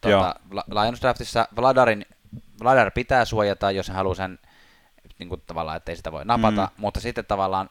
Tuota, 0.00 0.34
La- 0.50 0.82
Lions 0.82 1.00
Draftissa 1.00 1.48
Vladarin, 1.56 2.06
Vladar 2.62 2.90
pitää 2.90 3.24
suojata, 3.24 3.70
jos 3.70 3.88
hän 3.88 3.96
haluaa 3.96 4.14
sen 4.14 4.38
niin 5.18 5.28
kuin 5.28 5.42
tavallaan, 5.46 5.76
ettei 5.76 5.96
sitä 5.96 6.12
voi 6.12 6.24
napata, 6.24 6.62
mm. 6.76 6.80
mutta 6.80 7.00
sitten 7.00 7.24
tavallaan 7.24 7.70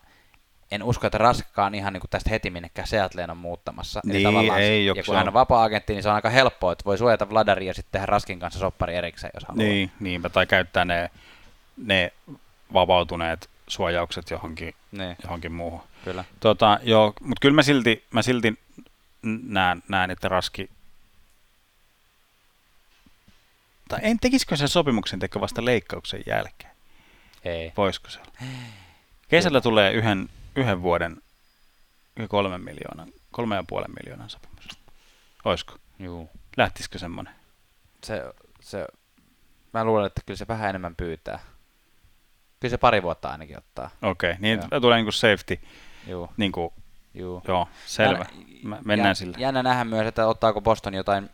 en 0.71 0.84
usko, 0.84 1.08
että 1.08 1.17
Raskkaan 1.17 1.75
ihan 1.75 1.93
niin 1.93 2.01
kuin 2.01 2.10
tästä 2.10 2.30
heti 2.30 2.49
minnekään 2.49 2.88
Seattleen 2.88 3.30
on 3.30 3.38
muuttamassa. 3.38 4.01
Eli 4.06 4.13
Niin, 4.13 4.23
tavallaan, 4.23 4.60
ei, 4.62 4.86
ja 4.86 4.93
kun 4.95 5.04
se 5.06 5.12
hän 5.12 5.21
on- 5.21 5.28
on 5.28 5.34
vapaa-agentti, 5.34 5.93
niin 5.93 6.04
se 6.04 6.10
on 6.10 6.15
aika 6.15 6.30
helppoa, 6.30 6.71
että 6.71 6.86
voi 6.86 6.97
suojata 6.97 7.30
Vladaria 7.30 7.67
ja 7.69 7.73
sitten 7.73 7.91
tehdä 7.91 8.06
Raskin 8.06 8.39
kanssa 8.39 8.60
soppari 8.60 8.95
erikseen, 8.95 9.32
jos 9.34 9.43
haluaa. 9.45 9.63
Niin, 9.65 9.91
niinpä, 9.99 10.30
tai 10.30 10.45
käyttää 10.47 10.86
ne, 10.86 11.10
ne 11.78 12.12
vapautuneet 12.73 13.49
suojaukset 13.67 14.30
johonkin, 14.32 14.73
niin 14.91 15.15
johonkin 15.23 15.51
muuhun. 15.51 15.82
kyllä. 16.04 16.23
Tota, 16.39 16.80
joo, 16.84 17.13
mutta 17.21 17.39
kyllä 17.41 17.56
mä 17.56 17.63
silti, 17.63 18.06
mä 18.12 18.21
silti 18.21 18.60
näen, 19.43 19.84
näen, 19.89 20.12
että 20.12 20.28
Raski, 20.30 20.69
tai 23.88 23.99
en 24.04 24.19
tekisikö 24.19 24.56
sen 24.58 24.67
sopimuksen 24.67 25.19
teko 25.19 25.41
vasta 25.41 25.65
leikkauksen 25.65 26.23
jälkeen? 26.25 26.71
Ei. 27.45 27.73
Voisiko 27.78 28.10
se 28.10 28.19
olla? 28.19 28.32
Kesällä 29.30 29.62
tulee 29.62 29.91
yhden, 29.93 30.30
yhden 30.56 30.82
vuoden 30.82 31.18
kolmen 32.30 32.62
miljoonan, 32.62 33.10
kolme 33.32 33.56
ja 33.56 33.63
puolen 33.68 33.91
miljoonan 34.04 34.30
sopimus. 34.30 34.68
Oisko? 35.46 35.76
Juu. 36.00 36.30
Lähtisikö 36.58 37.00
semmoinen? 37.00 37.34
Se, 38.04 38.24
se, 38.62 38.88
mä 39.74 39.84
luulen, 39.86 40.06
että 40.06 40.22
kyllä 40.26 40.38
se 40.38 40.48
vähän 40.48 40.70
enemmän 40.70 40.96
pyytää. 40.96 41.39
Kyllä 42.60 42.70
se 42.72 42.78
pari 42.78 43.04
vuotta 43.04 43.30
ainakin 43.30 43.58
ottaa. 43.58 43.89
Okei, 44.02 44.32
okay, 44.32 44.41
niin 44.41 44.60
Joo. 44.72 44.80
tulee 44.82 44.98
niinku 44.98 45.12
safety, 45.12 45.60
Juu, 46.08 46.30
niinku, 46.38 46.74
juu. 47.13 47.41
joo, 47.48 47.68
selvä. 47.86 48.26
Mä, 48.63 48.78
mennään 48.86 49.10
ja, 49.12 49.15
sillä. 49.15 49.38
Jännä 49.39 49.63
nähdä 49.63 49.84
myös, 49.84 50.08
että 50.08 50.28
ottaako 50.28 50.62
Boston 50.62 50.94
jotain 50.94 51.30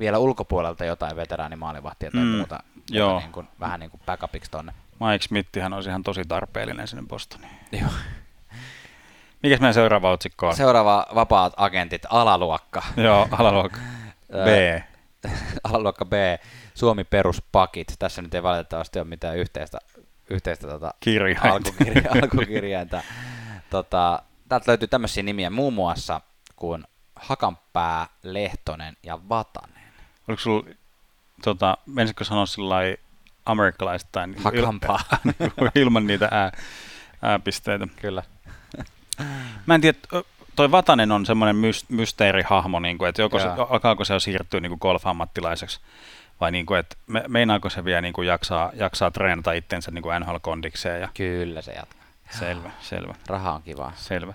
vielä 0.00 0.18
ulkopuolelta 0.18 0.84
jotain 0.84 1.16
veteraanimaalivahtia 1.16 2.10
tai 2.10 2.20
Mm, 2.20 2.26
mm, 2.26 2.36
muuta, 2.36 2.62
joo. 2.90 3.10
muuta 3.10 3.24
niin 3.24 3.32
kuin, 3.32 3.48
vähän 3.60 3.80
niin 3.80 3.90
kuin 3.90 4.00
backupiksi 4.06 4.50
tonne. 4.50 4.72
Mike 5.00 5.24
Smithihän 5.24 5.72
olisi 5.72 5.88
ihan 5.88 6.02
tosi 6.02 6.22
tarpeellinen 6.28 6.88
sinne 6.88 7.02
Bostoniin. 7.08 7.52
Joo. 7.72 7.90
Mikäs 9.42 9.60
meidän 9.60 9.74
seuraava 9.74 10.10
otsikko 10.10 10.48
on? 10.48 10.56
Seuraava 10.56 11.06
vapaat 11.14 11.52
agentit, 11.56 12.02
alaluokka. 12.10 12.82
Joo, 12.96 13.28
alaluokka 13.30 13.78
B. 14.32 14.82
alaluokka 15.64 16.04
B, 16.04 16.12
Suomi 16.74 17.04
peruspakit. 17.04 17.94
Tässä 17.98 18.22
nyt 18.22 18.34
ei 18.34 18.42
valitettavasti 18.42 18.98
ole 18.98 19.08
mitään 19.08 19.36
yhteistä, 19.36 19.78
yhteistä 20.30 20.66
tota, 20.66 20.94
Kirjainta. 21.00 21.48
alkukirja, 21.52 22.10
alkukirjainta. 22.22 23.02
Tota, 23.70 24.22
täältä 24.48 24.64
löytyy 24.70 24.88
tämmöisiä 24.88 25.22
nimiä 25.22 25.50
muun 25.50 25.74
muassa 25.74 26.20
kuin 26.56 26.84
Hakanpää, 27.16 28.06
Lehtonen 28.22 28.96
ja 29.02 29.18
Vatanen. 29.28 29.82
Oliko 30.28 30.40
sulla, 30.42 30.70
tota, 31.44 31.76
menisikö 31.86 32.24
sanoa 32.24 32.46
sillä 32.46 32.68
lailla 32.68 33.07
amerikkalaistain 33.48 34.30
niin 34.30 34.42
Hakanpää. 34.44 34.98
ilman 35.74 36.06
niitä 36.06 36.28
ää, 36.30 36.52
ääpisteitä? 37.22 37.86
Kyllä. 38.00 38.22
Mä 39.66 39.74
en 39.74 39.80
tiedä, 39.80 39.98
toi 40.56 40.70
Vatanen 40.70 41.12
on 41.12 41.26
semmoinen 41.26 41.56
mys- 41.56 41.84
mysteerihahmo, 41.88 42.80
niin 42.80 42.98
kuin, 42.98 43.08
että 43.08 43.22
joko 43.22 43.38
se, 43.38 43.48
alkaako 43.70 44.04
se 44.04 44.14
jo 44.14 44.20
siirtyä 44.20 44.60
niin 44.60 44.76
golf-ammattilaiseksi, 44.80 45.80
vai 46.40 46.50
niin 46.52 46.66
kuin, 46.66 46.80
että 46.80 46.96
me, 47.06 47.24
meinaako 47.28 47.70
se 47.70 47.84
vielä 47.84 48.00
niin 48.00 48.12
kuin 48.12 48.28
jaksaa, 48.28 48.70
jaksaa 48.74 49.10
treenata 49.10 49.52
itsensä 49.52 49.90
niin 49.90 50.02
kuin 50.02 50.20
NHL-kondikseen, 50.22 51.00
ja 51.00 51.08
Kyllä 51.14 51.62
se 51.62 51.72
jatkaa. 51.72 52.04
selvä, 52.30 52.70
selvä, 52.80 53.14
Raha 53.26 53.52
on 53.52 53.62
kivaa. 53.62 53.92
selvä. 53.96 54.34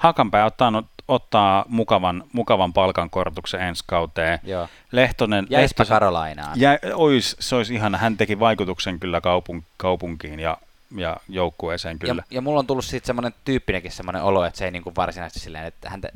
Hakanpää 0.00 0.44
ottaa, 0.44 0.82
ottaa 1.08 1.64
mukavan, 1.68 2.24
mukavan 2.32 2.72
palkankorotuksen 2.72 3.60
ensi 3.60 3.84
kauteen. 3.86 4.38
Joo. 4.42 4.68
Lehtonen, 4.92 5.46
Lehtosen- 5.50 5.88
Karolainaan. 5.88 6.60
Ja, 6.60 6.78
ois, 6.94 7.36
se 7.40 7.56
olisi 7.56 7.74
ihana. 7.74 7.98
Hän 7.98 8.16
teki 8.16 8.38
vaikutuksen 8.38 9.00
kyllä 9.00 9.20
kaupun, 9.20 9.64
kaupunkiin 9.76 10.40
ja, 10.40 10.56
ja 10.96 11.16
joukkueeseen 11.28 11.98
kyllä. 11.98 12.22
Ja, 12.30 12.36
ja 12.36 12.40
mulla 12.40 12.58
on 12.58 12.66
tullut 12.66 12.84
siitä 12.84 13.06
semmoinen 13.06 13.34
tyyppinenkin 13.44 13.92
semmoinen 13.92 14.22
olo, 14.22 14.44
että 14.44 14.58
se 14.58 14.64
ei 14.64 14.70
niinku 14.70 14.92
varsinaisesti 14.96 15.40
silleen, 15.40 15.64
että 15.64 15.90
häntä, 15.90 16.08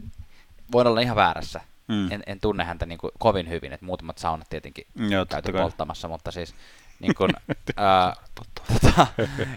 voin 0.72 0.86
olla 0.86 1.00
ihan 1.00 1.16
väärässä. 1.16 1.60
Mm. 1.88 2.12
En, 2.12 2.22
en, 2.26 2.40
tunne 2.40 2.64
häntä 2.64 2.86
niinku 2.86 3.10
kovin 3.18 3.48
hyvin, 3.48 3.72
että 3.72 3.86
muutamat 3.86 4.18
saunat 4.18 4.48
tietenkin 4.50 4.86
Joo, 5.08 5.26
käyty 5.26 5.52
polttamassa, 5.52 6.08
mutta 6.08 6.30
siis 6.30 6.54
niin 7.00 7.14
kun, 7.14 7.30
ää, 7.76 8.12
tota, 8.34 9.06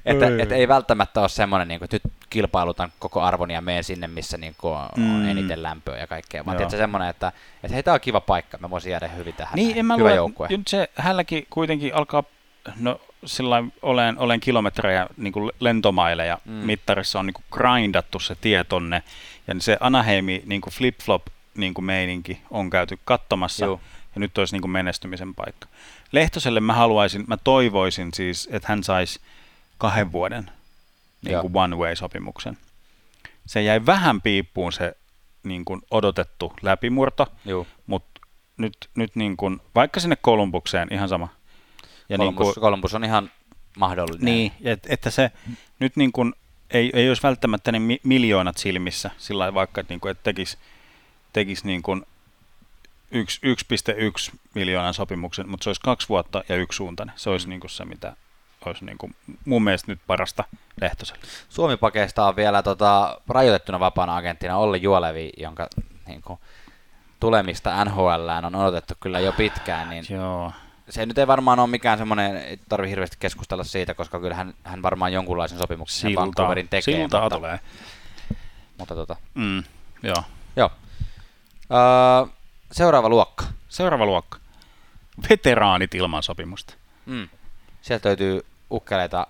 että, 0.06 0.28
että, 0.40 0.56
ei 0.56 0.68
välttämättä 0.68 1.20
ole 1.22 1.30
semmoinen, 1.30 1.68
niin 1.68 1.80
kuin, 1.80 1.86
että 1.86 2.10
nyt 2.10 2.14
kilpailutan 2.30 2.92
koko 3.00 3.22
arvoni 3.22 3.54
ja 3.54 3.62
menen 3.62 3.84
sinne, 3.84 4.08
missä 4.08 4.38
niin 4.38 4.56
kuin, 4.58 4.74
on 4.74 4.88
Mm. 4.98 5.30
eniten 5.30 5.64
lämpöä 5.64 5.98
ja 5.98 6.08
kaikkea, 6.08 6.46
vaan 6.46 6.56
Joo. 6.56 6.58
tiedätkö, 6.58 6.78
semmoinen, 6.78 7.10
että, 7.10 7.32
että 7.64 7.74
hei, 7.74 7.84
tämä 7.84 7.96
on 7.96 8.02
kiva 8.02 8.22
paikka, 8.22 8.58
mä 8.58 8.70
voisin 8.70 8.92
jäädä 8.92 9.08
hyvin 9.08 9.34
tähän. 9.34 9.56
Niin, 9.56 9.68
näin. 9.68 9.80
en 9.80 9.86
mä 9.86 9.96
Hyvä 9.98 10.14
joukkue. 10.16 10.48
nyt 10.50 10.68
se 10.68 10.90
hänelläkin 10.96 11.48
kuitenkin 11.50 11.96
alkaa, 11.96 12.24
no 12.80 13.02
sillä 13.26 13.64
olen, 13.82 14.18
olen 14.20 14.40
kilometrejä 14.40 15.08
niin 15.18 15.34
kuin 15.34 15.52
lentomaileja, 15.60 16.38
mm. 16.46 16.52
Mittarissa 16.54 17.20
on 17.20 17.26
niin 17.26 17.34
kuin 17.34 17.46
grindattu 17.52 18.20
se 18.20 18.36
tie 18.36 18.64
tonne, 18.64 19.04
ja 19.48 19.56
se 19.60 19.78
Anaheimi 19.80 20.44
niin 20.46 20.62
kuin 20.62 20.74
flip-flop 20.74 21.22
niin 21.58 21.74
kuin 21.74 21.86
meininki 21.86 22.42
on 22.52 22.70
käyty 22.70 23.00
katsomassa, 23.06 23.66
Juu. 23.66 23.82
ja 24.16 24.20
nyt 24.20 24.38
olisi 24.38 24.56
niin 24.56 24.62
kuin 24.62 24.72
menestymisen 24.72 25.36
paikka. 25.36 25.68
Lehtoselle 26.12 26.60
mä 26.60 26.74
haluaisin, 26.74 27.24
mä 27.28 27.38
toivoisin 27.38 28.14
siis, 28.14 28.49
että 28.51 28.68
hän 28.68 28.84
saisi 28.84 29.20
kahden 29.78 30.12
vuoden 30.12 30.51
niin 31.22 31.39
kuin 31.41 31.53
one-way-sopimuksen. 31.55 32.58
Se 33.45 33.62
jäi 33.62 33.86
vähän 33.86 34.22
piippuun 34.22 34.74
se 34.74 34.97
niin 35.43 35.66
kuin 35.66 35.82
odotettu 35.91 36.53
läpimurto, 36.62 37.28
Juu. 37.45 37.68
mutta 37.88 38.22
nyt, 38.58 38.78
nyt 38.95 39.16
niin 39.16 39.38
kuin, 39.38 39.62
vaikka 39.76 39.99
sinne 39.99 40.16
Kolumbukseen 40.22 40.88
ihan 40.91 41.10
sama. 41.10 41.28
Ja 42.10 42.18
Columbus, 42.18 42.45
niin 42.45 42.53
kuin, 42.53 42.62
Columbus 42.62 42.93
on 42.93 43.03
ihan 43.03 43.32
mahdollinen. 43.78 44.26
Niin, 44.26 44.51
et, 44.64 44.80
että 44.89 45.10
se 45.10 45.32
nyt 45.80 45.95
niin 45.95 46.12
kuin, 46.12 46.34
ei, 46.72 46.91
ei 46.93 47.10
olisi 47.10 47.24
välttämättä 47.24 47.72
mi- 47.72 48.01
miljoonat 48.03 48.58
silmissä, 48.58 49.12
sillä 49.18 49.53
vaikka, 49.53 49.82
että, 49.82 49.93
niin 49.93 49.99
kuin, 49.99 50.12
että 50.12 50.24
tekisi 50.24 50.58
tekis 51.34 51.64
niin 51.64 51.82
kuin 51.82 52.05
1,1 53.12 54.38
miljoonan 54.53 54.93
sopimuksen, 54.93 55.49
mutta 55.49 55.64
se 55.64 55.70
olisi 55.70 55.82
kaksi 55.84 56.10
vuotta 56.10 56.43
ja 56.49 56.55
yksi 56.55 56.78
suuntainen. 56.78 57.16
Se 57.16 57.30
olisi 57.30 57.45
mm. 57.45 57.49
niin 57.49 57.60
kuin 57.60 57.72
se, 57.72 57.86
mitä 57.86 58.16
olisi 58.66 58.86
niin 58.86 58.97
kuin 58.97 59.16
mun 59.45 59.64
mielestä 59.64 59.91
nyt 59.91 59.99
parasta 60.08 60.43
Lehtoselle. 60.82 61.22
Suomi-pakeista 61.49 62.28
on 62.28 62.36
vielä 62.36 62.64
tota, 62.64 63.22
rajoitettuna 63.30 63.80
vapaana 63.80 64.16
agenttina 64.16 64.58
Olli 64.58 64.82
Juolevi, 64.82 65.30
jonka 65.38 65.68
niin 66.08 66.22
kuin, 66.22 66.39
tulemista 67.20 67.86
NHL 67.86 68.30
on 68.45 68.55
odotettu 68.55 68.93
kyllä 68.99 69.20
jo 69.20 69.34
pitkään, 69.34 69.89
niin 69.89 70.05
Joo. 70.10 70.51
se 70.89 71.05
nyt 71.05 71.18
ei 71.18 71.28
varmaan 71.28 71.60
ole 71.60 71.68
mikään 71.68 71.97
semmoinen, 71.97 72.38
ei 72.38 72.60
tarvitse 72.70 72.89
hirveästi 72.89 73.18
keskustella 73.20 73.64
siitä, 73.64 73.93
koska 73.93 74.20
kyllä 74.20 74.36
hän, 74.36 74.53
hän 74.64 74.82
varmaan 74.82 75.14
jonkunlaisen 75.14 75.58
sopimuksen 75.58 76.10
Silta, 76.10 76.22
Vancouverin 76.22 76.70
tekee. 76.70 76.95
Siltaa 76.95 77.22
mutta, 77.22 77.36
tulee. 77.36 77.60
Mutta 78.78 78.95
tota. 78.95 79.16
Mm, 79.34 79.64
joo. 80.03 80.24
Joo. 80.55 80.72
Öö, 81.72 82.37
seuraava 82.72 83.09
luokka. 83.09 83.45
Seuraava 83.70 84.05
luokka. 84.05 84.38
Veteraanit 85.30 85.95
ilman 85.95 86.24
sopimusta. 86.24 86.74
Mm. 87.05 87.30
Sieltä 87.82 88.09
löytyy 88.09 88.45
ukkeleita 88.72 89.28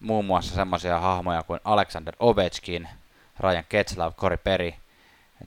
muun 0.00 0.24
muassa 0.24 0.54
semmoisia 0.54 1.00
hahmoja 1.00 1.42
kuin 1.42 1.60
Alexander 1.64 2.14
Ovechkin, 2.18 2.88
Ryan 3.40 3.64
Ketzlav, 3.68 4.12
Corey 4.14 4.38
Perry, 4.38 4.72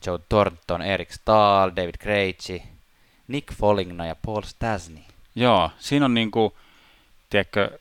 Joe 0.05 0.19
Thornton, 0.30 0.82
Eric 0.82 1.11
Stahl, 1.11 1.71
David 1.76 1.95
Krejci, 1.99 2.63
Nick 3.28 3.53
Foligno 3.53 4.05
ja 4.05 4.15
Paul 4.26 4.41
Stasny. 4.41 4.99
Joo, 5.36 5.71
siinä 5.80 6.05
on 6.05 6.13
niinku, 6.13 6.57
tiedätkö, 7.30 7.80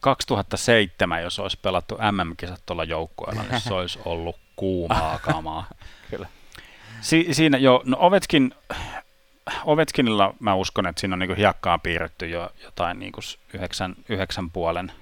2007, 0.00 1.22
jos 1.22 1.38
olisi 1.38 1.58
pelattu 1.62 1.98
MM-kisat 2.12 2.62
tuolla 2.66 2.84
joukkueella, 2.84 3.42
niin 3.42 3.60
se 3.60 3.74
olisi 3.80 3.98
ollut 4.04 4.36
kuumaa 4.56 5.18
kamaa. 5.18 5.66
Kyllä. 6.10 6.28
Si- 7.00 7.28
siinä 7.30 7.58
jo, 7.58 7.82
no 7.84 7.96
Ovetskin, 8.00 8.54
Ovetskinilla 9.64 10.34
mä 10.40 10.54
uskon, 10.54 10.86
että 10.86 11.00
siinä 11.00 11.14
on 11.14 11.18
niinku 11.18 11.34
hiekkaan 11.34 11.80
piirretty 11.80 12.28
jo 12.28 12.50
jotain 12.64 12.98
niinku 12.98 13.20
yhdeksän, 13.54 13.94
yhdeksän 14.08 14.50
puolen, 14.50 14.92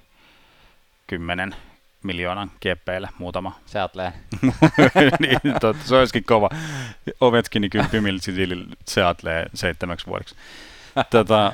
kymmenen 1.07 1.55
miljoonan 2.03 2.51
keppeillä 2.59 3.09
muutama. 3.17 3.59
Seattle. 3.65 4.13
niin, 5.19 5.39
totta, 5.61 5.87
se 5.87 5.95
olisikin 5.95 6.23
kova. 6.23 6.49
Ovechkini 7.21 7.69
10 7.69 8.19
miljoonaa 8.27 8.77
Seattle 8.85 9.45
seitsemäksi 9.53 10.05
vuodeksi. 10.07 10.35
tota, 11.09 11.53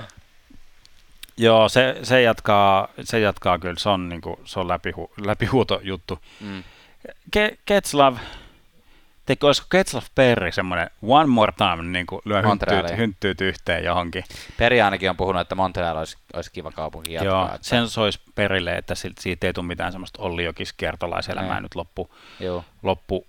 joo, 1.38 1.70
se, 1.70 2.00
se, 2.04 2.22
jatkaa, 2.22 2.88
se 3.04 3.20
jatkaa 3.20 3.60
kyllä, 3.60 3.76
se 3.80 3.90
on, 3.90 4.10
niinku, 4.10 4.40
se 4.46 4.60
on 4.60 4.68
läpihu, 4.68 5.12
läpihuuto 5.26 5.80
juttu. 5.84 6.20
Mm. 6.40 6.64
Ke, 7.32 7.58
Ketslav, 7.66 8.18
Teikö, 9.26 9.48
olisiko 9.48 9.68
Ketslav 9.70 10.04
Perri 10.16 10.52
semmoinen 10.52 10.90
one 11.02 11.26
more 11.26 11.54
time, 11.58 11.84
niin 11.84 12.06
kuin 12.06 12.22
lyö 12.26 12.42
hynttyyt, 12.42 12.98
hynttyyt 12.98 13.42
yhteen 13.42 13.84
johonkin? 13.84 14.24
Peri 14.58 14.82
ainakin 14.82 15.10
on 15.10 15.18
puhunut, 15.18 15.42
että 15.42 15.56
Montreal 15.56 15.98
olisi, 15.98 16.18
olisi 16.34 16.52
kiva 16.52 16.72
kaupunki 16.72 17.14
jatkaa. 17.14 17.46
Joo, 17.46 17.56
että... 17.56 17.68
sen 17.68 17.90
soisi 17.90 18.20
Perille, 18.36 18.76
että 18.76 18.94
siitä 18.96 19.48
ei 19.48 19.54
tule 19.54 19.66
mitään 19.66 19.92
semmoista 19.92 20.22
Olli 20.22 20.44
Jokis 20.44 20.74
kertolaiselämää 20.74 21.62
nyt 21.62 21.76
loppu, 21.76 22.10
Joo. 22.40 22.66
loppu 22.84 23.28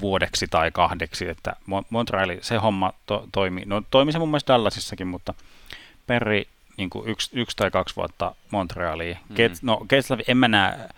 vuodeksi 0.00 0.46
tai 0.46 0.70
kahdeksi, 0.70 1.28
että 1.28 1.56
Montreali, 1.90 2.38
se 2.42 2.56
homma 2.56 2.92
to, 3.06 3.28
toimi, 3.32 3.62
no 3.66 3.82
toimi 3.90 4.12
se 4.12 4.18
mun 4.18 4.28
mielestä 4.28 4.52
Dallasissakin, 4.52 5.06
mutta 5.06 5.34
Perri 6.06 6.48
niin 6.76 6.90
kuin 6.90 7.08
yksi, 7.08 7.30
yksi 7.32 7.56
tai 7.56 7.70
kaksi 7.70 7.96
vuotta 7.96 8.34
Montrealiin. 8.50 9.18
Mm. 9.28 9.34
Ket, 9.34 9.52
no 9.62 9.80
Ketslav, 9.88 10.20
en 10.28 10.36
mä 10.36 10.48
näe, 10.48 10.88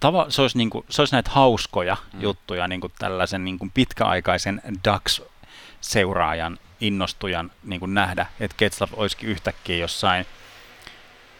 tava, 0.00 0.26
se, 0.28 0.42
olisi 0.42 0.58
niin 0.58 0.70
kuin, 0.70 0.84
se 0.90 1.02
olisi 1.02 1.14
näitä 1.14 1.30
hauskoja 1.30 1.96
mm. 2.12 2.20
juttuja 2.20 2.68
niin 2.68 2.80
kuin 2.80 2.92
tällaisen 2.98 3.44
niin 3.44 3.58
kuin 3.58 3.70
pitkäaikaisen 3.70 4.62
Ducks-seuraajan, 4.88 6.58
innostujan 6.80 7.50
niin 7.64 7.80
kuin 7.80 7.94
nähdä, 7.94 8.26
että 8.40 8.56
Ketslav 8.56 8.90
olisikin 8.92 9.28
yhtäkkiä 9.28 9.76
jossain 9.76 10.26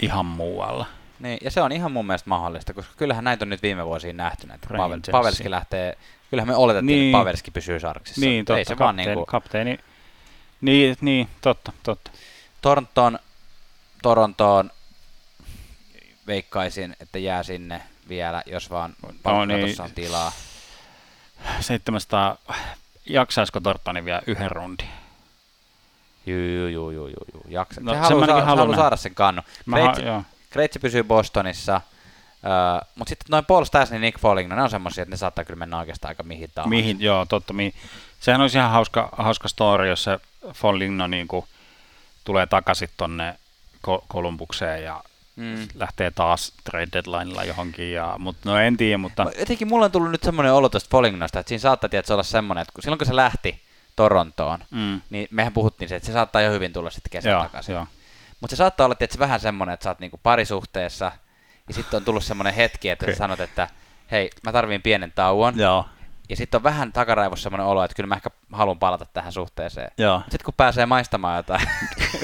ihan 0.01 0.27
muualla. 0.27 0.87
Niin, 1.21 1.39
ja 1.43 1.51
se 1.51 1.63
on 1.63 1.73
ihan 1.73 1.93
mun 1.93 2.07
mielestä 2.07 2.29
mahdollista, 2.29 2.75
koska 2.75 2.93
kyllähän 2.97 3.25
näitä 3.25 3.45
on 3.45 3.49
nyt 3.49 3.63
viime 3.63 3.87
vuosiin 3.87 4.17
nähty, 4.17 4.47
että 4.55 4.69
Pavel, 4.77 5.01
Pavelski 5.11 5.51
lähtee, 5.51 5.99
kyllähän 6.31 6.49
me 6.49 6.57
oletettiin, 6.57 6.87
niin. 6.87 7.09
että 7.09 7.19
Pavelski 7.19 7.51
pysyy 7.51 7.81
sarksissa. 7.81 8.21
Niin, 8.21 8.45
totta, 8.45 8.59
Ei 8.59 8.65
se 8.65 8.77
kapteeni, 8.77 8.87
vaan 8.87 8.97
niin 8.97 9.15
kuin... 9.15 9.27
kapteeni. 9.27 9.79
Niin, 10.61 10.97
niin, 11.01 11.29
totta, 11.41 11.73
totta. 11.83 12.11
Torontoon, 12.63 13.19
Torontoon 14.03 14.71
veikkaisin, 16.27 16.97
että 17.01 17.19
jää 17.19 17.43
sinne 17.43 17.83
vielä, 18.11 18.43
jos 18.47 18.71
vaan 18.71 18.95
no, 19.25 19.45
niin. 19.45 19.83
on 19.83 19.91
tilaa. 19.95 20.33
700, 21.61 22.37
jaksaisiko 23.07 23.61
Tortoni 23.61 24.05
vielä 24.05 24.23
yhden 24.27 24.51
rundin? 24.51 24.89
Juu, 26.27 26.69
juu, 26.69 26.91
juu, 26.91 26.91
juu, 26.91 27.25
juu. 27.35 27.45
Jaksa. 27.49 27.81
No, 27.81 27.93
se 27.93 27.99
haluaa, 27.99 28.27
saa, 28.27 28.45
haluaa 28.45 28.77
saada 28.77 28.97
sen 28.97 29.15
kannu. 29.15 29.43
Kreitsi, 29.71 30.03
Kreitsi 30.51 30.79
pysyy 30.79 31.03
Bostonissa, 31.03 31.81
Uh, 32.45 32.89
mutta 32.95 33.09
sitten 33.09 33.27
noin 33.31 33.45
Paul 33.45 33.65
Stasny 33.65 33.97
ja 33.97 34.01
Nick 34.01 34.19
Foligno, 34.21 34.57
ne 34.57 34.63
on 34.63 34.71
semmoisia, 34.71 35.03
että 35.03 35.11
ne 35.11 35.17
saattaa 35.17 35.45
kyllä 35.45 35.59
mennä 35.59 35.79
oikeastaan 35.79 36.11
aika 36.11 36.23
mihin 36.23 36.51
tahansa. 36.55 36.71
Mihin, 36.71 37.01
joo, 37.01 37.27
totta. 37.27 37.53
Mihin. 37.53 37.75
Sehän 38.21 38.41
olisi 38.41 38.59
ihan 38.59 38.71
hauska, 38.71 39.09
hauska 39.13 39.49
story, 39.49 39.89
jos 39.89 40.05
se 40.05 40.19
Foligno 40.55 41.07
niin 41.07 41.29
kuin, 41.29 41.47
tulee 42.25 42.47
takaisin 42.47 42.89
tonne 42.97 43.35
Kolumbukseen 44.09 44.85
ja 44.85 45.05
mm. 45.41 45.68
lähtee 45.74 46.11
taas 46.11 46.53
trade 46.64 46.88
deadlinella 46.93 47.45
johonkin, 47.45 47.93
ja, 47.93 48.14
mutta 48.18 48.51
no 48.51 48.59
en 48.59 48.76
tiedä, 48.76 48.99
mutta... 48.99 49.26
Jotenkin 49.38 49.68
mulla 49.68 49.84
on 49.84 49.93
tullut 49.93 50.11
nyt 50.11 50.22
semmoinen 50.22 50.53
olo 50.53 50.68
tästä 50.68 50.91
Folignosta, 50.91 51.41
että 51.41 51.49
siinä 51.49 51.61
saattaa 51.61 51.91
tietysti 51.91 52.12
olla 52.12 52.22
semmoinen, 52.22 52.62
että 52.62 52.72
kun, 52.72 52.82
silloin 52.82 52.99
kun 52.99 53.07
se 53.07 53.16
lähti 53.16 53.62
Torontoon, 53.97 54.64
mm. 54.70 55.01
niin 55.11 55.28
mehän 55.30 55.53
puhuttiin 55.53 55.88
se, 55.88 55.97
että 55.97 56.07
se 56.07 56.12
saattaa 56.12 56.43
jo 56.43 56.53
hyvin 56.53 56.72
tulla 56.72 56.91
sitten 56.91 57.11
kesän 57.11 57.43
takaisin. 57.43 57.76
Mutta 58.41 58.57
se 58.57 58.59
saattaa 58.59 58.84
olla 58.84 58.95
tietysti 58.95 59.18
vähän 59.18 59.41
semmoinen, 59.41 59.74
että 59.74 59.84
sä 59.84 59.91
oot 59.91 60.01
niinku 60.01 60.20
parisuhteessa, 60.22 61.12
ja 61.68 61.74
sitten 61.74 61.97
on 61.97 62.05
tullut 62.05 62.24
semmoinen 62.24 62.55
hetki, 62.55 62.88
että 62.88 63.05
okay. 63.05 63.14
sä 63.14 63.18
sanot, 63.18 63.41
että 63.41 63.68
hei, 64.11 64.30
mä 64.45 64.53
tarviin 64.53 64.82
pienen 64.82 65.12
tauon. 65.12 65.59
Joo. 65.59 65.86
Ja 66.31 66.37
sitten 66.37 66.59
on 66.59 66.62
vähän 66.62 66.93
takaraivossa 66.93 67.43
semmoinen 67.43 67.66
olo, 67.66 67.85
että 67.85 67.95
kyllä 67.95 68.07
mä 68.07 68.14
ehkä 68.14 68.31
haluan 68.53 68.78
palata 68.78 69.05
tähän 69.05 69.33
suhteeseen. 69.33 69.91
Sitten 70.22 70.45
kun 70.45 70.55
pääsee 70.57 70.87
maistamaan 70.87 71.37
jotain 71.37 71.66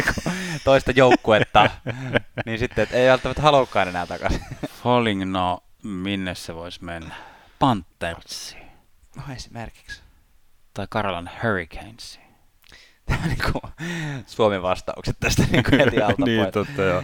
toista 0.64 0.90
joukkuetta, 0.90 1.70
niin 2.46 2.58
sitten 2.58 2.82
et 2.82 2.92
ei 2.92 3.10
välttämättä 3.10 3.42
halukaan 3.42 3.88
enää 3.88 4.06
takaisin. 4.06 4.40
Falling, 4.82 5.32
no 5.32 5.62
minne 5.82 6.34
se 6.34 6.54
voisi 6.54 6.84
mennä? 6.84 7.14
Panthersiin. 7.58 8.66
No 9.16 9.22
esimerkiksi. 9.36 10.02
Tai 10.74 10.86
Carolan 10.86 11.30
Hurricanesiin. 11.42 12.26
Tämä 13.06 13.18
on 13.22 13.28
niin 13.28 13.52
kuin 13.52 13.72
Suomen 14.26 14.62
vastaukset 14.62 15.16
tästä 15.20 15.42
niin 15.52 15.64
kuin 15.64 15.80
heti 15.80 16.02
alta 16.02 16.24
niin, 16.24 16.52
totta 16.52 16.82
joo. 16.82 17.02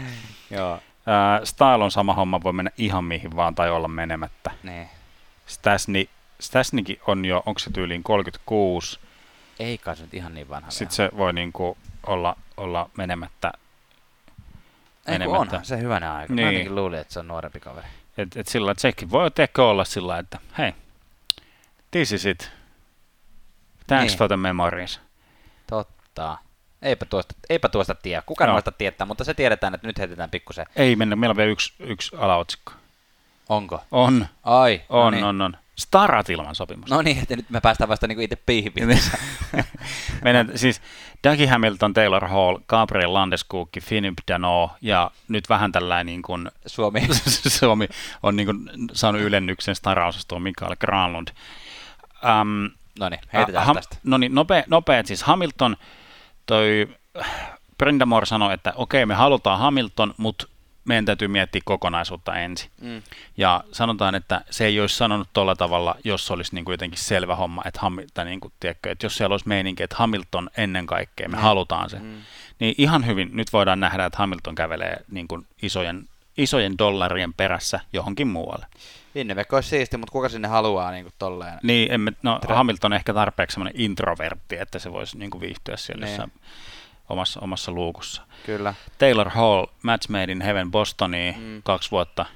joo. 0.51 0.75
Uh, 0.75 1.45
Style 1.45 1.85
on 1.85 1.91
sama 1.91 2.15
homma, 2.15 2.43
voi 2.43 2.53
mennä 2.53 2.71
ihan 2.79 3.05
mihin 3.05 3.37
vaan 3.37 3.55
tai 3.55 3.71
olla 3.71 3.89
menemättä. 3.89 4.51
Niin. 4.63 4.89
Stasny, 5.47 6.09
Stasnikin 6.43 7.01
on 7.07 7.25
jo, 7.25 7.43
onko 7.47 7.59
se 7.59 7.71
tyyliin 7.71 8.03
36? 8.03 9.01
Ei 9.59 9.79
kai 9.79 9.97
se 9.97 10.03
nyt 10.03 10.15
ihan 10.15 10.35
niin 10.35 10.49
vanha. 10.49 10.71
Sitten 10.71 10.97
se 10.97 11.11
voi 11.17 11.33
niinku 11.33 11.79
olla, 12.07 12.37
olla 12.57 12.91
menemättä. 12.97 13.53
Ei 15.07 15.15
menemättä. 15.15 15.39
onhan 15.39 15.65
se 15.65 15.79
hyvänä 15.79 16.15
aika. 16.15 16.35
Niin. 16.35 16.47
Mä 16.47 16.49
ainakin 16.49 16.75
luulin, 16.75 16.99
että 16.99 17.13
se 17.13 17.21
on 17.21 17.29
nuorempi 17.29 17.61
kaveri. 17.61 17.87
Et, 18.19 18.37
et 18.37 18.49
sillä, 18.49 18.75
sekin 18.79 19.11
voi 19.11 19.31
ehkä 19.39 19.63
olla 19.63 19.85
sillä, 19.85 20.19
että 20.19 20.39
hei, 20.59 20.75
this 21.91 22.13
is 22.13 22.27
it. 22.27 22.51
Thanks 23.87 24.13
niin. 24.13 24.19
for 24.19 24.29
the 24.29 24.37
memories. 24.37 25.01
Totta. 25.67 26.39
Eipä 26.83 27.05
tuosta, 27.05 27.35
eipä 27.51 27.69
tuosta 27.69 27.95
tiedä. 27.95 28.23
Kuka 28.27 28.47
no. 28.47 28.53
noista 28.53 28.73
tietää, 28.73 29.07
mutta 29.07 29.25
se 29.25 29.35
tiedetään, 29.35 29.75
että 29.75 29.87
nyt 29.87 29.99
heitetään 29.99 30.31
pikkusen. 30.31 30.67
Ei 30.77 30.97
mennä, 30.97 31.17
meillä 31.17 31.33
on 31.33 31.37
vielä 31.37 31.51
yksi, 31.51 31.73
yksi 31.79 32.17
alaotsikko. 32.17 32.73
Onko? 33.49 33.85
On. 33.91 34.27
Ai. 34.43 34.83
On, 34.89 35.05
no 35.05 35.11
niin. 35.11 35.25
on, 35.25 35.43
on. 35.43 35.57
Starat 35.79 36.31
ilman 36.31 36.55
sopimus. 36.55 36.91
No 36.91 37.03
niin, 37.03 37.19
että 37.19 37.37
nyt 37.37 37.51
me 37.51 37.61
päästään 37.61 37.89
vasta 37.89 38.07
niinku 38.07 38.23
itse 38.23 38.37
piihin. 38.37 38.73
Meidän, 40.25 40.53
siis 40.55 40.81
Dougie 41.25 41.47
Hamilton, 41.47 41.95
Taylor 41.95 42.29
Hall, 42.29 42.59
Gabriel 42.69 43.15
Landeskog, 43.15 43.69
Philip 43.89 44.19
Dano 44.29 44.71
ja 44.81 45.11
nyt 45.29 45.49
vähän 45.49 45.73
tällainen 45.73 46.07
niin 46.07 46.23
kuin 46.23 46.51
Suomi. 46.67 47.01
Suomi 47.59 47.89
on 48.23 48.37
niin 48.37 48.47
kuin 48.47 48.71
saanut 48.93 49.23
ylennyksen 49.23 49.75
Stara-osastoon 49.75 50.43
Mikael 50.43 50.77
Granlund. 50.77 51.29
Um, 52.25 52.71
no 52.99 53.09
niin, 53.09 53.21
heitetään 53.33 53.63
äh, 53.63 53.67
ham, 53.67 53.77
tästä. 53.77 53.97
No 54.05 54.19
niin, 54.19 54.35
nopea, 54.35 54.65
nopea, 54.67 55.03
siis 55.05 55.23
Hamilton, 55.23 55.77
toi 56.47 56.89
Brindamore 57.79 58.27
sanoi, 58.27 58.55
että 58.55 58.73
okei, 58.77 59.07
me 59.07 59.15
halutaan 59.15 59.59
Hamilton, 59.59 60.15
mutta 60.17 60.47
meidän 60.85 61.05
täytyy 61.05 61.29
miettiä 61.29 61.61
kokonaisuutta 61.65 62.37
ensin. 62.39 62.71
Mm. 62.81 63.03
Ja 63.37 63.65
sanotaan, 63.73 64.15
että 64.15 64.41
se 64.51 64.65
ei 64.67 64.81
olisi 64.81 64.97
sanonut 64.97 65.29
tuolla 65.33 65.57
tavalla, 65.57 65.95
jos 66.05 66.31
olisi 66.31 66.55
niin 66.55 66.65
kuin 66.65 66.73
jotenkin 66.73 66.99
selvä 66.99 67.37
homma, 67.37 67.63
että, 67.65 67.81
Ham, 67.81 67.97
tai 68.15 68.25
niin 68.25 68.41
kuin, 68.41 68.53
tiedätkö, 68.61 68.91
että 68.91 69.07
jos 69.07 69.17
siellä 69.17 69.33
olisi 69.35 69.49
meininki, 69.49 69.83
että 69.83 69.97
Hamilton 69.99 70.51
ennen 70.57 70.87
kaikkea, 70.87 71.29
me 71.29 71.37
Mm. 71.37 71.43
halutaan 71.43 71.91
se. 71.91 71.99
Mm. 71.99 72.15
Niin 72.59 72.75
ihan 72.79 73.07
hyvin 73.07 73.31
nyt 73.33 73.53
voidaan 73.53 73.81
nähdä, 73.81 74.05
että 74.05 74.19
Hamilton 74.19 74.55
kävelee 74.55 74.97
niin 75.11 75.29
kuin 75.29 75.47
isojen, 75.63 76.09
isojen 76.37 76.79
dollarien 76.79 77.35
perässä 77.35 77.81
johonkin 77.93 78.27
muualle. 78.29 78.67
Vinnevekko 79.15 79.57
olisi 79.57 79.69
siisti, 79.69 79.97
mutta 79.97 80.13
kuka 80.13 80.29
sinne 80.29 80.49
haluaa 80.49 80.91
niin 80.91 81.05
kuin 81.05 81.15
tolleen? 81.19 81.59
Niin, 81.63 81.93
emme, 81.93 82.13
no, 82.23 82.41
Hamilton 82.49 82.93
on 82.93 82.97
ehkä 82.97 83.15
tarpeeksi 83.15 83.55
semmoinen 83.55 83.81
introvertti, 83.81 84.57
että 84.59 84.79
se 84.79 84.93
voisi 84.93 85.19
niin 85.19 85.31
kuin 85.31 85.41
viihtyä 85.41 85.77
siellä 85.77 86.05
Niin. 86.07 86.11
jossain 86.13 86.33
omassa, 87.13 87.41
omassa 87.41 87.73
luukussa. 87.73 88.23
Kyllä. 88.47 88.75
Taylor 88.99 89.29
Hall, 89.29 89.67
Match 89.83 90.09
Made 90.11 90.33
in 90.33 90.41
Heaven 90.41 90.71
Bostoniin, 90.71 91.35
Mm. 91.39 91.63
kaksi 91.63 91.91
vuotta 91.91 92.27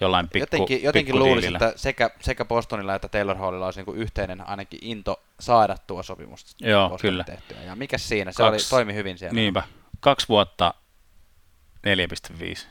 jollain 0.00 0.28
pikku, 0.28 0.42
jotenkin 0.56 0.82
jotenkin 0.82 1.12
pikku 1.14 1.26
luulisin, 1.26 1.54
että 1.56 1.72
sekä, 1.76 2.10
sekä 2.20 2.44
Bostonilla 2.44 2.94
että 2.94 3.08
Taylor 3.08 3.36
Hallilla 3.36 3.64
olisi 3.64 3.82
niin 3.82 3.96
yhteinen 3.96 4.48
ainakin 4.48 4.78
into 4.82 5.20
saada 5.40 5.76
tuo 5.86 6.02
sopimus 6.02 6.56
Joo, 6.60 6.98
kyllä. 7.00 7.24
tehtyä. 7.24 7.62
Ja 7.62 7.76
mikä 7.76 7.98
siinä? 7.98 8.32
Se 8.32 8.36
Kaksi- 8.42 8.74
oli, 8.74 8.78
toimi 8.78 8.94
hyvin 8.94 9.18
siellä. 9.18 9.34
Niinpä. 9.34 9.62
Kaksi 10.00 10.28
vuotta 10.28 10.74
4,5. 11.86 12.66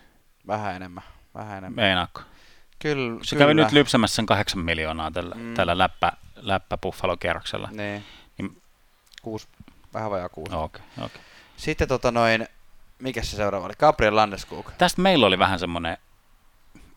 Vähän 0.48 0.76
enemmän. 0.76 1.04
Vähän 1.36 1.58
enemmän. 1.58 1.86
Meinaako? 1.86 2.22
Kyllä, 2.80 3.20
Se 3.24 3.30
kyllä. 3.36 3.44
kävi 3.44 3.54
nyt 3.54 3.72
lypsämässä 3.72 4.16
sen 4.16 4.26
kahdeksan 4.26 4.60
miljoonaa 4.60 5.12
tällä, 5.12 5.36
Mm. 5.36 5.54
tällä 5.54 5.78
läppä, 5.78 6.12
läppä 6.36 6.78
Buffalo-kierroksella. 6.78 7.70
Niin. 7.72 8.04
Niin- 8.38 8.62
Kuusi, 9.22 9.48
vähän 9.94 10.12
vajaa 10.12 10.30
kuusi. 10.30 10.56
Okei, 10.56 10.82
okay, 10.98 11.06
okay. 11.06 11.22
Sitten 11.62 11.88
tota 11.88 12.12
noin, 12.12 12.48
mikä 13.00 13.24
se 13.24 13.36
seuraava 13.36 13.66
oli? 13.66 13.74
Gabriel 13.80 14.16
Landeskog. 14.16 14.72
Tästä 14.78 15.02
meillä 15.02 15.26
oli 15.26 15.40
vähän 15.40 15.60
semmoinen 15.60 15.98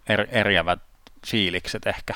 er, 0.08 0.26
eriävät 0.30 0.80
fiilikset 1.26 1.86
ehkä. 1.86 2.14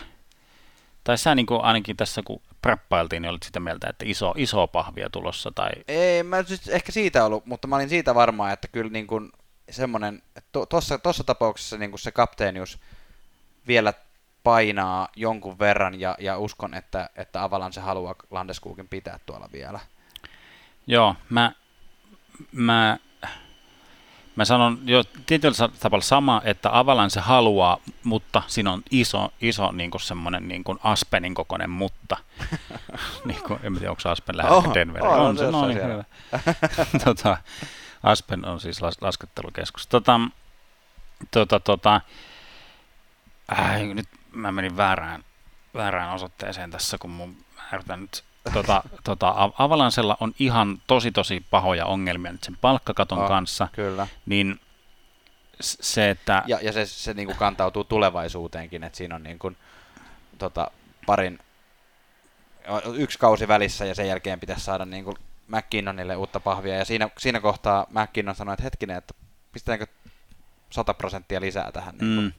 Tai 1.04 1.18
sä 1.18 1.34
niin 1.34 1.46
kuin 1.46 1.60
ainakin 1.60 1.96
tässä 1.96 2.22
kun 2.24 2.42
preppailtiin, 2.62 3.22
niin 3.22 3.30
olit 3.30 3.42
sitä 3.42 3.60
mieltä, 3.60 3.90
että 3.90 4.04
iso, 4.08 4.34
iso 4.36 4.66
pahvia 4.66 5.10
tulossa. 5.10 5.50
Tai... 5.54 5.70
Ei, 5.88 6.22
mä 6.22 6.42
siis 6.42 6.68
ehkä 6.68 6.92
siitä 6.92 7.24
ollut, 7.24 7.46
mutta 7.46 7.68
mä 7.68 7.76
olin 7.76 7.88
siitä 7.88 8.14
varma, 8.14 8.50
että 8.50 8.68
kyllä 8.68 8.90
niin 8.90 9.06
kuin 9.06 9.32
semmoinen, 9.70 10.22
tuossa 10.68 10.98
tossa 10.98 11.24
tapauksessa 11.24 11.78
niin 11.78 11.90
kuin 11.90 12.00
se 12.00 12.12
kapteenius 12.12 12.78
vielä 13.66 13.92
painaa 14.44 15.08
jonkun 15.16 15.58
verran 15.58 16.00
ja, 16.00 16.16
ja 16.18 16.38
uskon, 16.38 16.74
että, 16.74 17.10
että 17.16 17.42
Avalan 17.42 17.72
se 17.72 17.80
haluaa 17.80 18.14
Landeskogin 18.30 18.88
pitää 18.88 19.18
tuolla 19.26 19.48
vielä. 19.52 19.80
Joo, 20.86 21.14
mä, 21.30 21.52
mä, 22.52 22.98
mä 24.36 24.44
sanon 24.44 24.78
jo 24.84 25.04
tietyllä 25.26 25.68
tavalla 25.80 26.04
sama, 26.04 26.42
että 26.44 26.78
Avalan 26.78 27.10
se 27.10 27.20
haluaa, 27.20 27.78
mutta 28.04 28.42
siinä 28.46 28.72
on 28.72 28.82
iso, 28.90 29.32
iso 29.40 29.72
niin 29.72 29.90
kuin 29.90 30.00
semmoinen 30.00 30.48
niin 30.48 30.64
kuin 30.64 30.78
Aspenin 30.82 31.34
kokoinen 31.34 31.70
mutta. 31.70 32.16
niin 33.24 33.42
kuin, 33.42 33.60
en 33.62 33.74
tiedä, 33.74 33.90
onko 33.90 34.08
Aspen 34.08 34.36
lähellä 34.36 34.56
On, 34.56 34.74
Denveriä. 34.74 35.10
on, 35.10 35.20
on, 35.20 35.38
se 35.38 35.44
se, 35.44 35.50
no 35.50 35.66
niin, 35.66 35.84
hyvä. 35.84 36.04
tota, 37.04 37.36
Aspen 38.02 38.44
on 38.44 38.60
siis 38.60 38.82
las, 38.82 39.02
laskettelukeskus. 39.02 39.86
Tota, 39.86 40.20
tota, 41.30 41.60
tota, 41.60 42.00
äh, 43.52 43.82
nyt 43.82 44.08
mä 44.32 44.52
menin 44.52 44.76
väärään, 44.76 45.24
väärään 45.74 46.14
osoitteeseen 46.14 46.70
tässä, 46.70 46.98
kun 46.98 47.10
mun 47.10 47.36
mä 47.56 47.62
yritän 47.72 48.00
nyt 48.00 48.24
tota, 48.52 48.82
tota, 49.04 49.28
Av- 49.28 49.52
Avalansella 49.58 50.16
on 50.20 50.34
ihan 50.38 50.82
tosi 50.86 51.12
tosi 51.12 51.44
pahoja 51.50 51.86
ongelmia 51.86 52.32
nyt 52.32 52.44
sen 52.44 52.56
palkkakaton 52.60 53.18
On, 53.18 53.28
kanssa, 53.28 53.68
Kyllä. 53.72 54.06
niin 54.26 54.60
se, 55.60 56.10
että 56.10 56.42
Ja, 56.46 56.58
ja 56.62 56.72
se, 56.72 56.86
se 56.86 57.14
niin 57.14 57.26
kuin 57.26 57.38
kantautuu 57.38 57.84
tulevaisuuteenkin, 57.84 58.84
että 58.84 58.96
siinä 58.96 59.14
on 59.14 59.22
niin 59.22 59.38
kuin, 59.38 59.56
tota, 60.38 60.70
parin, 61.06 61.38
yksi 62.94 63.18
kausi 63.18 63.48
välissä 63.48 63.84
ja 63.84 63.94
sen 63.94 64.08
jälkeen 64.08 64.40
pitäisi 64.40 64.64
saada 64.64 64.84
niin 64.84 65.04
kuin 65.04 65.16
McKinnonille 65.48 66.16
uutta 66.16 66.40
pahvia. 66.40 66.74
Ja 66.76 66.84
siinä, 66.84 67.08
siinä 67.18 67.40
kohtaa 67.40 67.86
McKinnon 67.90 68.34
sanoi, 68.34 68.52
että 68.52 68.62
hetkinen, 68.62 68.96
että 68.96 69.14
pistetäänkö 69.52 69.86
100 70.70 70.94
prosenttia 70.94 71.40
lisää 71.40 71.72
tähän. 71.72 71.94
Niin 72.00 72.14
kuin. 72.14 72.24
mm, 72.24 72.32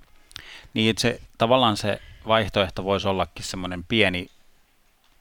niin 0.74 0.90
että 0.90 1.02
se, 1.02 1.22
tavallaan 1.38 1.78
se 1.78 2.02
vaihtoehto 2.28 2.84
voisi 2.84 3.08
ollakin 3.08 3.46
semmoinen 3.46 3.84
pieni 3.84 4.30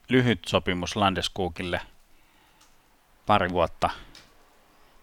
lyhyt 0.09 0.39
sopimus 0.47 0.95
Landeskukille 0.95 1.81
pari 3.25 3.49
vuotta, 3.49 3.89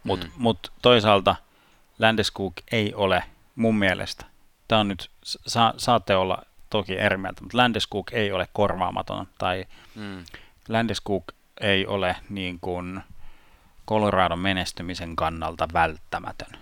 mutta 0.05 0.27
Mm. 0.27 0.33
mut 0.37 0.73
toisaalta 0.83 1.37
Landeskuk 1.99 2.55
ei 2.73 2.95
ole 2.95 3.23
mun 3.57 3.77
mielestä, 3.77 4.25
tämä 4.69 4.81
on 4.81 4.89
nyt, 4.89 5.11
sa, 5.23 5.75
saatte 5.77 6.17
olla 6.17 6.43
toki 6.71 6.99
eri 6.99 7.17
mieltä, 7.17 7.43
mutta 7.43 7.57
Landeskuk 7.57 8.13
ei 8.13 8.33
ole 8.33 8.49
korvaamaton 8.53 9.27
tai 9.39 9.65
Mm. 9.95 10.25
Landeskuk 10.69 11.25
ei 11.61 11.87
ole 11.87 12.17
niin 12.31 12.59
kuin 12.61 13.01
Coloradon 13.89 14.39
menestymisen 14.39 15.17
kannalta 15.17 15.69
välttämätön. 15.73 16.59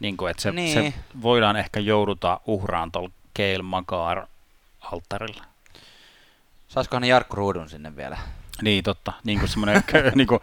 Niin 0.00 0.16
kuin, 0.16 0.30
että 0.30 0.42
se, 0.42 0.50
Niin. 0.52 0.74
se 0.74 0.94
voidaan 1.22 1.56
ehkä 1.56 1.80
jouduta 1.80 2.40
uhraan 2.46 2.92
tuolla 2.92 3.10
Keil 3.34 3.62
Makar 3.62 4.26
alttarilla. 4.92 5.44
Saisikohan 6.68 7.02
ne 7.02 7.08
Jarkko 7.08 7.36
Ruudun 7.36 7.68
sinne 7.68 7.96
vielä? 7.96 8.18
Niin, 8.62 8.84
totta. 8.84 9.12
Niin 9.24 9.38
kuin 9.38 9.48
semmoinen 9.48 9.82
kö, 9.86 10.10
niin 10.14 10.26
kuin, 10.26 10.40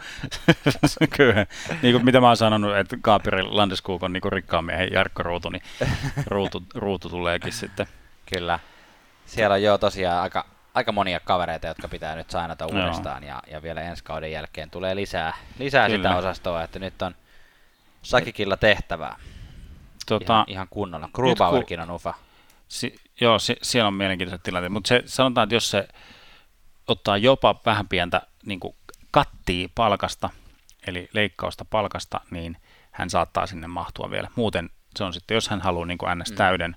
köyhä. 1.18 1.46
Niin 1.82 1.94
kuin 1.94 2.06
mitä 2.06 2.22
mä 2.22 2.28
oon 2.28 2.38
sanonut, 2.38 2.76
että 2.78 2.98
Gabriel 2.98 3.58
Landeskuk 3.58 4.04
on 4.04 4.14
niin 4.14 4.22
kuin 4.22 4.32
rikkaan 4.32 4.66
miehen 4.66 4.94
Jarkko 4.94 5.24
Ruutu, 5.24 5.50
niin 5.50 5.62
ruutu, 6.28 6.64
ruutu 6.76 7.10
tuleekin 7.10 7.54
sitten. 7.54 7.88
Kyllä. 8.34 8.60
Siellä 9.26 9.54
on 9.54 9.64
jo 9.64 9.78
tosiaan 9.78 10.22
aika, 10.22 10.46
aika 10.74 10.92
monia 10.92 11.20
kavereita, 11.20 11.68
jotka 11.68 11.88
pitää 11.88 12.16
nyt 12.16 12.30
sainata 12.30 12.68
Joo. 12.72 12.82
uudestaan 12.82 13.24
ja, 13.24 13.44
ja 13.52 13.62
vielä 13.62 13.82
ensi 13.82 14.04
kauden 14.04 14.32
jälkeen 14.32 14.70
tulee 14.70 14.96
lisää, 14.96 15.34
lisää 15.60 15.88
sitä 15.90 15.98
Kyllä. 15.98 16.18
osastoa, 16.18 16.64
että 16.64 16.80
nyt 16.80 17.02
on 17.02 17.16
Sakikilla 18.02 18.58
tehtävää 18.58 19.16
Tota, 20.06 20.34
ihan, 20.34 20.46
ihan 20.48 20.68
kunnolla. 20.70 21.10
Grubauerkin 21.14 21.80
on 21.80 21.92
ufa. 21.92 22.14
Si- 22.68 22.96
joo, 23.22 23.40
si- 23.40 23.58
siellä 23.62 23.88
on 23.88 23.94
mielenkiintoiset 23.94 24.44
tilanteet, 24.44 24.74
mutta 24.74 24.88
se, 24.88 25.04
sanotaan, 25.06 25.44
että 25.44 25.56
jos 25.56 25.72
se 25.72 25.88
ottaa 26.88 27.18
jopa 27.18 27.62
vähän 27.66 27.88
pientä 27.88 28.22
niin 28.46 28.60
kuin 28.60 28.76
kattia 29.12 29.70
palkasta, 29.76 30.30
eli 30.88 31.10
leikkausta 31.14 31.66
palkasta, 31.66 32.22
niin 32.32 32.58
hän 32.92 33.10
saattaa 33.10 33.48
sinne 33.48 33.68
mahtua 33.68 34.12
vielä. 34.12 34.30
Muuten 34.36 34.70
se 34.98 35.04
on 35.04 35.14
sitten, 35.14 35.36
jos 35.36 35.50
hän 35.50 35.62
haluaa 35.62 35.86
niin 35.86 35.98
kuin 35.98 36.20
ns. 36.20 36.30
Mm. 36.30 36.36
Täyden, 36.36 36.76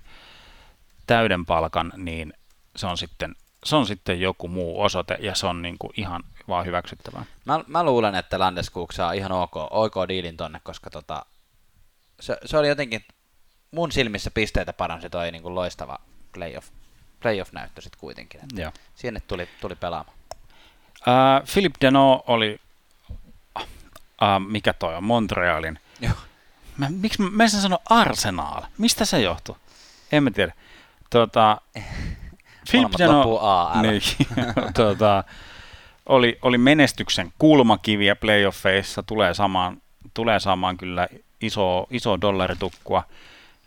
täyden 1.07 1.45
palkan, 1.45 1.93
niin 1.97 2.33
se 2.75 2.87
on 2.87 2.97
sitten 2.97 3.35
se 3.63 3.75
on 3.75 3.87
sitten 3.87 4.21
joku 4.21 4.47
muu 4.47 4.81
osoite 4.81 5.17
ja 5.21 5.35
se 5.35 5.47
on 5.47 5.61
niin 5.61 5.77
kuin 5.79 5.93
ihan 5.97 6.23
vaan 6.47 6.65
hyväksyttävää. 6.65 7.25
Mä, 7.45 7.63
mä 7.67 7.83
luulen, 7.83 8.15
että 8.15 8.39
Landeskog 8.39 8.91
saa 8.91 9.11
ihan 9.11 9.31
ok, 9.31 9.55
ok 9.55 9.95
diilin 10.07 10.37
tonne, 10.37 10.61
koska 10.63 10.89
tota, 10.89 11.25
se, 12.19 12.37
se 12.45 12.57
oli 12.57 12.67
jotenkin 12.67 13.05
mun 13.71 13.91
silmissä 13.91 14.31
pisteitä 14.31 14.73
paransi 14.73 15.09
toi 15.09 15.31
niin 15.31 15.41
kuin 15.41 15.55
loistava 15.55 15.99
playoff, 16.33 16.69
playoff-näyttö 17.19 17.81
sitten 17.81 17.99
kuitenkin. 17.99 18.41
Että 18.43 18.61
Joo. 18.61 18.71
sinne 18.95 19.19
tuli, 19.27 19.49
tuli 19.61 19.75
pelaamaan. 19.75 20.17
Uh, 20.99 21.47
Philip 21.53 21.75
Deno 21.81 22.23
oli, 22.27 22.59
uh, 23.59 23.65
mikä 24.47 24.73
toi 24.73 24.95
on, 24.95 25.03
Montrealin. 25.03 25.79
Joo. 26.01 26.13
Mä, 26.77 26.87
miksi 26.89 27.21
mä, 27.21 27.29
mä 27.29 27.43
en 27.43 27.49
sano 27.49 27.79
Arsenal? 27.89 28.61
Mistä 28.77 29.05
se 29.05 29.21
johtuu? 29.21 29.57
En 30.11 30.23
mä 30.23 30.31
tiedä. 30.31 30.53
Tota, 31.09 31.61
Molemmat 32.73 32.99
loppuu 32.99 33.39
AL. 33.39 33.81
niin, 33.81 34.01
tota, 34.73 35.23
oli, 36.05 36.39
oli 36.41 36.57
menestyksen 36.57 37.33
kulmakiviä 37.39 38.15
playoffeissa, 38.15 39.03
tulee 39.03 39.33
saamaan, 39.33 39.81
tulee 40.13 40.39
saamaan 40.39 40.77
kyllä 40.77 41.07
iso, 41.41 41.87
iso 41.91 42.21
dollaritukkua. 42.21 43.03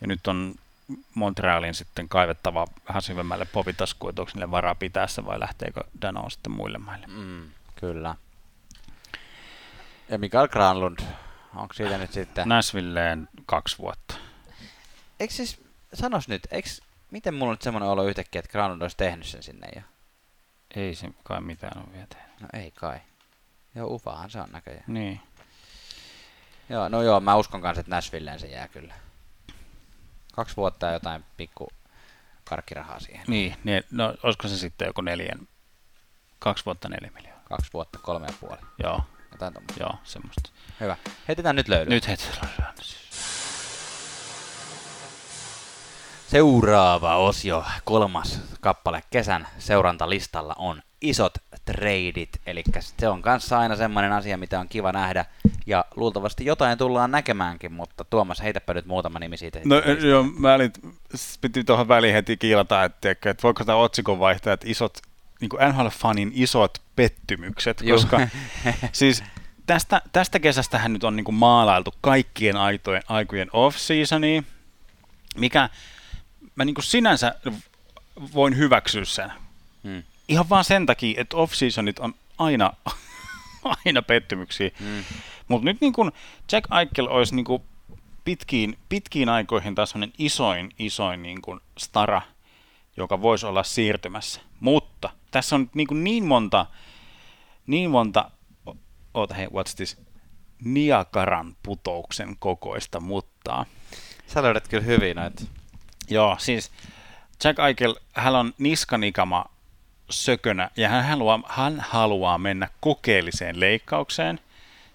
Ja 0.00 0.06
nyt 0.06 0.26
on 0.26 0.54
Montrealin 1.14 1.74
sitten 1.74 2.08
kaivettava 2.08 2.66
vähän 2.88 3.02
syvemmälle 3.02 3.44
popitaskuun, 3.44 4.10
että 4.10 4.22
onko 4.22 4.32
niille 4.34 4.50
varaa 4.50 4.74
pitää 4.74 5.06
se 5.06 5.24
vai 5.24 5.40
lähteekö 5.40 5.80
Dano 6.02 6.30
sitten 6.30 6.52
muille 6.52 6.78
maille. 6.78 7.06
Mm, 7.06 7.50
kyllä. 7.76 8.14
Ja 10.08 10.18
Mikael 10.18 10.48
Granlund, 10.48 10.98
onko 11.56 11.74
siitä 11.74 11.98
nyt 11.98 12.12
sitten... 12.12 12.48
Nashvilleen 12.48 13.28
kaksi 13.46 13.78
vuotta. 13.78 14.14
Eikö 15.20 15.34
siis, 15.34 15.60
sanos 15.94 16.28
nyt, 16.28 16.42
eikö, 16.50 16.68
miten 17.10 17.34
mulla 17.34 17.50
on 17.50 17.54
nyt 17.54 17.62
semmoinen 17.62 17.88
olo 17.88 18.04
yhtäkkiä, 18.04 18.38
että 18.38 18.52
Granlund 18.52 18.82
olisi 18.82 18.96
tehnyt 18.96 19.26
sen 19.26 19.42
sinne 19.42 19.68
jo? 19.76 19.82
Ei 20.76 20.94
se 20.94 21.08
kai 21.22 21.40
mitään 21.40 21.78
ole 21.78 21.92
vielä 21.92 22.06
tehnyt. 22.06 22.40
No 22.40 22.48
ei 22.52 22.70
kai. 22.70 23.00
Joo, 23.74 23.86
ufahan 23.94 24.30
se 24.30 24.40
on 24.40 24.48
näköjään. 24.52 24.84
Niin. 24.86 25.20
Joo, 26.68 26.88
no 26.88 27.02
joo, 27.02 27.20
mä 27.20 27.36
uskon 27.36 27.60
kanssa, 27.60 27.80
että 27.80 27.96
Nashvilleen 27.96 28.40
se 28.40 28.46
jää 28.46 28.68
kyllä. 28.68 28.94
Kaksi 30.32 30.56
vuotta 30.56 30.86
ja 30.86 30.92
jotain 30.92 31.24
pikku 31.36 31.68
karkkirahaa 32.44 33.00
siihen. 33.00 33.24
Niin, 33.28 33.56
niin, 33.64 33.82
no 33.90 34.14
olisiko 34.22 34.48
se 34.48 34.56
sitten 34.56 34.86
joku 34.86 35.00
neljän, 35.00 35.48
kaksi 36.38 36.64
vuotta 36.64 36.88
neljä 36.88 37.10
miljoonaa. 37.14 37.42
Kaksi 37.44 37.70
vuotta, 37.72 37.98
kolme 37.98 38.26
ja 38.26 38.34
puoli. 38.40 38.60
Joo, 38.82 39.00
Jotain 39.32 39.54
tommoista. 39.54 39.82
Joo, 39.82 39.94
semmoista. 40.04 40.50
Hyvä. 40.80 40.96
Heitetään 41.28 41.56
nyt 41.56 41.68
löydy. 41.68 41.90
Nyt 41.90 42.08
heti. 42.08 42.24
Seuraava 46.28 47.16
osio, 47.16 47.64
kolmas 47.84 48.40
kappale 48.60 49.02
kesän 49.10 49.48
seurantalistalla 49.58 50.54
on 50.58 50.82
isot 51.02 51.34
treidit, 51.64 52.40
eli 52.46 52.62
se 52.80 53.08
on 53.08 53.22
kanssa 53.22 53.58
aina 53.58 53.76
semmoinen 53.76 54.12
asia, 54.12 54.38
mitä 54.38 54.60
on 54.60 54.68
kiva 54.68 54.92
nähdä, 54.92 55.24
ja 55.66 55.84
luultavasti 55.96 56.44
jotain 56.44 56.78
tullaan 56.78 57.10
näkemäänkin, 57.10 57.72
mutta 57.72 58.04
Tuomas, 58.04 58.42
heitäpä 58.42 58.74
nyt 58.74 58.86
muutama 58.86 59.18
nimi 59.18 59.36
siitä. 59.36 59.60
No 59.64 59.76
joo, 60.08 60.22
mä 60.22 60.54
olin, 60.54 60.72
piti 61.40 61.64
tuohon 61.64 61.88
väliin 61.88 62.14
heti 62.14 62.36
kiilata, 62.36 62.84
että, 62.84 63.10
että 63.10 63.42
voiko 63.42 63.64
tämä 63.64 63.78
otsikon 63.78 64.18
vaihtaa, 64.18 64.52
että 64.52 64.66
isot, 64.68 64.98
niin 65.40 65.50
NHL-fanin 65.50 66.30
isot 66.34 66.78
pettymykset, 66.96 67.80
Juu. 67.80 67.98
koska 67.98 68.20
siis 68.92 69.24
tästä, 69.66 70.02
tästä 70.12 70.38
kesästähän 70.38 70.92
nyt 70.92 71.04
on 71.04 71.16
niin 71.16 71.24
kuin 71.24 71.34
maalailtu 71.34 71.94
kaikkien 72.00 72.56
aitojen, 72.56 73.02
aikojen 73.08 73.48
off-seasonia, 73.52 74.42
mikä 75.36 75.68
mä 76.54 76.64
niin 76.64 76.74
kuin 76.74 76.84
sinänsä 76.84 77.34
voin 78.34 78.56
hyväksyä 78.56 79.04
sen. 79.04 79.32
Hmm. 79.84 80.02
Ihan 80.28 80.48
vaan 80.48 80.64
sen 80.64 80.86
takia, 80.86 81.20
että 81.20 81.36
off-seasonit 81.36 81.98
on 81.98 82.14
aina, 82.38 82.72
aina 83.84 84.02
pettymyksiä. 84.02 84.70
Mm. 84.80 85.04
Mutta 85.48 85.64
nyt 85.64 85.80
niin 85.80 85.92
kun 85.92 86.12
Jack 86.52 86.68
Eichel 86.80 87.06
olisi 87.06 87.34
niin 87.34 87.44
kun 87.44 87.62
pitkiin, 88.24 88.78
pitkiin 88.88 89.28
aikoihin 89.28 89.74
taas 89.74 89.94
isoin, 90.18 90.70
isoin 90.78 91.22
niin 91.22 91.42
kun 91.42 91.60
stara, 91.78 92.22
joka 92.96 93.22
voisi 93.22 93.46
olla 93.46 93.62
siirtymässä. 93.62 94.40
Mutta 94.60 95.10
tässä 95.30 95.54
on 95.54 95.60
nyt 95.60 95.74
niin, 95.74 96.04
niin 96.04 96.24
monta, 96.24 96.66
niin 97.66 97.90
monta, 97.90 98.30
oota 99.14 99.34
hei, 99.34 99.46
what's 99.46 99.76
this, 99.76 100.02
Niakaran 100.64 101.56
putouksen 101.62 102.36
kokoista 102.38 103.00
muttaa. 103.00 103.66
Sä 104.26 104.42
löydät 104.42 104.68
kyllä 104.68 104.84
hyvin 104.84 105.16
noita. 105.16 105.42
Joo, 106.10 106.36
siis 106.38 106.70
Jack 107.44 107.58
Eichel, 107.58 107.94
hän 108.12 108.36
on 108.36 108.54
niskanikama 108.58 109.44
sökönä 110.12 110.70
ja 110.76 110.88
hän 110.88 111.04
haluaa, 111.04 111.40
hän 111.46 111.80
haluaa 111.88 112.38
mennä 112.38 112.68
kokeelliseen 112.80 113.60
leikkaukseen, 113.60 114.40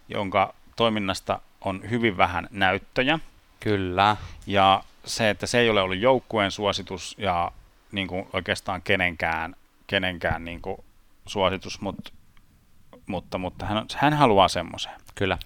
jonka 0.10 0.54
toiminnasta 0.76 1.40
on 1.62 1.90
hyvin 1.90 2.18
vähän 2.18 2.48
näyttöjä. 2.52 3.20
Kyllä. 3.60 4.18
Ja 4.48 4.84
se, 5.06 5.30
että 5.30 5.48
se 5.48 5.60
ei 5.60 5.70
ole 5.70 5.82
ollut 5.82 5.98
joukkueen 5.98 6.52
suositus 6.52 7.16
ja 7.18 7.52
niin 7.92 8.08
kuin 8.08 8.28
oikeastaan 8.34 8.82
kenenkään, 8.82 9.56
kenenkään 9.88 10.46
niin 10.46 10.62
kuin 10.62 10.78
suositus, 11.26 11.82
mutta, 11.82 12.12
mutta, 13.06 13.38
mutta 13.38 13.66
hän, 13.66 13.86
hän 13.96 14.14
haluaa 14.14 14.48
semmoisen. 14.48 14.92
Kyllä. 15.16 15.38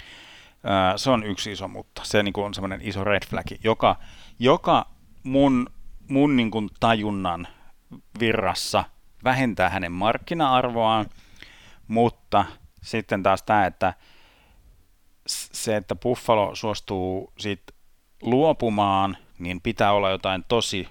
Se 0.95 1.09
on 1.09 1.23
yksi 1.23 1.51
iso 1.51 1.67
mutta. 1.67 2.01
Se 2.05 2.23
niin 2.23 2.33
kuin 2.33 2.45
on 2.45 2.53
semmoinen 2.53 2.81
iso 2.83 3.03
red 3.03 3.25
flag, 3.29 3.45
joka, 3.63 3.95
joka 4.39 4.85
mun, 5.23 5.69
mun 6.07 6.35
niin 6.35 6.51
kuin 6.51 6.69
tajunnan 6.79 7.47
virrassa 8.19 8.83
vähentää 9.23 9.69
hänen 9.69 9.91
markkina-arvoaan, 9.91 11.05
mutta 11.87 12.45
sitten 12.81 13.23
taas 13.23 13.43
tämä, 13.43 13.65
että 13.65 13.93
se, 15.27 15.75
että 15.75 15.95
Buffalo 15.95 16.55
suostuu 16.55 17.33
siitä 17.37 17.73
luopumaan, 18.21 19.17
niin 19.39 19.61
pitää 19.61 19.91
olla 19.91 20.09
jotain 20.09 20.45
tosi 20.47 20.87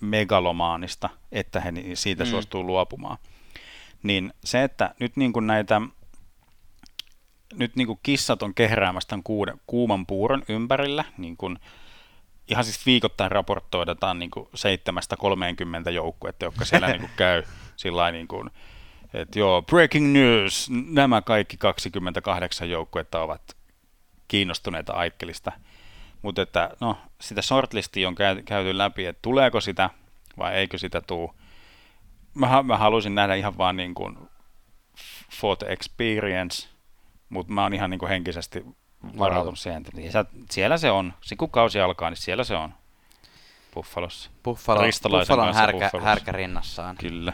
megalomaanista, 0.00 1.08
että 1.32 1.60
he 1.60 1.72
siitä 1.94 2.24
mm. 2.24 2.30
suostuu 2.30 2.66
luopumaan. 2.66 3.18
Niin 4.02 4.32
se, 4.44 4.62
että 4.62 4.94
nyt 5.00 5.16
niin 5.16 5.32
kuin 5.32 5.46
näitä 5.46 5.80
nyt 7.54 7.76
niin 7.76 7.86
kuin 7.86 8.00
kissat 8.02 8.42
on 8.42 8.54
kehräämässä 8.54 9.08
tämän 9.08 9.22
kuuden, 9.22 9.60
kuuman 9.66 10.06
puuron 10.06 10.42
ympärillä, 10.48 11.04
niin 11.18 11.36
kuin 11.36 11.58
ihan 12.52 12.64
siis 12.64 12.86
viikoittain 12.86 13.30
raportoidaan 13.30 14.18
niin 14.18 14.30
kuin 14.30 14.48
7-30 15.88 15.90
joukkuetta, 15.90 16.44
jotka 16.44 16.64
siellä 16.64 16.88
niin 16.88 17.00
kuin 17.00 17.10
käy 17.24 17.42
sillä 17.76 18.10
niin 18.10 18.28
kuin, 18.28 18.50
että 19.14 19.38
joo, 19.38 19.62
breaking 19.62 20.12
news, 20.12 20.70
nämä 20.70 21.22
kaikki 21.22 21.56
28 21.56 22.70
joukkuetta 22.70 23.22
ovat 23.22 23.56
kiinnostuneita 24.28 24.92
Aikkelista. 24.92 25.52
Mutta 26.22 26.42
että 26.42 26.70
no, 26.80 26.98
sitä 27.20 27.42
shortlistia 27.42 28.08
on 28.08 28.14
käy, 28.14 28.42
käyty 28.42 28.78
läpi, 28.78 29.06
että 29.06 29.22
tuleeko 29.22 29.60
sitä 29.60 29.90
vai 30.38 30.54
eikö 30.54 30.78
sitä 30.78 31.00
tuu. 31.00 31.34
Mä, 32.34 32.62
mä 32.62 32.76
haluaisin 32.76 33.14
nähdä 33.14 33.34
ihan 33.34 33.58
vaan 33.58 33.76
niin 33.76 33.94
kuin 33.94 34.18
for 35.30 35.56
the 35.56 35.66
experience, 35.66 36.68
mutta 37.28 37.52
mä 37.52 37.62
oon 37.62 37.74
ihan 37.74 37.90
niin 37.90 37.98
kuin 37.98 38.08
henkisesti 38.08 38.64
varautunut 39.18 39.58
siihen, 39.58 39.84
siellä, 40.10 40.24
siellä 40.50 40.78
se 40.78 40.90
on. 40.90 41.14
Sitten 41.20 41.38
kun 41.38 41.50
kausi 41.50 41.80
alkaa, 41.80 42.10
niin 42.10 42.16
siellä 42.16 42.44
se 42.44 42.54
on. 42.56 42.74
Buffalossa. 43.74 44.30
Buffalo, 44.44 44.82
Ristolaisen 44.82 45.26
Buffalo 45.34 45.42
on 45.42 45.46
kanssa 45.46 45.60
härkä, 45.60 45.78
Buffalossa. 45.78 46.08
härkä 46.08 46.32
rinnassaan. 46.32 46.96
Kyllä. 46.96 47.32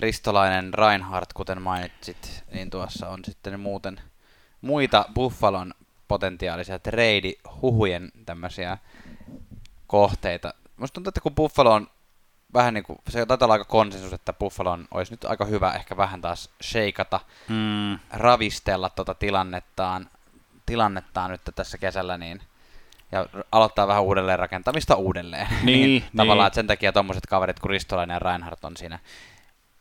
Ristolainen 0.00 0.74
Reinhardt, 0.74 1.32
kuten 1.32 1.62
mainitsit, 1.62 2.44
niin 2.52 2.70
tuossa 2.70 3.08
on 3.08 3.24
sitten 3.24 3.60
muuten 3.60 4.00
muita 4.60 5.04
Buffalon 5.14 5.74
potentiaalisia 6.08 6.78
trade-huhujen 6.78 8.10
tämmöisiä 8.26 8.78
kohteita. 9.86 10.54
Musta 10.76 10.94
tuntuu, 10.94 11.08
että 11.08 11.20
kun 11.20 11.34
Buffalo 11.34 11.72
on 11.72 11.86
vähän 12.54 12.74
niin 12.74 12.84
kuin, 12.84 12.98
se 13.08 13.26
taitaa 13.26 13.46
olla 13.46 13.52
aika 13.54 13.64
konsensus, 13.64 14.12
että 14.12 14.32
Buffalon 14.32 14.88
olisi 14.90 15.12
nyt 15.12 15.24
aika 15.24 15.44
hyvä 15.44 15.72
ehkä 15.72 15.96
vähän 15.96 16.20
taas 16.20 16.50
sheikata, 16.62 17.20
Mm, 17.48 17.98
ravistella 18.10 18.90
tota 18.90 19.14
tilannettaan, 19.14 20.10
tilannettaan 20.66 21.30
nyt 21.30 21.40
tässä 21.54 21.78
kesällä, 21.78 22.18
niin 22.18 22.40
ja 23.12 23.26
aloittaa 23.52 23.86
vähän 23.86 24.02
uudelleen 24.02 24.38
rakentamista 24.38 24.94
uudelleen. 24.94 25.48
Niin, 25.62 26.04
Tavallaan, 26.16 26.44
niin. 26.44 26.46
että 26.46 26.54
sen 26.54 26.66
takia 26.66 26.92
tommoset 26.92 27.26
kaverit 27.26 27.60
kuin 27.60 27.70
Ristolainen 27.70 28.14
ja 28.14 28.18
Reinhardt 28.18 28.64
on 28.64 28.76
siinä, 28.76 28.98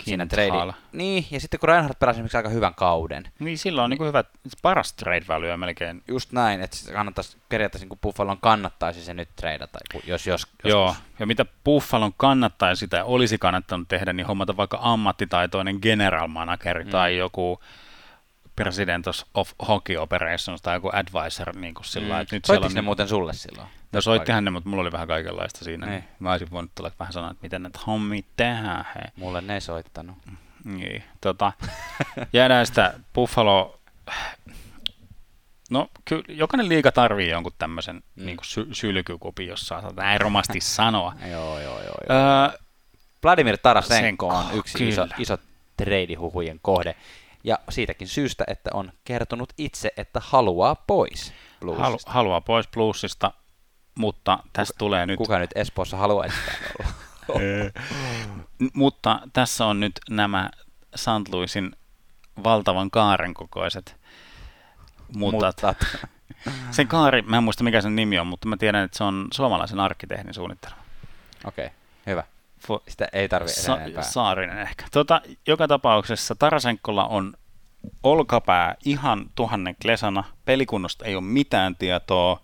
siinä 0.04 0.26
trade. 0.26 0.74
Niin, 0.92 1.26
ja 1.32 1.40
sitten 1.40 1.60
kun 1.60 1.70
Reinhardt 1.70 2.00
pelasi 2.00 2.18
esimerkiksi 2.18 2.38
aika 2.38 2.50
hyvän 2.50 2.76
kauden, 2.76 3.32
niin 3.40 3.58
silloin 3.58 3.84
on 3.84 3.90
niin 3.90 3.98
kuin 3.98 4.08
hyvä, 4.08 4.24
paras 4.62 4.94
trade 4.94 5.26
value 5.28 5.58
melkein. 5.58 6.04
just 6.08 6.32
näin, 6.32 6.62
että 6.62 6.78
se 6.78 6.94
kannattaisi, 6.94 7.38
periaatteessa 7.50 7.88
niin 7.88 8.00
Buffalon 8.02 8.38
kannattaisi 8.42 9.06
se 9.06 9.14
nyt 9.14 9.30
treidata, 9.36 9.80
jos, 9.94 10.06
jos, 10.08 10.28
jos 10.28 10.48
Joo, 10.64 10.96
ja 11.20 11.26
mitä 11.26 11.46
Buffalon 11.64 12.14
kannattaa 12.18 12.76
sitä 12.76 13.06
olisi 13.06 13.38
kannattanut 13.38 13.88
tehdä, 13.88 14.14
niin 14.14 14.28
hommata 14.28 14.58
vaikka 14.58 14.80
ammattitaitoinen 14.82 15.80
general 15.82 16.28
manager 16.28 16.84
mm. 16.84 16.90
tai 16.90 17.18
joku 17.18 17.60
president 18.56 19.06
of 19.34 19.52
hockey 19.68 19.96
operations 19.98 20.62
tai 20.62 20.76
joku 20.76 20.90
advisor 20.94 21.56
niin 21.56 21.74
kuin 21.74 21.86
sillä 21.86 22.16
mm. 22.16 22.22
että 22.22 22.36
nyt 22.36 22.46
Soittiko 22.46 22.70
ne 22.70 22.74
niin, 22.74 22.84
muuten 22.86 23.08
sulle 23.08 23.34
silloin? 23.34 23.68
No 23.92 24.02
soittihan 24.02 24.46
ne, 24.46 24.52
mutta 24.52 24.70
mulla 24.70 24.82
oli 24.82 24.92
vähän 24.92 25.08
kaikenlaista 25.08 25.66
siinä. 25.66 25.86
Niin. 25.86 26.00
Niin. 26.00 26.10
Mä 26.20 26.32
olisin 26.32 26.52
voinut 26.52 26.72
tulla 26.76 26.92
vähän 27.00 27.14
sanoa, 27.14 27.32
että 27.32 27.44
miten 27.44 27.64
näitä 27.64 27.80
hommia 27.88 28.22
tehdään. 28.38 28.86
Hei. 28.96 29.04
Mulle 29.16 29.42
ne 29.42 29.54
ei 29.54 29.62
soittanut. 29.62 30.18
Niin, 30.64 31.04
tota, 31.22 31.52
jäädään 32.34 32.66
sitä 32.68 32.94
Buffalo... 33.14 33.80
No, 35.70 35.88
kyllä 36.06 36.24
jokainen 36.28 36.70
liiga 36.70 36.92
tarvii 36.92 37.30
jonkun 37.30 37.52
tämmöisen 37.58 37.96
Mm. 38.16 38.26
niin 38.26 38.38
sy- 38.42 38.68
sylkykupin, 38.72 39.48
jos 39.48 39.68
saa 39.68 39.92
näin 39.96 40.22
romasti 40.22 40.62
sanoa. 40.78 41.14
joo, 41.32 41.60
joo, 41.60 41.82
joo. 41.82 41.98
joo. 42.10 42.18
Öö, 42.52 42.60
Vladimir 43.24 43.58
Tarasenko 43.58 44.02
Senko, 44.02 44.28
on 44.28 44.46
yksi 44.54 44.90
iso, 44.90 45.02
kyllä. 45.02 45.16
iso 45.20 45.38
treidihuhujen 45.78 46.60
kohde. 46.62 46.96
Ja 47.46 47.60
siitäkin 47.70 48.08
syystä, 48.08 48.44
että 48.48 48.70
on 48.74 48.92
kertonut 49.04 49.54
itse, 49.58 49.92
että 49.98 50.22
haluaa 50.24 50.76
pois 50.76 51.34
halu, 51.62 51.76
Bluesista. 51.76 52.12
haluaa 52.12 52.42
pois 52.42 52.68
bluesista, 52.68 53.32
mutta 53.96 54.40
tästä 54.54 54.74
tulee 54.78 55.06
nyt... 55.06 55.18
Kuka 55.18 55.40
nyt 55.40 55.50
Espoossa 55.56 55.98
haluaisi 55.98 56.36
olla? 56.80 56.90
Mutta 58.74 59.20
tässä 59.34 59.66
on 59.66 59.80
nyt 59.80 60.00
nämä 60.10 60.50
St. 60.96 61.30
Louisin 61.32 61.76
valtavan 62.44 62.92
kaaren 62.92 63.34
kokoiset 63.34 63.96
mutat. 65.16 65.62
Mutta 65.62 65.76
Sen 66.72 66.88
kaari, 66.88 67.22
mä 67.22 67.38
en 67.38 67.44
muista 67.44 67.64
mikä 67.64 67.82
sen 67.82 67.96
nimi 67.96 68.20
on, 68.20 68.28
mutta 68.28 68.48
mä 68.48 68.58
tiedän, 68.58 68.84
että 68.84 68.98
se 68.98 69.04
on 69.04 69.28
suomalaisen 69.34 69.80
arkkitehdin 69.80 70.34
suunnittelema. 70.34 70.82
okei, 71.46 71.66
okay, 71.66 71.78
hyvä. 72.08 72.24
Sitä 72.88 73.08
ei 73.14 73.30
tarvitse 73.30 73.62
Sa- 73.62 73.78
enempää. 73.78 74.04
Saarinen 74.04 74.60
ehkä. 74.60 74.86
Tota, 74.92 75.22
joka 75.48 75.68
tapauksessa 75.68 76.36
Tarasenkolla 76.36 77.06
on 77.06 77.34
olkapää 78.04 78.76
ihan 78.86 79.30
tuhannen 79.36 79.76
klesana. 79.82 80.24
Pelikunnosta 80.46 81.06
ei 81.06 81.16
ole 81.16 81.24
mitään 81.24 81.76
tietoa. 81.76 82.42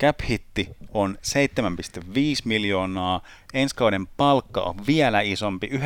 Cap 0.00 0.18
hitti 0.28 0.68
on 0.94 1.18
7,5 1.22 2.04
miljoonaa. 2.44 3.22
Ensi 3.54 3.74
kauden 3.74 4.06
palkka 4.06 4.60
on 4.60 4.86
vielä 4.86 5.20
isompi, 5.20 5.66
9,5 5.66 5.78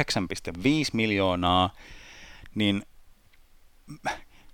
miljoonaa. 0.93 1.70
Niin 2.55 2.83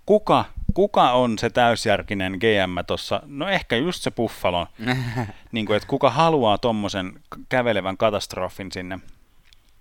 kuka, 0.05 0.45
kuka 0.73 1.11
on 1.11 1.39
se 1.39 1.49
täysjärkinen 1.49 2.31
GM 2.33 2.85
tuossa? 2.87 3.21
No 3.25 3.47
ehkä 3.49 3.75
just 3.75 4.03
se 4.03 4.11
Buffalo. 4.11 4.67
niin 5.51 5.65
kuin, 5.65 5.77
että 5.77 5.87
kuka 5.87 6.09
haluaa 6.09 6.57
tuommoisen 6.57 7.13
kävelevän 7.49 7.97
katastrofin 7.97 8.71
sinne, 8.71 8.99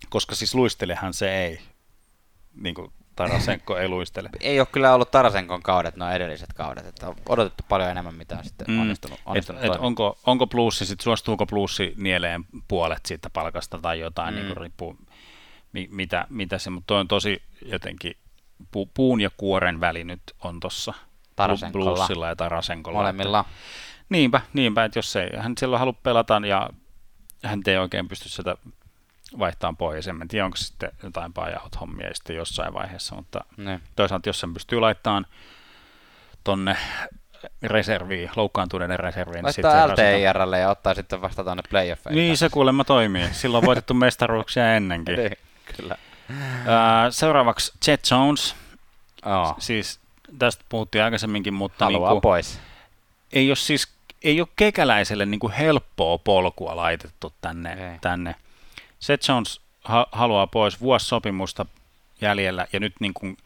koska 0.09 0.35
siis 0.35 0.55
luistelehan 0.55 1.15
se 1.15 1.45
ei 1.45 1.61
niin 2.63 2.75
kuin 2.75 2.93
Tarasenko 3.17 3.77
ei 3.79 3.89
luistele. 3.89 4.31
Ei 4.41 4.61
ole 4.61 4.67
kyllä 4.73 4.95
ollut 4.95 5.11
Tarasenkon 5.11 5.63
kaudet, 5.63 5.97
nuo 5.97 6.11
edelliset 6.11 6.53
kaudet, 6.53 6.87
että 6.87 7.09
on 7.09 7.15
odotettu 7.29 7.65
paljon 7.69 7.91
enemmän, 7.91 8.15
mitä 8.15 8.39
on 8.39 8.45
sitten 8.45 8.67
Mm. 8.71 8.81
onnistunut, 8.81 9.19
Et, 9.19 9.27
onnistunut 9.27 9.63
et 9.63 9.67
toimimaan. 9.67 9.87
onko, 9.87 10.19
onko 10.27 10.47
plussi, 10.47 10.87
sit 10.87 11.01
suostuuko 11.01 11.47
plussi 11.47 11.95
nieleen 11.97 12.45
puolet 12.69 13.07
siitä 13.07 13.31
palkasta 13.31 13.79
tai 13.79 14.01
jotain, 14.01 14.35
Mm. 14.35 14.41
niin 14.41 14.57
riippuu 14.57 14.97
mi, 15.73 15.89
mitä, 15.91 16.27
mitä 16.31 16.59
se, 16.59 16.71
mutta 16.71 16.87
toi 16.87 17.01
on 17.01 17.09
tosi 17.09 17.43
jotenkin, 17.65 18.17
pu, 18.71 18.87
puun 18.95 19.21
ja 19.21 19.31
kuoren 19.37 19.81
väli 19.81 20.05
nyt 20.05 20.23
on 20.45 20.61
tossa 20.61 20.95
Tarasenkolla. 21.37 21.95
Bluesilla 21.95 22.29
ja 22.29 22.37
Tarasenkolla. 22.37 22.99
Molemmilla. 22.99 23.41
Että, 23.41 23.53
niinpä, 24.09 24.41
niinpä, 24.53 24.85
että 24.85 24.99
jos 24.99 25.17
ei 25.17 25.29
hän 25.39 25.53
silloin 25.59 25.81
halua 25.81 25.95
pelata 26.03 26.41
ja 26.49 26.71
hän 27.45 27.61
ei 27.67 27.77
oikein 27.77 28.09
pysty 28.09 28.29
sitä 28.29 28.57
vaihtamaan 29.39 29.77
pois. 29.77 30.09
En 30.09 30.17
mä 30.17 30.25
tiedä, 30.29 30.45
onko 30.45 30.57
sitten 30.57 30.91
jotain 31.03 31.33
pajaut 31.33 31.81
hommia 31.81 32.15
sitten 32.15 32.37
jossain 32.37 32.75
vaiheessa, 32.75 33.15
mutta 33.15 33.45
Niin. 33.57 33.83
toisaalta 33.97 34.29
jos 34.29 34.41
sen 34.41 34.55
pystyy 34.55 34.81
laittamaan 34.81 35.27
tonne 36.45 36.77
reserviin, 37.63 38.31
loukkaantuneiden 38.37 38.99
reserviin, 38.99 39.35
niin 39.35 39.45
Laittaa 39.45 39.87
rasittaa. 39.87 40.07
LTIRlle 40.07 40.59
ja 40.59 40.71
ottaa 40.71 40.95
sitten 40.95 41.21
vasta 41.21 41.45
tuonne 41.45 41.63
playoffeihin. 41.71 42.17
Niin 42.21 42.37
se 42.37 42.49
kuulemma 42.49 42.85
toimii. 42.85 43.29
Silloin 43.33 43.65
on 43.65 43.67
voitettu 43.67 43.95
mestaruuksia 43.95 44.75
ennenkin. 44.75 45.17
Niin, 45.19 45.39
kyllä. 45.77 45.97
Seuraavaksi 47.11 47.73
Chet 47.85 48.01
Jones. 48.11 48.57
Oh, 49.27 49.55
Siis 49.59 50.01
tästä 50.39 50.65
puhuttiin 50.69 51.05
aikaisemminkin, 51.05 51.55
mutta 51.55 51.85
haluaa 51.85 52.11
niinku, 52.11 52.21
pois. 52.21 52.61
ei 53.33 53.51
ole 53.51 53.57
siis 53.57 53.89
ei 54.25 54.41
ole 54.41 54.49
kekäläiselle 54.57 55.27
niinku 55.27 55.53
helppoa 55.59 56.19
polkua 56.19 56.77
laitettu 56.77 57.33
tänne. 57.41 57.73
Ei. 57.93 57.99
tänne. 58.01 58.35
Seth 59.01 59.29
Jones 59.31 59.61
ha- 59.85 60.07
haluaa 60.13 60.47
pois 60.47 60.81
vuosisopimusta 60.81 61.67
jäljellä 62.21 62.67
ja 62.73 62.81
nyt 62.81 62.95
niin 63.01 63.15
kuin 63.15 63.37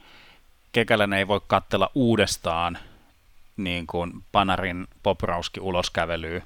kekäläinen 0.73 1.19
ei 1.19 1.29
voi 1.29 1.41
katsella 1.47 1.91
uudestaan 1.95 2.79
niin 3.57 3.87
kuin 3.87 4.13
Panarin 4.33 4.87
Poprauski 5.03 5.61
uloskävelyä. 5.61 6.43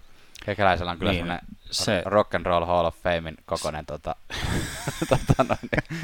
Kekäläisellä 0.46 0.92
on 0.92 0.98
kyllä 0.98 1.12
Niin, 1.12 1.38
se- 1.70 2.02
Rock 2.04 2.34
and 2.34 2.46
Roll 2.46 2.64
Hall 2.64 2.86
of 2.86 2.96
Famein 3.02 3.36
kokoinen 3.44 3.86
tota, 3.86 4.16
tota 5.08 5.44
noin, 5.44 5.58
niin. 5.62 5.98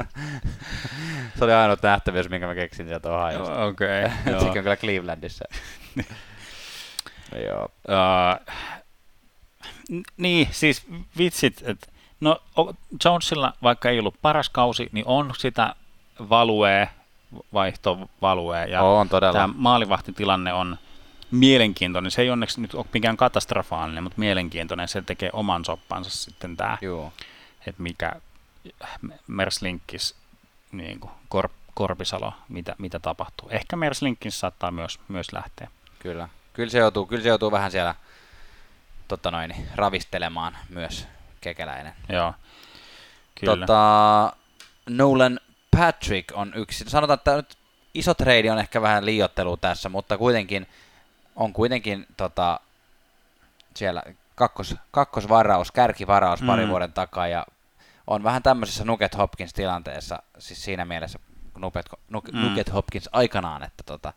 Se 1.38 1.44
oli 1.44 1.52
ainut 1.52 1.82
nähtävyys, 1.82 2.28
minkä 2.28 2.46
mä 2.46 2.54
keksin 2.54 2.86
sieltä 2.86 3.08
Ohiosta. 3.12 3.64
Okei, 3.64 4.04
okay, 4.04 4.32
Sekin 4.32 4.46
on 4.58 4.62
kyllä 4.62 4.76
Clevelandissa. 4.76 5.44
Joo. 7.46 7.64
Uh, 7.64 8.56
niin, 10.16 10.48
siis 10.50 10.86
vitsit, 11.18 11.62
että 11.66 11.86
no 12.20 12.42
Jonesilla, 13.04 13.52
vaikka 13.62 13.90
ei 13.90 13.98
ollut 13.98 14.14
paras 14.22 14.48
kausi, 14.48 14.88
niin 14.92 15.06
on 15.06 15.32
sitä 15.38 15.74
valuee, 16.30 16.88
vaihtovaluee, 17.52 18.66
ja 18.66 18.82
On 18.82 19.08
todella. 19.08 19.32
tämä 19.32 19.48
maalivahtitilanne 19.56 20.52
on 20.52 20.78
mielenkiintoinen. 21.30 22.10
Se 22.10 22.22
ei 22.22 22.30
onneksi 22.30 22.60
nyt 22.60 22.74
ole 22.74 22.86
mikään 22.92 23.16
katastrofaalinen, 23.16 24.02
mutta 24.02 24.18
mielenkiintoinen. 24.18 24.88
Se 24.88 25.02
tekee 25.02 25.30
oman 25.32 25.64
soppansa 25.64 26.10
sitten 26.10 26.56
tämä, 26.56 26.78
Joo. 26.80 27.12
että 27.66 27.82
mikä 27.82 28.12
Merslinkis, 29.26 30.14
niin 30.72 31.00
kuin 31.00 31.12
Kor, 31.28 31.48
Korpisalo, 31.74 32.32
mitä, 32.48 32.74
mitä 32.78 32.98
tapahtuu. 32.98 33.48
Ehkä 33.48 33.76
Merslinkis 33.76 34.40
saattaa 34.40 34.70
myös, 34.70 35.00
myös 35.08 35.32
lähteä. 35.32 35.68
Kyllä. 35.98 36.28
Kyllä 36.52 36.70
se 36.70 36.78
joutuu, 36.78 37.06
kyllä 37.06 37.22
se 37.22 37.28
joutuu 37.28 37.50
vähän 37.50 37.70
siellä 37.70 37.94
tota 39.08 39.30
noin, 39.30 39.54
ravistelemaan 39.74 40.56
myös 40.68 41.06
kekäläinen. 41.40 41.92
Joo, 42.08 42.34
kyllä. 43.40 43.66
Tota, 43.66 44.32
Nolan 44.88 45.40
Patrick 45.76 46.32
on 46.36 46.52
yksi. 46.56 46.84
Sanotaan, 46.88 47.18
että 47.18 47.36
nyt 47.36 47.58
iso 47.94 48.14
trade 48.14 48.52
on 48.52 48.58
ehkä 48.58 48.82
vähän 48.82 49.06
liiottelu 49.06 49.56
tässä, 49.56 49.88
mutta 49.88 50.18
kuitenkin 50.18 50.66
on 51.40 51.52
kuitenkin 51.52 52.06
tota, 52.16 52.60
siellä 53.76 54.02
kakkos, 54.34 54.74
kakkosvaraus, 54.90 55.72
kärkivaraus 55.72 56.42
pari 56.42 56.64
Mm. 56.64 56.70
vuoden 56.70 56.92
takaa 56.92 57.28
ja 57.28 57.46
on 58.06 58.22
vähän 58.24 58.42
tämmöisessä 58.42 58.84
Nuket 58.84 59.16
Hopkins 59.18 59.52
tilanteessa, 59.52 60.22
siis 60.38 60.64
siinä 60.64 60.84
mielessä 60.84 61.18
Nuket, 61.58 61.86
Nuk, 62.08 62.32
Mm. 62.32 62.38
Nuket 62.40 62.72
Hopkins 62.72 63.08
aikanaan, 63.12 63.62
että 63.62 63.82
tota, 63.86 64.12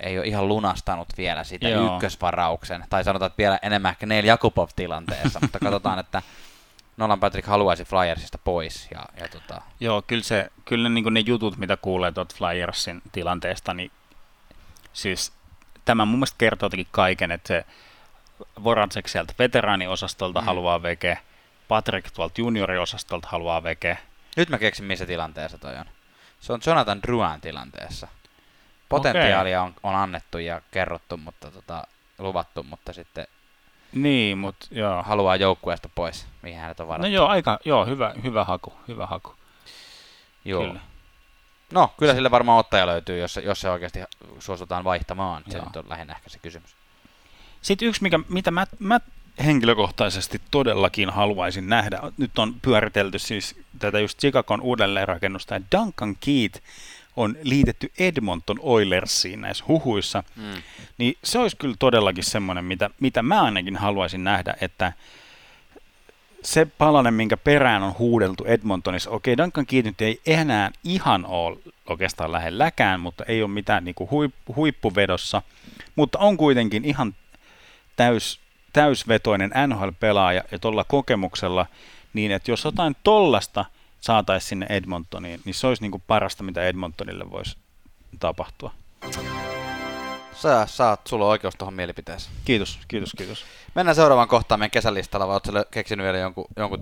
ei 0.00 0.18
ole 0.18 0.26
ihan 0.26 0.48
lunastanut 0.48 1.08
vielä 1.16 1.44
sitä 1.44 1.68
Joo. 1.68 1.94
ykkösvarauksen, 1.94 2.84
tai 2.90 3.04
sanotaan, 3.04 3.26
että 3.26 3.38
vielä 3.38 3.58
enemmän 3.62 3.90
ehkä 3.90 4.06
Neil 4.06 4.24
Jakubov 4.24 4.68
tilanteessa, 4.76 5.40
mutta 5.40 5.58
katsotaan, 5.58 5.98
että 5.98 6.22
Nolan 6.96 7.20
Patrick 7.20 7.48
haluaisi 7.48 7.84
Flyersista 7.84 8.38
pois. 8.38 8.88
Ja, 8.90 9.06
ja 9.20 9.28
tota, 9.28 9.62
Joo, 9.80 10.02
kyllä, 10.02 10.22
se, 10.22 10.50
kyllä 10.64 10.88
ne, 10.88 10.94
niin 10.94 11.14
ne 11.14 11.20
jutut, 11.20 11.56
mitä 11.56 11.76
kuulee 11.76 12.12
tuot 12.12 12.34
Flyersin 12.34 13.02
tilanteesta, 13.12 13.74
niin 13.74 13.90
siis 14.92 15.32
tämä 15.86 16.04
mun 16.04 16.18
mielestä 16.18 16.38
kertoo 16.38 16.66
jotenkin 16.66 16.86
kaiken, 16.90 17.32
että 17.32 17.48
se 17.48 17.64
Voracek 18.64 19.08
sieltä 19.08 19.34
veteraaniosastolta 19.38 20.40
Mm. 20.40 20.46
haluaa 20.46 20.82
veke, 20.82 21.18
Patrick 21.68 22.10
tuolta 22.14 22.40
junioriosastolta 22.40 23.28
haluaa 23.30 23.62
veke. 23.62 23.98
nyt 24.36 24.48
mä 24.48 24.58
keksin, 24.58 24.84
missä 24.84 25.06
tilanteessa 25.06 25.58
toi 25.58 25.76
on. 25.76 25.84
Se 26.40 26.52
on 26.52 26.60
Jonathan 26.66 27.02
Druan 27.02 27.40
tilanteessa. 27.40 28.08
Potentiaalia 28.88 29.62
on, 29.62 29.74
on 29.82 29.94
annettu 29.94 30.38
ja 30.38 30.62
kerrottu, 30.70 31.16
mutta 31.16 31.50
tota, 31.50 31.86
luvattu, 32.18 32.62
mutta 32.62 32.92
sitten 32.92 33.26
Niin, 33.92 34.38
mutta 34.38 34.66
joo. 34.70 35.02
haluaa 35.02 35.36
joukkueesta 35.36 35.88
pois, 35.94 36.26
mihin 36.42 36.58
hänet 36.60 36.80
on 36.80 36.88
varattu. 36.88 37.08
No 37.08 37.14
joo, 37.14 37.26
aika, 37.28 37.58
joo, 37.64 37.86
hyvä, 37.86 38.14
hyvä 38.24 38.44
haku, 38.44 38.72
hyvä 38.88 39.06
haku. 39.06 39.34
Joo. 40.44 40.62
Kyllä. 40.66 40.80
No, 41.72 41.94
kyllä 41.98 42.14
sille 42.14 42.30
varmaan 42.30 42.58
ottaja 42.58 42.86
löytyy, 42.86 43.18
jos, 43.18 43.40
jos 43.44 43.60
se 43.60 43.70
oikeasti 43.70 43.98
suostutaan 44.38 44.84
vaihtamaan. 44.84 45.42
Se 45.50 45.56
Joo. 45.56 45.64
nyt 45.66 45.76
on 45.76 45.84
lähinnä 45.88 46.14
ehkä 46.14 46.30
se 46.30 46.38
kysymys. 46.38 46.76
Sitten 47.62 47.88
yksi, 47.88 48.02
mikä, 48.02 48.18
mitä 48.28 48.50
mä, 48.50 48.66
mä 48.78 49.00
henkilökohtaisesti 49.44 50.40
todellakin 50.50 51.10
haluaisin 51.10 51.68
nähdä, 51.68 52.00
nyt 52.18 52.38
on 52.38 52.54
pyöritelty 52.62 53.18
siis 53.18 53.56
tätä 53.78 54.00
just 54.00 54.18
Chicagon 54.18 54.60
uudelleenrakennusta, 54.60 55.54
ja 55.54 55.60
Duncan 55.72 56.16
Keith 56.20 56.60
on 57.16 57.36
liitetty 57.42 57.92
Edmonton 57.98 58.56
Oilersiin 58.60 59.40
näissä 59.40 59.64
huhuissa, 59.68 60.24
Mm. 60.36 60.62
niin 60.98 61.16
se 61.24 61.38
olisi 61.38 61.56
kyllä 61.56 61.74
todellakin 61.78 62.24
semmoinen, 62.24 62.64
mitä, 62.64 62.90
mitä 63.00 63.22
mä 63.22 63.42
ainakin 63.42 63.76
haluaisin 63.76 64.24
nähdä, 64.24 64.54
että 64.60 64.92
se 66.42 66.64
palanen, 66.64 67.14
minkä 67.14 67.36
perään 67.36 67.82
on 67.82 67.94
huudeltu 67.98 68.44
Edmontonissa, 68.44 69.10
okei, 69.10 69.36
Duncan 69.36 69.66
Keith 69.66 69.86
nyt 69.86 70.00
ei 70.00 70.20
enää 70.26 70.70
ihan 70.84 71.26
ole 71.26 71.58
oikeastaan 71.86 72.32
lähelläkään, 72.32 73.00
mutta 73.00 73.24
ei 73.24 73.42
ole 73.42 73.50
mitään 73.50 73.84
niin 73.84 73.94
kuin 73.94 74.10
huip- 74.10 74.54
huippuvedossa, 74.56 75.42
mutta 75.96 76.18
on 76.18 76.36
kuitenkin 76.36 76.84
ihan 76.84 77.14
täys, 77.96 78.40
täysvetoinen 78.72 79.50
NHL-pelaaja 79.66 80.42
ja 80.52 80.58
tuolla 80.58 80.84
kokemuksella, 80.84 81.66
niin 82.12 82.32
että 82.32 82.50
jos 82.50 82.64
jotain 82.64 82.96
tollasta 83.04 83.64
saataisiin 84.00 84.48
sinne 84.48 84.66
Edmontoniin, 84.68 85.40
niin 85.44 85.54
se 85.54 85.66
olisi 85.66 85.82
niin 85.82 85.90
kuin 85.90 86.02
parasta, 86.06 86.42
mitä 86.42 86.62
Edmontonille 86.62 87.30
voisi 87.30 87.56
tapahtua. 88.20 88.72
Sä 90.36 90.66
saat, 90.66 91.06
sulla 91.06 91.24
on 91.24 91.30
oikeus 91.30 91.54
tuohon 91.54 91.74
mielipiteeseen. 91.74 92.36
Kiitos, 92.44 92.78
kiitos, 92.88 93.12
kiitos. 93.18 93.44
Mennään 93.74 93.94
seuraavaan 93.94 94.28
kohtaan 94.28 94.58
meidän 94.58 94.70
kesälistalla, 94.70 95.26
vai 95.26 95.34
ootko 95.34 95.52
keksinyt 95.70 96.04
vielä 96.04 96.18
jonkun, 96.18 96.44
jonkun 96.56 96.80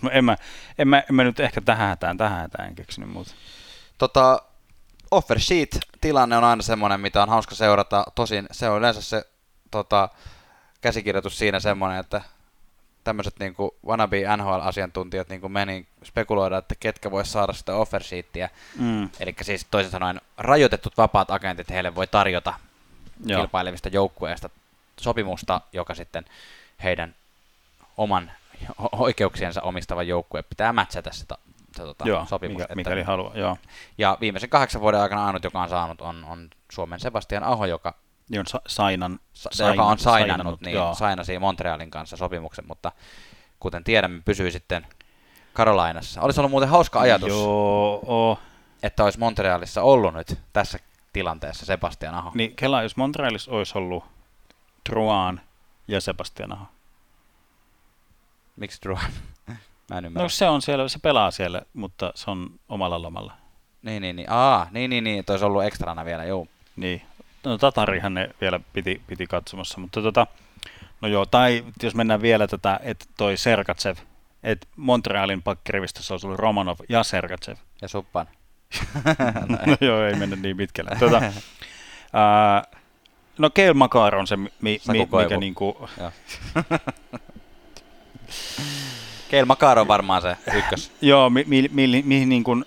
mä- 0.02 0.10
en, 0.10 0.24
mä, 0.24 0.36
en, 0.78 0.88
mä, 0.88 0.98
en 0.98 1.14
mä 1.14 1.24
nyt 1.24 1.40
ehkä 1.40 1.60
tähän 1.60 1.88
hätään, 1.88 2.16
tähän 2.16 2.40
hätään 2.40 2.68
en 2.68 2.74
keksinyt 2.74 3.10
muuta. 3.10 3.34
Tota, 3.98 4.42
offer 5.10 5.40
sheet 5.40 5.78
tilanne 6.00 6.36
on 6.36 6.44
aina 6.44 6.62
semmoinen, 6.62 7.00
mitä 7.00 7.22
on 7.22 7.28
hauska 7.28 7.54
seurata. 7.54 8.04
Tosin 8.14 8.46
se 8.52 8.68
on 8.68 8.78
yleensä 8.78 9.02
se 9.02 9.24
tota, 9.70 10.08
käsikirjoitus 10.80 11.38
siinä 11.38 11.60
semmoinen, 11.60 12.00
että 12.00 12.22
tämmöiset 13.06 13.38
niinku 13.38 13.74
wannabe 13.86 14.22
NHL-asiantuntijat 14.36 15.28
niinku 15.28 15.48
meni 15.48 15.86
spekuloida, 16.04 16.58
että 16.58 16.74
ketkä 16.80 17.10
vois 17.10 17.32
saada 17.32 17.52
sitä 17.52 17.74
offer 17.74 18.02
sheetia. 18.02 18.48
Mm, 18.78 19.08
Eli 19.20 19.34
siis 19.42 19.66
toisin 19.70 19.92
sanoen 19.92 20.20
rajoitetut 20.38 20.96
vapaat 20.96 21.30
agentit 21.30 21.70
heille 21.70 21.94
voi 21.94 22.06
tarjota 22.06 22.54
joo. 23.26 23.40
kilpailevista 23.40 23.88
joukkueista 23.88 24.50
sopimusta, 25.00 25.60
joka 25.72 25.94
sitten 25.94 26.24
heidän 26.82 27.14
oman 27.96 28.30
oikeuksiensa 28.92 29.62
omistavan 29.62 30.08
joukkueen 30.08 30.44
pitää 30.48 30.74
se, 31.10 31.26
ta- 31.26 31.38
se 31.76 31.82
tota, 31.82 32.08
Joo, 32.08 32.26
sopimus. 32.26 32.52
mikä, 32.54 32.64
että- 32.64 32.74
mikäli 32.74 33.02
haluaa, 33.02 33.32
joo. 33.34 33.56
ja 33.98 34.18
viimeisen 34.20 34.50
kahdeksan 34.50 34.80
vuoden 34.80 35.00
aikana 35.00 35.26
ainut, 35.26 35.44
joka 35.44 35.62
on 35.62 35.68
saanut, 35.68 36.00
on, 36.00 36.24
on 36.24 36.50
Suomen 36.72 37.00
Sebastian 37.00 37.44
Aho, 37.44 37.66
joka, 37.66 37.94
Niin 38.28 38.40
on 38.40 38.46
sa- 38.46 38.60
sainan, 38.66 39.20
sa, 39.32 39.68
joka 39.68 39.84
on 39.84 39.98
sainannut, 39.98 40.28
sainannut, 40.28 40.60
niin 40.60 40.74
joo. 40.74 40.94
sainasi 40.94 41.38
Montrealin 41.38 41.90
kanssa 41.90 42.16
sopimuksen, 42.16 42.64
mutta 42.68 42.92
kuten 43.60 43.84
tiedämme, 43.84 44.22
pysyy 44.24 44.50
sitten 44.50 44.86
Karolainassa. 45.52 46.20
Olisi 46.20 46.40
ollut 46.40 46.50
muuten 46.50 46.68
hauska 46.68 47.00
ajatus, 47.00 47.28
Joo, 47.28 48.00
oo. 48.06 48.38
että 48.82 49.04
olisi 49.04 49.18
Montrealissa 49.18 49.82
ollut 49.82 50.14
nyt 50.14 50.38
tässä 50.52 50.78
tilanteessa 51.12 51.66
Sebastian 51.66 52.14
Aho. 52.14 52.30
Niin 52.34 52.56
Kela, 52.56 52.82
jos 52.82 52.96
Montrealissa 52.96 53.50
olisi 53.50 53.78
ollut 53.78 54.04
Truan 54.84 55.40
ja 55.88 56.00
Sebastian 56.00 56.52
Aho. 56.52 56.66
Miksi 58.56 58.78
Drew? 58.82 58.96
Mä 59.90 59.98
en 59.98 60.04
ymmärrä. 60.04 60.24
No 60.24 60.28
se 60.28 60.48
on 60.48 60.62
siellä, 60.62 60.88
se 60.88 60.98
pelaa 60.98 61.30
siellä, 61.30 61.62
mutta 61.74 62.12
se 62.14 62.30
on 62.30 62.50
omalla 62.68 63.02
lomalla. 63.02 63.32
Niin, 63.82 64.02
niin, 64.02 64.16
niin. 64.16 64.30
Aa, 64.30 64.66
niin, 64.70 64.90
niin, 64.90 65.04
niin. 65.04 65.24
Tois 65.24 65.42
ollut 65.42 65.64
ekstrana 65.64 66.04
vielä, 66.04 66.24
joo. 66.24 66.46
Niin. 66.76 67.02
No 67.46 67.58
Tatarihan 67.58 68.14
ne 68.14 68.28
vielä 68.40 68.60
piti, 68.72 69.02
piti 69.06 69.26
katsomassa, 69.26 69.80
mutta 69.80 70.02
tota, 70.02 70.26
no 71.00 71.08
joo, 71.08 71.26
tai 71.26 71.64
jos 71.82 71.94
mennään 71.94 72.22
vielä 72.22 72.46
tätä, 72.46 72.80
että 72.82 73.04
toi 73.16 73.36
Sergatsev, 73.36 73.96
että 74.42 74.66
Montrealin 74.76 75.42
pakkirivistössä 75.42 76.14
olisi 76.14 76.26
ollut 76.26 76.38
Romanov 76.38 76.78
ja 76.88 77.02
Sergatsev. 77.02 77.56
Ja 77.82 77.88
suppan. 77.88 78.26
no 79.66 79.76
joo, 79.80 80.06
ei 80.06 80.14
mennä 80.14 80.36
niin 80.36 80.56
pitkälle. 80.56 80.90
Tota, 80.98 81.22
ää, 82.12 82.62
no 83.38 83.50
Keil 83.50 83.74
Makar 83.74 84.16
on 84.16 84.26
se, 84.26 84.36
mi, 84.36 84.50
mi, 84.60 84.80
mikä 84.88 85.36
niinku. 85.38 85.88
Keil 89.30 89.46
Makar 89.46 89.78
on 89.78 89.88
varmaan 89.88 90.22
se 90.22 90.36
ykkös. 90.54 90.92
joo, 91.00 91.30
mi, 91.30 91.44
mi, 91.46 91.68
mi, 91.72 92.02
mihin 92.06 92.28
niin 92.28 92.44
kuin, 92.44 92.64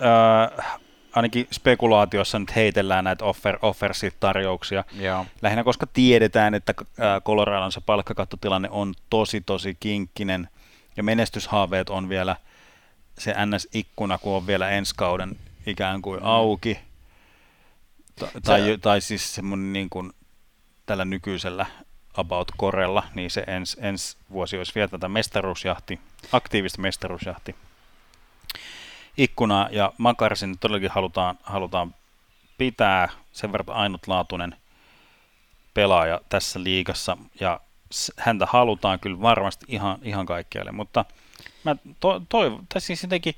ää, 0.00 0.80
ainakin 1.12 1.48
spekulaatiossa 1.50 2.38
nyt 2.38 2.56
heitellään 2.56 3.04
näitä 3.04 3.24
offer, 3.24 3.58
offersit-tarjouksia. 3.62 4.84
Joo. 5.00 5.26
Lähinnä 5.42 5.64
koska 5.64 5.86
tiedetään, 5.86 6.54
että 6.54 6.74
ää, 6.98 7.20
Coloradon 7.20 7.72
se 7.72 7.80
palkkakattotilanne 7.80 8.68
on 8.70 8.94
tosi 9.10 9.40
tosi 9.40 9.76
kinkkinen 9.80 10.48
ja 10.96 11.02
menestyshaaveet 11.02 11.90
on 11.90 12.08
vielä 12.08 12.36
se 13.18 13.34
NS-ikkuna, 13.46 14.18
kun 14.18 14.36
on 14.36 14.46
vielä 14.46 14.70
ensi 14.70 14.94
kauden 14.96 15.36
ikään 15.66 16.02
kuin 16.02 16.22
auki. 16.22 16.78
Ta- 18.18 18.28
tai, 18.44 18.78
tai 18.80 19.00
siis 19.00 19.34
semmoinen 19.34 19.72
niin 19.72 19.90
kuin 19.90 20.12
tällä 20.86 21.04
nykyisellä 21.04 21.66
about 22.14 22.48
korella, 22.56 23.02
niin 23.14 23.30
se 23.30 23.44
ensi 23.46 23.76
ens 23.80 24.16
vuosi 24.30 24.58
olisi 24.58 24.74
vielä 24.74 24.88
tätä 24.88 25.08
mestaruusjahti, 25.08 26.00
aktiivista 26.32 26.80
mestaruusjahti 26.80 27.54
ikkunaa, 29.16 29.68
ja 29.72 29.92
Makarsin 29.98 30.58
todellakin 30.58 30.90
halutaan, 30.90 31.38
halutaan 31.42 31.94
pitää 32.58 33.08
sen 33.32 33.52
verran 33.52 33.76
ainutlaatuinen 33.76 34.56
pelaaja 35.74 36.20
tässä 36.28 36.62
liigassa, 36.62 37.16
ja 37.40 37.60
häntä 38.16 38.46
halutaan 38.46 39.00
kyllä 39.00 39.20
varmasti 39.20 39.66
ihan, 39.68 39.98
ihan 40.02 40.26
kaikkialle, 40.26 40.72
mutta 40.72 41.04
mä 41.64 41.76
to, 42.00 42.22
toivon, 42.28 42.66
tai 42.68 42.80
siis 42.80 43.02
jotenkin 43.02 43.34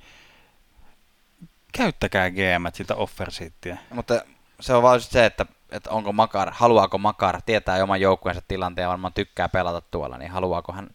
käyttäkää 1.73 2.31
GM 2.31 2.67
sitä 2.73 2.95
offersiittiä. 2.95 3.79
Mutta 3.91 4.23
se 4.61 4.75
on 4.75 4.83
vaan 4.83 5.01
se, 5.01 5.27
että, 5.27 5.47
että 5.71 5.91
onko 5.91 6.13
Makar, 6.13 6.51
haluaako 6.53 6.99
Makar, 6.99 7.43
tietää 7.47 7.83
oman 7.83 8.01
joukkueensa 8.01 8.43
tilanteen 8.49 8.85
ja 8.85 8.89
varmaan 8.89 9.13
tykkää 9.13 9.49
pelata 9.49 9.81
tuolla, 9.91 10.19
niin 10.19 10.31
haluaako 10.31 10.73
hän 10.73 10.91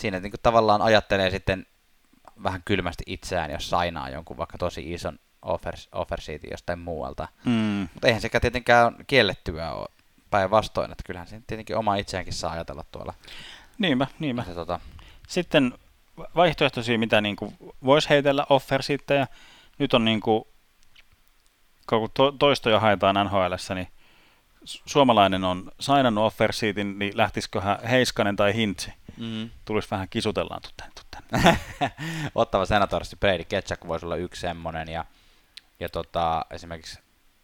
siinä 0.00 0.20
niin 0.20 0.30
kuin 0.30 0.40
tavallaan 0.42 0.82
ajattelee 0.82 1.30
sitten 1.30 1.66
vähän 2.42 2.62
kylmästi 2.64 3.04
itseään, 3.06 3.50
jos 3.50 3.70
sainaa 3.70 4.10
jonkun 4.10 4.36
vaikka 4.36 4.58
tosi 4.58 4.92
ison 4.92 5.18
offer, 5.42 5.74
offersiitin 5.92 6.50
jostain 6.50 6.78
muualta. 6.78 7.28
Mm. 7.44 7.88
Mutta 7.94 8.06
eihän 8.06 8.22
sekä 8.22 8.40
tietenkään 8.40 8.94
kiellettyä 9.06 9.72
ole 9.72 9.88
päinvastoin, 10.30 10.92
että 10.92 11.04
kyllähän 11.06 11.28
se 11.28 11.42
tietenkin 11.46 11.76
oma 11.76 11.96
itseäänkin 11.96 12.34
saa 12.34 12.52
ajatella 12.52 12.84
tuolla. 12.92 13.14
Niinpä, 13.78 14.06
niinpä. 14.18 14.44
Se, 14.44 14.54
tota, 14.54 14.80
Sitten 15.28 15.74
vaihtoehtoisia, 16.36 16.98
mitä 16.98 17.20
niin 17.20 17.36
voisi 17.84 18.10
heitellä 18.10 18.46
offersiittejä. 18.48 19.26
Nyt 19.78 19.94
on 19.94 20.04
niin 20.04 20.20
kuin, 20.20 20.44
kun 21.88 22.10
to, 22.14 22.32
toistoja 22.32 22.80
haetaan 22.80 23.26
NHLssä, 23.26 23.74
niin 23.74 23.88
suomalainen 24.64 25.44
on 25.44 25.72
sainannut 25.80 26.24
offersiitin, 26.24 26.98
niin 26.98 27.16
lähtisiköhän 27.16 27.78
Heiskanen 27.90 28.36
tai 28.36 28.54
Hintsi? 28.54 28.92
mm. 29.16 29.50
Tulisi 29.64 29.90
vähän 29.90 30.08
kisutellaan 30.08 30.60
tänne. 30.76 31.58
Ottava 32.34 32.66
senatoristi 32.66 33.16
Brady 33.16 33.44
Ketchak 33.44 33.86
voisi 33.86 34.06
olla 34.06 34.16
yksi 34.16 34.40
semmoinen, 34.40 34.88
ja, 34.88 35.04
ja 35.80 35.88
tota, 35.88 36.46
esimerkiksi 36.50 36.98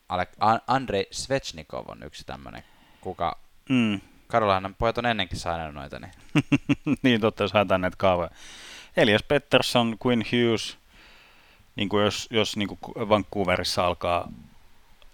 Ale- 0.09 0.27
An- 0.41 0.61
Andrei 0.67 1.07
Svechnikov 1.11 1.85
on 1.89 2.03
yksi 2.03 2.25
tämmöinen, 2.27 2.63
kuka 3.01 3.39
Mm. 3.69 4.01
Karolainen 4.27 4.75
pojat 4.75 4.99
on 4.99 5.07
ennenkin 5.07 5.39
saanut 5.39 5.75
noita, 5.75 5.99
niin 5.99 6.13
niin 7.03 7.21
totta, 7.21 7.45
jos 7.45 7.53
haetaan 7.53 7.81
näitä 7.81 7.97
kaavoja. 7.97 8.31
Elias 8.97 9.23
Pettersson, 9.23 9.97
Quinn 10.07 10.23
Hughes, 10.33 10.79
niin 11.77 11.89
kuin 11.89 12.05
jos, 12.05 12.29
jos 12.31 12.57
niin 12.57 12.69
kuin 12.69 13.09
Vancouverissa 13.09 13.87
alkaa, 13.87 14.29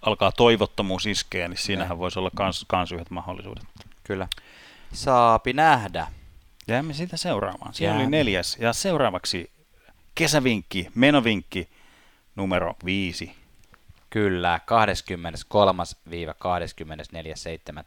alkaa 0.06 0.32
toivottomuus 0.32 1.06
iskeä, 1.06 1.48
niin 1.48 1.58
siinähän 1.58 1.98
voisi 1.98 2.18
olla 2.18 2.30
kans, 2.34 2.64
kans 2.68 2.92
yhdet 2.92 3.10
mahdollisuudet. 3.10 3.64
kyllä. 4.04 4.28
Saapi 4.92 5.52
nähdä. 5.52 6.06
Jäämme 6.68 6.94
sitä 6.94 7.16
seuraamaan. 7.16 7.68
Oli 7.80 7.84
Jäämme. 7.86 8.06
neljäs. 8.06 8.56
Ja 8.60 8.72
seuraavaksi 8.72 9.50
kesävinkki, 10.14 10.88
menovinkki 10.94 11.68
numero 12.36 12.74
viisi. 12.84 13.34
Kyllä, 14.10 14.60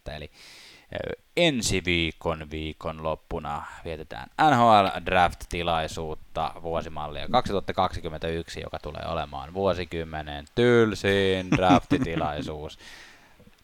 23.–24.7. 0.08 0.14
eli 0.16 0.32
ensi 1.38 1.82
viikon 1.86 2.52
viikon 2.52 3.04
loppuna 3.04 3.66
vietetään 3.86 4.30
NHL 4.42 5.06
Draft-tilaisuutta 5.06 6.52
vuosimallia 6.62 7.28
2021, 7.32 8.62
joka 8.62 8.80
tulee 8.80 9.04
olemaan 9.08 9.54
vuosikymmenen 9.54 10.46
tylsin 10.56 11.52
draftitilaisuus. 11.52 12.80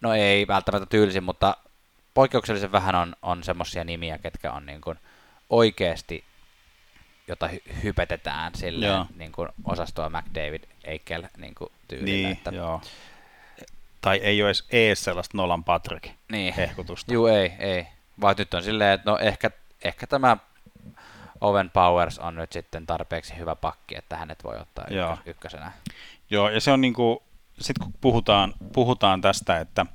No 0.02 0.14
ei 0.14 0.48
välttämättä 0.48 0.86
tylsin, 0.86 1.24
mutta 1.24 1.58
poikkeuksellisen 2.14 2.72
vähän 2.72 2.96
on, 2.96 3.16
on 3.22 3.44
semmoisia 3.44 3.84
nimiä, 3.84 4.18
ketkä 4.18 4.52
on 4.52 4.66
niin 4.66 4.82
kuin 4.82 5.00
oikeasti, 5.50 6.24
jota 7.28 7.48
hy- 7.48 7.74
hypetetään 7.84 8.56
silleen, 8.56 8.92
Joo. 8.92 9.06
niin 9.16 9.32
kuin 9.32 9.50
osastoa 9.66 10.10
McDavid, 10.10 10.64
Eichel 10.84 11.24
niin 11.38 11.56
kuin 11.56 11.72
tyylillä. 11.88 12.06
Niin, 12.06 12.32
että, 12.32 12.50
joo. 12.50 12.82
Tai 14.04 14.18
ei 14.18 14.42
ole 14.42 14.50
edes, 14.50 14.68
ees 14.72 15.04
sellaista 15.04 15.38
Nolan 15.38 15.64
Patrick 15.64 16.12
niin. 16.32 16.54
hehkutusta. 16.54 17.14
Juu, 17.14 17.28
ei, 17.28 17.52
ei. 17.60 17.88
Vaan 18.22 18.36
nyt 18.38 18.54
on 18.54 18.64
silleen, 18.64 18.92
että 18.92 19.12
no 19.12 19.18
ehkä, 19.18 19.52
ehkä 19.84 20.08
tämä 20.08 20.38
Owen 21.42 21.70
Powers 21.70 22.20
on 22.20 22.36
nyt 22.36 22.52
sitten 22.52 22.86
tarpeeksi 22.86 23.38
hyvä 23.38 23.56
pakki, 23.56 23.96
että 23.98 24.18
hänet 24.18 24.44
voi 24.44 24.58
ottaa 24.60 24.86
Joo. 24.90 25.12
ykkös, 25.14 25.28
ykkösenä. 25.28 25.72
Joo, 26.30 26.50
ja 26.50 26.62
se 26.62 26.72
on 26.72 26.82
niinku, 26.82 27.24
sit 27.60 27.78
kun 27.78 27.94
puhutaan, 28.02 28.54
puhutaan 28.74 29.22
tästä, 29.22 29.60
että 29.60 29.86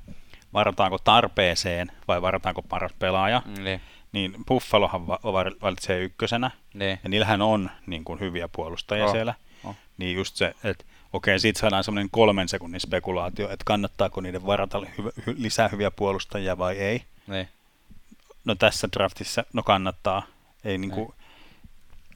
varataanko 0.53 0.97
tarpeeseen 0.97 1.91
vai 2.07 2.21
varataanko 2.21 2.61
paras 2.61 2.93
pelaaja, 2.99 3.41
Mm, 3.45 3.63
Niin, 3.63 3.81
niin 4.11 4.33
Buffalohan 4.47 5.07
va- 5.07 5.19
valitsee 5.61 5.99
ykkösenä, 5.99 6.51
niin. 6.73 6.99
ja 7.03 7.09
niillähän 7.09 7.41
on 7.41 7.71
niin 7.87 8.03
kuin, 8.03 8.19
hyviä 8.19 8.47
puolustajia 8.47 9.05
Oh, 9.05 9.11
siellä. 9.11 9.33
oh. 9.63 9.75
Niin 9.97 10.15
just 10.17 10.35
se, 10.35 10.53
että 10.63 10.85
okei, 11.13 11.39
siitä 11.39 11.59
saadaan 11.59 11.83
semmoinen 11.83 12.09
kolmen 12.11 12.49
sekunnin 12.49 12.81
spekulaatio, 12.81 13.49
että 13.49 13.63
kannattaako 13.65 14.21
niiden 14.21 14.45
varata 14.45 14.79
hy- 14.79 15.33
lisää 15.37 15.67
hyviä 15.67 15.91
puolustajia 15.91 16.57
vai 16.57 16.77
ei. 16.77 17.03
niin. 17.27 17.47
No 18.45 18.55
tässä 18.55 18.89
draftissa, 18.97 19.43
no 19.53 19.63
kannattaa. 19.63 20.23
Ei, 20.65 20.77
niinku, 20.77 21.15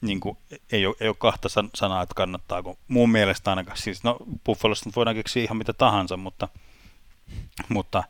niinku, 0.00 0.38
ei, 0.72 0.86
ole, 0.86 0.94
ei 1.00 1.08
ole 1.08 1.16
kahta 1.18 1.48
san- 1.48 1.70
sanaa, 1.74 2.02
että 2.02 2.14
kannattaako. 2.14 2.78
Mun 2.88 3.10
mielestä 3.10 3.50
ainakaan. 3.50 3.76
Siis, 3.76 4.04
no 4.04 4.16
Buffalosta 4.44 4.90
voidaan 4.96 5.16
keksiä 5.16 5.42
ihan 5.42 5.56
mitä 5.56 5.72
tahansa, 5.72 6.16
mutta, 6.16 6.48
mutta 7.68 8.04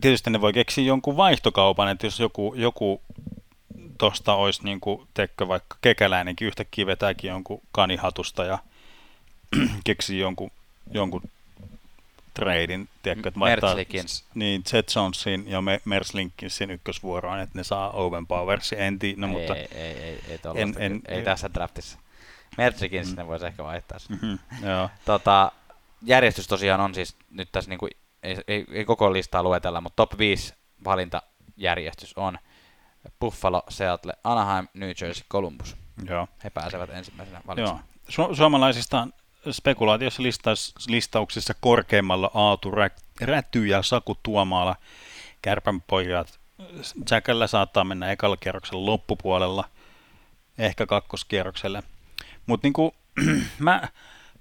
tietysti 0.00 0.30
ne 0.30 0.40
voi 0.40 0.52
keksiä 0.52 0.84
jonkun 0.84 1.16
vaihtokaupan, 1.16 1.88
että 1.88 2.06
jos 2.06 2.20
joku, 2.20 2.54
joku 2.56 3.02
tosta 3.98 4.34
olisi 4.34 4.64
niin 4.64 4.80
kuin, 4.80 5.08
tekkö 5.14 5.48
vaikka 5.48 5.76
kekäläinenkin 5.80 6.46
yhtäkkiä 6.48 6.86
vetääkin 6.86 7.28
jonkun 7.28 7.60
kanihatusta 7.72 8.44
ja 8.44 8.58
keksii 9.84 10.18
jonkun, 10.18 10.50
jonkun 10.90 11.22
treidin, 12.34 12.88
tiedätkö, 13.02 13.28
että 13.28 13.40
vaihtaa 13.40 13.74
niin 14.34 14.62
Jet 14.72 14.92
Jonesin 14.96 15.48
ja 15.48 15.62
Me- 15.62 15.80
Merslinkinsin 15.84 16.70
ykkösvuoroon, 16.70 17.40
että 17.40 17.58
ne 17.58 17.64
saa 17.64 17.90
Owen 17.90 18.26
Powersin, 18.26 18.78
en 18.78 18.98
tiedä, 18.98 19.20
no, 19.20 19.26
ei, 19.26 19.32
mutta 19.32 19.56
ei, 19.56 19.68
ei, 19.72 19.96
ei, 19.96 20.20
ei, 20.28 20.38
En- 20.54 20.74
en, 20.78 21.02
ei 21.08 21.22
tässä 21.22 21.50
draftissa. 21.54 21.98
Mertsikin 22.58 23.00
mm. 23.00 23.06
sitten 23.06 23.26
voisi 23.26 23.46
ehkä 23.46 23.64
vaihtaa. 23.64 23.98
Mhm, 24.08 24.34
joo. 24.68 24.90
Tota, 25.04 25.52
järjestys 26.02 26.46
tosiaan 26.46 26.80
on 26.80 26.94
siis 26.94 27.16
nyt 27.30 27.48
tässä 27.52 27.70
niinku, 27.70 27.88
ei, 28.22 28.36
ei, 28.48 28.66
ei 28.72 28.84
koko 28.84 29.12
listaa 29.12 29.42
luetella, 29.42 29.80
mutta 29.80 29.96
top 29.96 30.18
5 30.18 30.54
valintajärjestys 30.84 32.12
on 32.16 32.38
Buffalo, 33.20 33.62
Seattle, 33.68 34.12
Anaheim, 34.24 34.68
New 34.74 34.90
Jersey, 35.00 35.24
Columbus. 35.30 35.76
Joo. 36.08 36.28
He 36.44 36.50
pääsevät 36.50 36.90
ensimmäisenä 36.90 37.38
Joo. 37.38 37.46
valitsemaan. 37.46 37.84
Su- 38.10 38.36
suomalaisista 38.36 39.00
on 39.00 39.12
spekulaatiossa 39.50 40.22
listaus, 40.22 40.74
listauksissa 40.88 41.54
korkeimmalla 41.60 42.30
Aatu 42.34 42.70
Rä- 42.70 43.00
Räty 43.20 43.66
ja 43.66 43.82
Saku 43.82 44.18
Tuomaala. 44.22 44.76
Kärpänpojat. 45.42 46.40
Jackällä 47.10 47.46
saattaa 47.46 47.84
mennä 47.84 48.10
ekalla 48.12 48.36
kierroksella 48.36 48.86
loppupuolella, 48.86 49.64
ehkä 50.58 50.86
kakkoskierrokselle. 50.86 51.82
Mutta 52.46 52.66
niinku, 52.66 52.94
mä, 53.58 53.88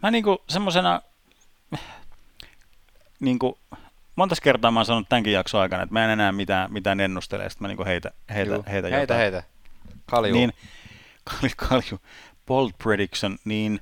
mä 0.03 0.11
niinku 0.11 0.43
semmosena, 0.49 1.01
niinku, 3.19 3.59
montas 4.15 4.41
kertaa 4.41 4.71
mä 4.71 4.79
oon 4.79 4.85
sanonut 4.85 5.09
tämänkin 5.09 5.33
jakson 5.33 5.61
aikana, 5.61 5.83
että 5.83 5.93
mä 5.93 6.05
en 6.05 6.09
enää 6.11 6.31
mitään, 6.31 6.73
mitään 6.73 6.99
ennustele, 6.99 7.49
sitten 7.49 7.63
mä 7.63 7.67
niinku 7.67 7.85
heitä, 7.85 8.11
heitä, 8.33 8.53
Juu. 8.53 8.63
heitä, 8.71 8.87
heitä, 8.87 9.01
jotain. 9.01 9.19
heitä. 9.19 9.43
Kalju. 10.05 10.33
Niin, 10.33 10.53
kalju, 11.29 11.53
kalju 11.55 11.99
bold 12.45 12.71
prediction, 12.83 13.37
niin 13.45 13.81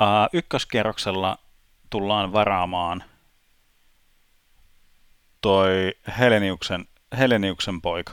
uh, 0.00 0.06
ykköskierroksella 0.32 1.38
tullaan 1.90 2.32
varaamaan 2.32 3.04
toi 5.40 5.94
Heleniuksen, 6.18 6.88
Heleniuksen 7.18 7.80
poika, 7.80 8.12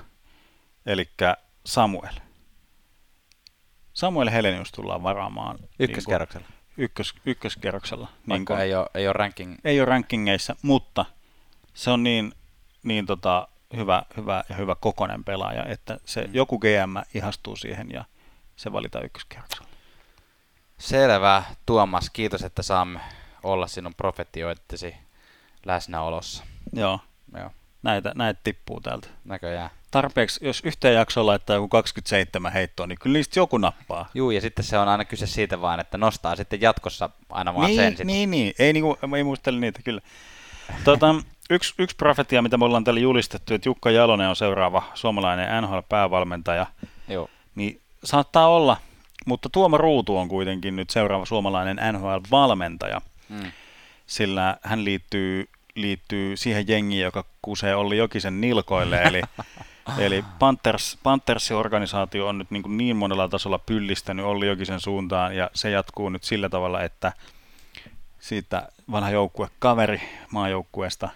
eli 0.85 1.09
Samuel. 1.65 2.13
Samuel 3.93 4.29
Helenius 4.29 4.71
tullaan 4.71 5.03
varaamaan. 5.03 5.59
Ykköskerroksella. 5.79 6.47
Niin 6.47 6.59
ykkös, 6.79 7.13
ykköskerroksella. 7.25 8.07
Niin 8.25 8.45
ei, 8.59 8.75
ole, 8.75 8.87
ei 8.93 9.07
ole 9.07 9.13
ranking. 9.13 9.55
Ei 9.63 9.79
ole 9.79 9.85
rankingeissa, 9.85 10.55
mutta 10.61 11.05
se 11.73 11.91
on 11.91 12.03
niin, 12.03 12.33
niin 12.83 13.05
tota, 13.05 13.47
hyvä, 13.75 14.03
hyvä 14.17 14.43
ja 14.49 14.55
hyvä 14.55 14.75
kokonen 14.75 15.23
pelaaja, 15.23 15.65
että 15.65 15.99
se 16.05 16.27
mm. 16.27 16.35
joku 16.35 16.59
GM 16.59 16.97
ihastuu 17.13 17.55
siihen 17.55 17.91
ja 17.91 18.05
se 18.55 18.71
valitaan 18.71 19.05
ykköskerroksella. 19.05 19.68
Selvä, 20.79 21.43
Tuomas. 21.65 22.09
Kiitos, 22.09 22.43
että 22.43 22.63
saamme 22.63 22.99
olla 23.43 23.67
sinun 23.67 23.93
profetioittesi 23.95 24.95
läsnäolossa. 25.65 26.43
Joo. 26.73 26.99
Joo. 27.37 27.51
Näitä, 27.83 28.11
näitä 28.15 28.39
tippuu 28.43 28.81
täältä. 28.81 29.07
Näköjään. 29.25 29.69
Tarpeeksi, 29.91 30.45
jos 30.45 30.61
yhteen 30.65 30.95
jaksoon 30.95 31.25
laittaa 31.25 31.55
joku 31.55 31.67
27 31.67 32.53
heittoa, 32.53 32.87
niin 32.87 32.99
kyllä 32.99 33.13
niistä 33.13 33.39
joku 33.39 33.57
nappaa. 33.57 34.09
Juu, 34.13 34.31
ja 34.31 34.41
sitten 34.41 34.65
se 34.65 34.77
on 34.77 34.87
aina 34.87 35.05
kyse 35.05 35.27
siitä 35.27 35.61
vaan, 35.61 35.79
että 35.79 35.97
nostaa 35.97 36.35
sitten 36.35 36.61
jatkossa 36.61 37.09
aina 37.29 37.53
vaan 37.53 37.67
niin, 37.67 37.77
sen. 37.77 37.97
Sit. 37.97 38.05
Niin, 38.05 38.31
niin. 38.31 38.53
Ei, 38.59 38.73
niinku, 38.73 38.97
ei 39.17 39.23
muistele 39.23 39.59
niitä, 39.59 39.81
kyllä. 39.83 40.01
Tota, 40.83 41.15
yksi, 41.49 41.73
yksi 41.77 41.95
profetia, 41.95 42.41
mitä 42.41 42.57
me 42.57 42.65
ollaan 42.65 42.83
täällä 42.83 42.99
julistettu, 42.99 43.53
että 43.53 43.69
Jukka 43.69 43.91
Jalonen 43.91 44.29
on 44.29 44.35
seuraava 44.35 44.83
suomalainen 44.93 45.63
NHL-päävalmentaja, 45.63 46.65
Joo. 47.07 47.29
niin 47.55 47.81
saattaa 48.03 48.47
olla, 48.47 48.77
mutta 49.25 49.49
Tuomo 49.49 49.77
Ruutu 49.77 50.17
on 50.17 50.27
kuitenkin 50.27 50.75
nyt 50.75 50.89
seuraava 50.89 51.25
suomalainen 51.25 51.79
NHL-valmentaja, 51.91 53.01
mm. 53.29 53.51
sillä 54.05 54.57
hän 54.63 54.85
liittyy, 54.85 55.49
liittyy 55.75 56.37
siihen 56.37 56.67
jengiin, 56.67 57.03
joka 57.03 57.25
kusee 57.41 57.75
Olli 57.75 57.97
Jokisen 57.97 58.41
nilkoille, 58.41 59.01
eli 59.01 59.21
Eli 59.97 60.25
Panthers, 60.39 60.97
Panthersin 61.03 61.57
organisaatio 61.57 62.27
on 62.27 62.37
nyt 62.37 62.51
niin, 62.51 62.63
kuin 62.63 62.77
niin 62.77 62.95
monella 62.95 63.29
tasolla 63.29 63.59
pyllistänyt 63.59 64.25
Olli 64.25 64.47
Jokisen 64.47 64.79
suuntaan, 64.79 65.35
ja 65.35 65.51
se 65.53 65.69
jatkuu 65.69 66.09
nyt 66.09 66.23
sillä 66.23 66.49
tavalla, 66.49 66.83
että 66.83 67.13
siitä 68.19 68.67
vanha 68.91 69.09
joukkue 69.09 69.47
kaveri 69.59 70.01
maajoukkueesta, 70.31 71.09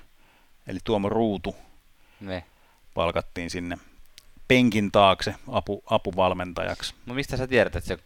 eli 0.68 0.80
Tuomo 0.84 1.10
Ruutu, 1.10 1.56
ne. 2.20 2.44
palkattiin 2.94 3.50
sinne 3.50 3.78
penkin 4.48 4.92
taakse 4.92 5.36
apu, 5.52 5.84
apuvalmentajaksi. 5.90 6.94
No 7.06 7.14
mistä 7.14 7.38
sä 7.38 7.48
tiedät, 7.48 7.76
että 7.76 7.88
se 7.88 7.98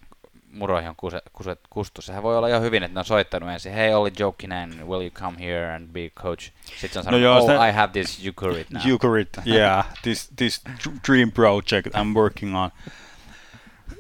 muroihin 0.51 0.89
on 0.89 0.95
kuse, 0.95 1.21
kuse, 1.33 1.57
kustu? 1.69 2.01
Sehän 2.01 2.23
voi 2.23 2.38
olla 2.38 2.49
jo 2.49 2.61
hyvin, 2.61 2.83
että 2.83 2.93
ne 2.93 2.99
on 2.99 3.05
soittanut 3.05 3.49
ensin, 3.49 3.73
hei 3.73 3.93
Olli 3.93 4.11
Jokinen, 4.19 4.88
will 4.88 5.01
you 5.01 5.11
come 5.11 5.39
here 5.39 5.75
and 5.75 5.88
be 5.88 6.09
coach? 6.09 6.51
Sitten 6.65 6.89
se 6.89 6.99
on 6.99 7.03
sanonut, 7.03 7.21
no 7.21 7.27
joo, 7.27 7.38
oh, 7.38 7.41
sitä... 7.41 7.67
I 7.67 7.71
have 7.71 7.91
this 7.91 8.23
Jukurit 8.23 8.69
now. 8.69 8.81
Jukurit, 8.85 9.29
yeah, 9.47 9.85
this, 10.01 10.31
this 10.35 10.61
dream 11.07 11.31
project 11.31 11.88
I'm 11.95 12.13
working 12.15 12.57
on. 12.57 12.71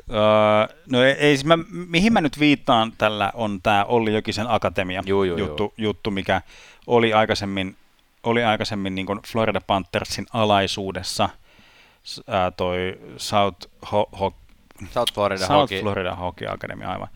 Uh, 0.09 0.75
no 0.91 1.03
ei, 1.03 1.11
ei 1.11 1.37
mä, 1.45 1.57
mihin 1.71 2.13
mä 2.13 2.21
nyt 2.21 2.39
viittaan 2.39 2.93
tällä 2.97 3.31
on 3.33 3.61
tämä 3.61 3.85
Olli 3.85 4.13
Jokisen 4.13 4.49
Akatemia 4.49 5.03
juu, 5.05 5.23
juu, 5.23 5.37
juttu, 5.37 5.63
juu. 5.63 5.73
juttu, 5.77 6.11
mikä 6.11 6.41
oli 6.87 7.13
aikaisemmin, 7.13 7.75
oli 8.23 8.43
aikaisemmin 8.43 8.95
niin 8.95 9.07
Florida 9.31 9.61
Panthersin 9.61 10.25
alaisuudessa 10.33 11.29
ää, 12.27 12.51
toi 12.51 12.99
South, 13.17 13.67
Ho, 13.91 14.09
Ho, 14.19 14.33
South 14.91 15.13
Florida 15.13 15.39
South 15.47 15.51
Hockey. 15.51 15.81
Florida 15.81 16.15
Hockey 16.15 16.47
Academy, 16.47 16.83
aivan. 16.85 17.07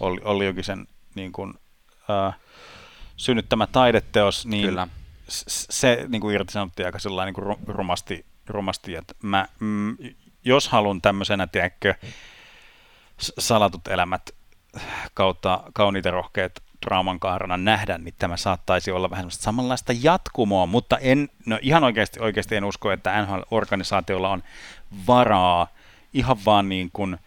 Olli, 0.00 0.20
Olli 0.24 0.46
Jokisen 0.46 0.86
niin 1.14 1.32
kuin, 1.32 1.54
ää, 2.08 2.32
synnyttämä 3.16 3.66
taideteos, 3.66 4.46
niin 4.46 4.66
Kyllä. 4.68 4.88
se 5.28 6.04
niin 6.08 6.20
kuin 6.20 6.34
irtisanottiin 6.34 6.86
aika 6.86 6.98
sellainen 6.98 7.34
niin 7.34 7.44
kuin 7.44 7.76
rumasti, 7.76 8.26
rumasti, 8.46 8.94
että 8.94 9.14
mä, 9.22 9.48
mm, 9.60 9.96
jos 10.44 10.68
haluan 10.68 11.00
tämmöisenä, 11.00 11.46
tiedätkö, 11.46 11.94
salatut 13.38 13.88
elämät 13.88 14.30
kautta 15.14 15.62
kauniita 15.72 16.10
rohkeat 16.10 16.52
draaman 16.86 17.20
kaarana 17.20 17.56
nähdä, 17.56 17.98
niin 17.98 18.14
tämä 18.18 18.36
saattaisi 18.36 18.90
olla 18.90 19.10
vähän 19.10 19.30
samanlaista 19.30 19.92
jatkumoa, 20.02 20.66
mutta 20.66 20.98
en, 20.98 21.28
no 21.46 21.58
ihan 21.62 21.84
oikeasti, 21.84 22.20
oikeasti 22.20 22.56
en 22.56 22.64
usko, 22.64 22.92
että 22.92 23.22
NHL-organisaatiolla 23.22 24.28
on 24.28 24.42
varaa 25.06 25.66
ihan 26.14 26.36
vaan 26.44 26.68
niin 26.68 26.90
kuin 26.92 27.18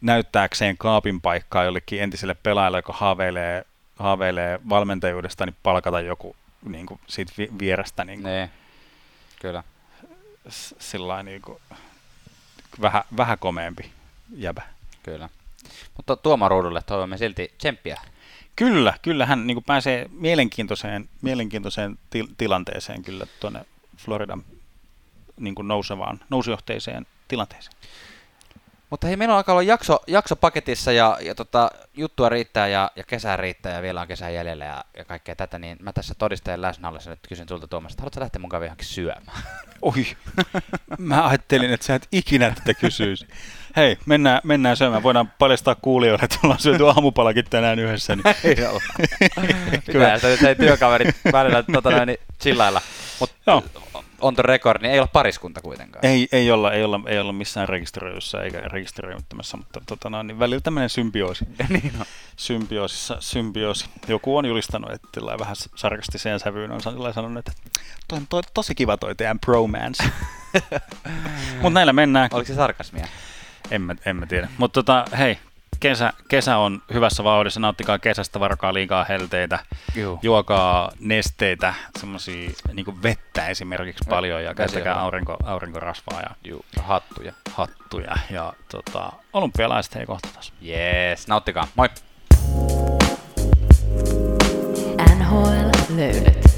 näyttääkseen 0.00 0.78
kaapin 0.78 1.20
paikkaa 1.20 1.64
jollekin 1.64 2.02
entiselle 2.02 2.34
pelaajalle, 2.34 2.78
joka 2.78 2.92
haaveilee, 2.92 3.64
haaveilee 3.96 4.60
valmentajuudesta, 4.68 5.46
niin 5.46 5.56
palkata 5.62 6.00
joku 6.00 6.36
niin 6.64 6.86
kuin 6.86 7.00
siitä 7.06 7.32
vierestä 7.58 8.04
niin 8.04 8.22
kuin, 8.22 8.30
nee. 8.30 8.50
Kyllä. 9.40 9.62
Sillä 10.78 11.22
niin 11.22 11.42
kuin, 11.42 11.58
vähän, 12.80 13.02
vähän 13.16 13.38
komeempi 13.38 13.92
jäbä. 14.36 14.62
Kyllä. 15.02 15.28
Mutta 15.96 16.16
Tuomo 16.16 16.48
Ruudulle 16.48 16.82
toivomme 16.86 17.18
silti 17.18 17.54
tsemppiä. 17.58 18.00
Kyllä, 18.56 18.94
kyllä 19.02 19.26
hän 19.26 19.46
niin 19.46 19.64
pääsee 19.64 20.06
mielenkiintoiseen, 20.10 21.08
mielenkiintoiseen 21.22 21.98
til- 22.10 22.28
tilanteeseen 22.38 23.02
kyllä 23.02 23.26
tuonne 23.40 23.64
Floridan 23.96 24.44
niin 25.40 25.54
nousevaan, 25.62 26.20
nousujohteiseen 26.30 27.06
tilanteeseen. 27.28 27.76
Mutta 28.90 29.06
hei, 29.06 29.16
meillä 29.16 29.32
on 29.32 29.36
alkaa 29.36 29.52
olla 29.52 29.62
jakso, 29.62 30.00
jakso 30.06 30.36
paketissa 30.36 30.92
ja, 30.92 31.18
ja 31.20 31.34
tota, 31.34 31.70
juttua 31.94 32.28
riittää 32.28 32.68
ja, 32.68 32.90
ja 32.96 33.04
kesää 33.04 33.36
riittää 33.36 33.72
ja 33.72 33.82
vielä 33.82 34.00
on 34.00 34.08
kesä 34.08 34.30
jäljellä 34.30 34.64
ja, 34.64 34.84
ja 34.96 35.04
kaikkea 35.04 35.36
tätä, 35.36 35.58
niin 35.58 35.78
mä 35.80 35.92
tässä 35.92 36.14
todistajan 36.18 36.62
läsnä 36.62 36.88
ollessa 36.88 37.10
nyt 37.10 37.18
kysyn 37.28 37.48
sulta 37.48 37.68
Tuomasta, 37.68 38.00
haluatko 38.00 38.20
lähteä 38.20 38.40
mun 38.40 38.50
kanssa 38.50 38.64
johonkin 38.64 38.86
syömään? 38.86 39.42
Oi, 39.82 40.06
mä 40.98 41.28
ajattelin, 41.28 41.72
että 41.72 41.86
sä 41.86 41.94
et 41.94 42.08
ikinä 42.12 42.50
tätä 42.50 42.74
kysyisi. 42.74 43.26
Hei, 43.76 43.98
mennään, 44.06 44.40
mennään 44.44 44.76
syömään. 44.76 45.02
Voidaan 45.02 45.32
paljastaa 45.38 45.74
kuulijoille, 45.74 46.24
että 46.24 46.38
ollaan 46.44 46.60
syöty 46.60 46.88
aamupalakin 46.88 47.44
tänään 47.50 47.78
yhdessä. 47.78 48.16
Niin... 48.16 48.24
Ei. 48.44 48.56
Kyllä, 49.92 50.18
sitä 50.18 50.54
työkaverit 50.54 51.16
välillä 51.32 51.64
tota, 51.72 52.06
niin 52.06 52.18
chillailla. 52.42 52.80
Mutta 53.20 53.62
on 54.22 54.34
the 54.34 54.42
record, 54.42 54.82
niin 54.82 54.92
ei 54.92 55.00
ole 55.00 55.08
pariskunta 55.12 55.60
kuitenkaan. 55.60 56.06
Ei, 56.06 56.28
ei, 56.32 56.50
olla, 56.50 56.72
ei, 56.72 56.84
olla, 56.84 57.00
ei 57.06 57.18
olla 57.18 57.32
missään 57.32 57.68
rekisteröidyssä 57.68 58.42
eikä 58.42 58.58
rekisteröimättömässä, 58.58 59.56
mutta 59.56 59.80
tota, 59.86 60.22
niin 60.22 60.38
välillä 60.38 60.60
tämmöinen 60.60 60.90
symbioosi. 60.90 61.44
niin 61.68 61.92
on. 62.00 62.06
Symbioosissa, 62.36 63.16
symbioosi. 63.20 63.86
Joku 64.08 64.36
on 64.36 64.46
julistanut, 64.46 64.90
että 64.90 65.20
vähän 65.40 65.56
sarkastiseen 65.74 66.40
sävyyn 66.40 66.70
on 66.72 66.80
sanonut, 66.80 67.38
että 67.38 67.52
toi 68.08 68.18
on 68.18 68.26
toi, 68.28 68.42
tosi 68.54 68.74
kiva 68.74 68.96
toi 68.96 69.14
teidän 69.14 69.40
bromance. 69.40 70.04
mutta 71.62 71.70
näillä 71.70 71.92
mennään. 71.92 72.28
Oliko 72.32 72.46
se 72.46 72.54
sarkasmia? 72.54 73.06
En 73.70 73.82
mä, 73.82 73.94
en 74.06 74.16
mä 74.16 74.26
tiedä. 74.26 74.48
Mutta 74.58 74.82
tota, 74.82 75.04
hei, 75.18 75.38
kesä, 75.80 76.12
kesä 76.28 76.56
on 76.56 76.82
hyvässä 76.94 77.24
vauhdissa, 77.24 77.60
nauttikaa 77.60 77.98
kesästä, 77.98 78.40
varokaa 78.40 78.74
liikaa 78.74 79.04
helteitä, 79.04 79.58
Juu. 79.94 80.18
juokaa 80.22 80.92
nesteitä, 81.00 81.74
semmoisia 81.98 82.50
niin 82.72 83.02
vettä 83.02 83.46
esimerkiksi 83.46 84.04
paljon 84.08 84.44
ja 84.44 84.54
käyttäkää 84.54 85.00
aurinko, 85.00 85.36
aurinkorasvaa 85.44 86.20
ja, 86.20 86.30
Juu. 86.44 86.64
ja 86.76 86.82
hattuja. 86.82 87.32
hattuja 87.54 88.16
ja 88.30 88.52
tota, 88.70 89.12
olympialaiset 89.32 89.94
hei 89.94 90.06
kohta 90.06 90.28
taas. 90.34 90.52
Jees, 90.60 91.28
nauttikaa, 91.28 91.68
moi! 91.76 91.88
NHL 95.18 95.96
löydät. 95.96 96.51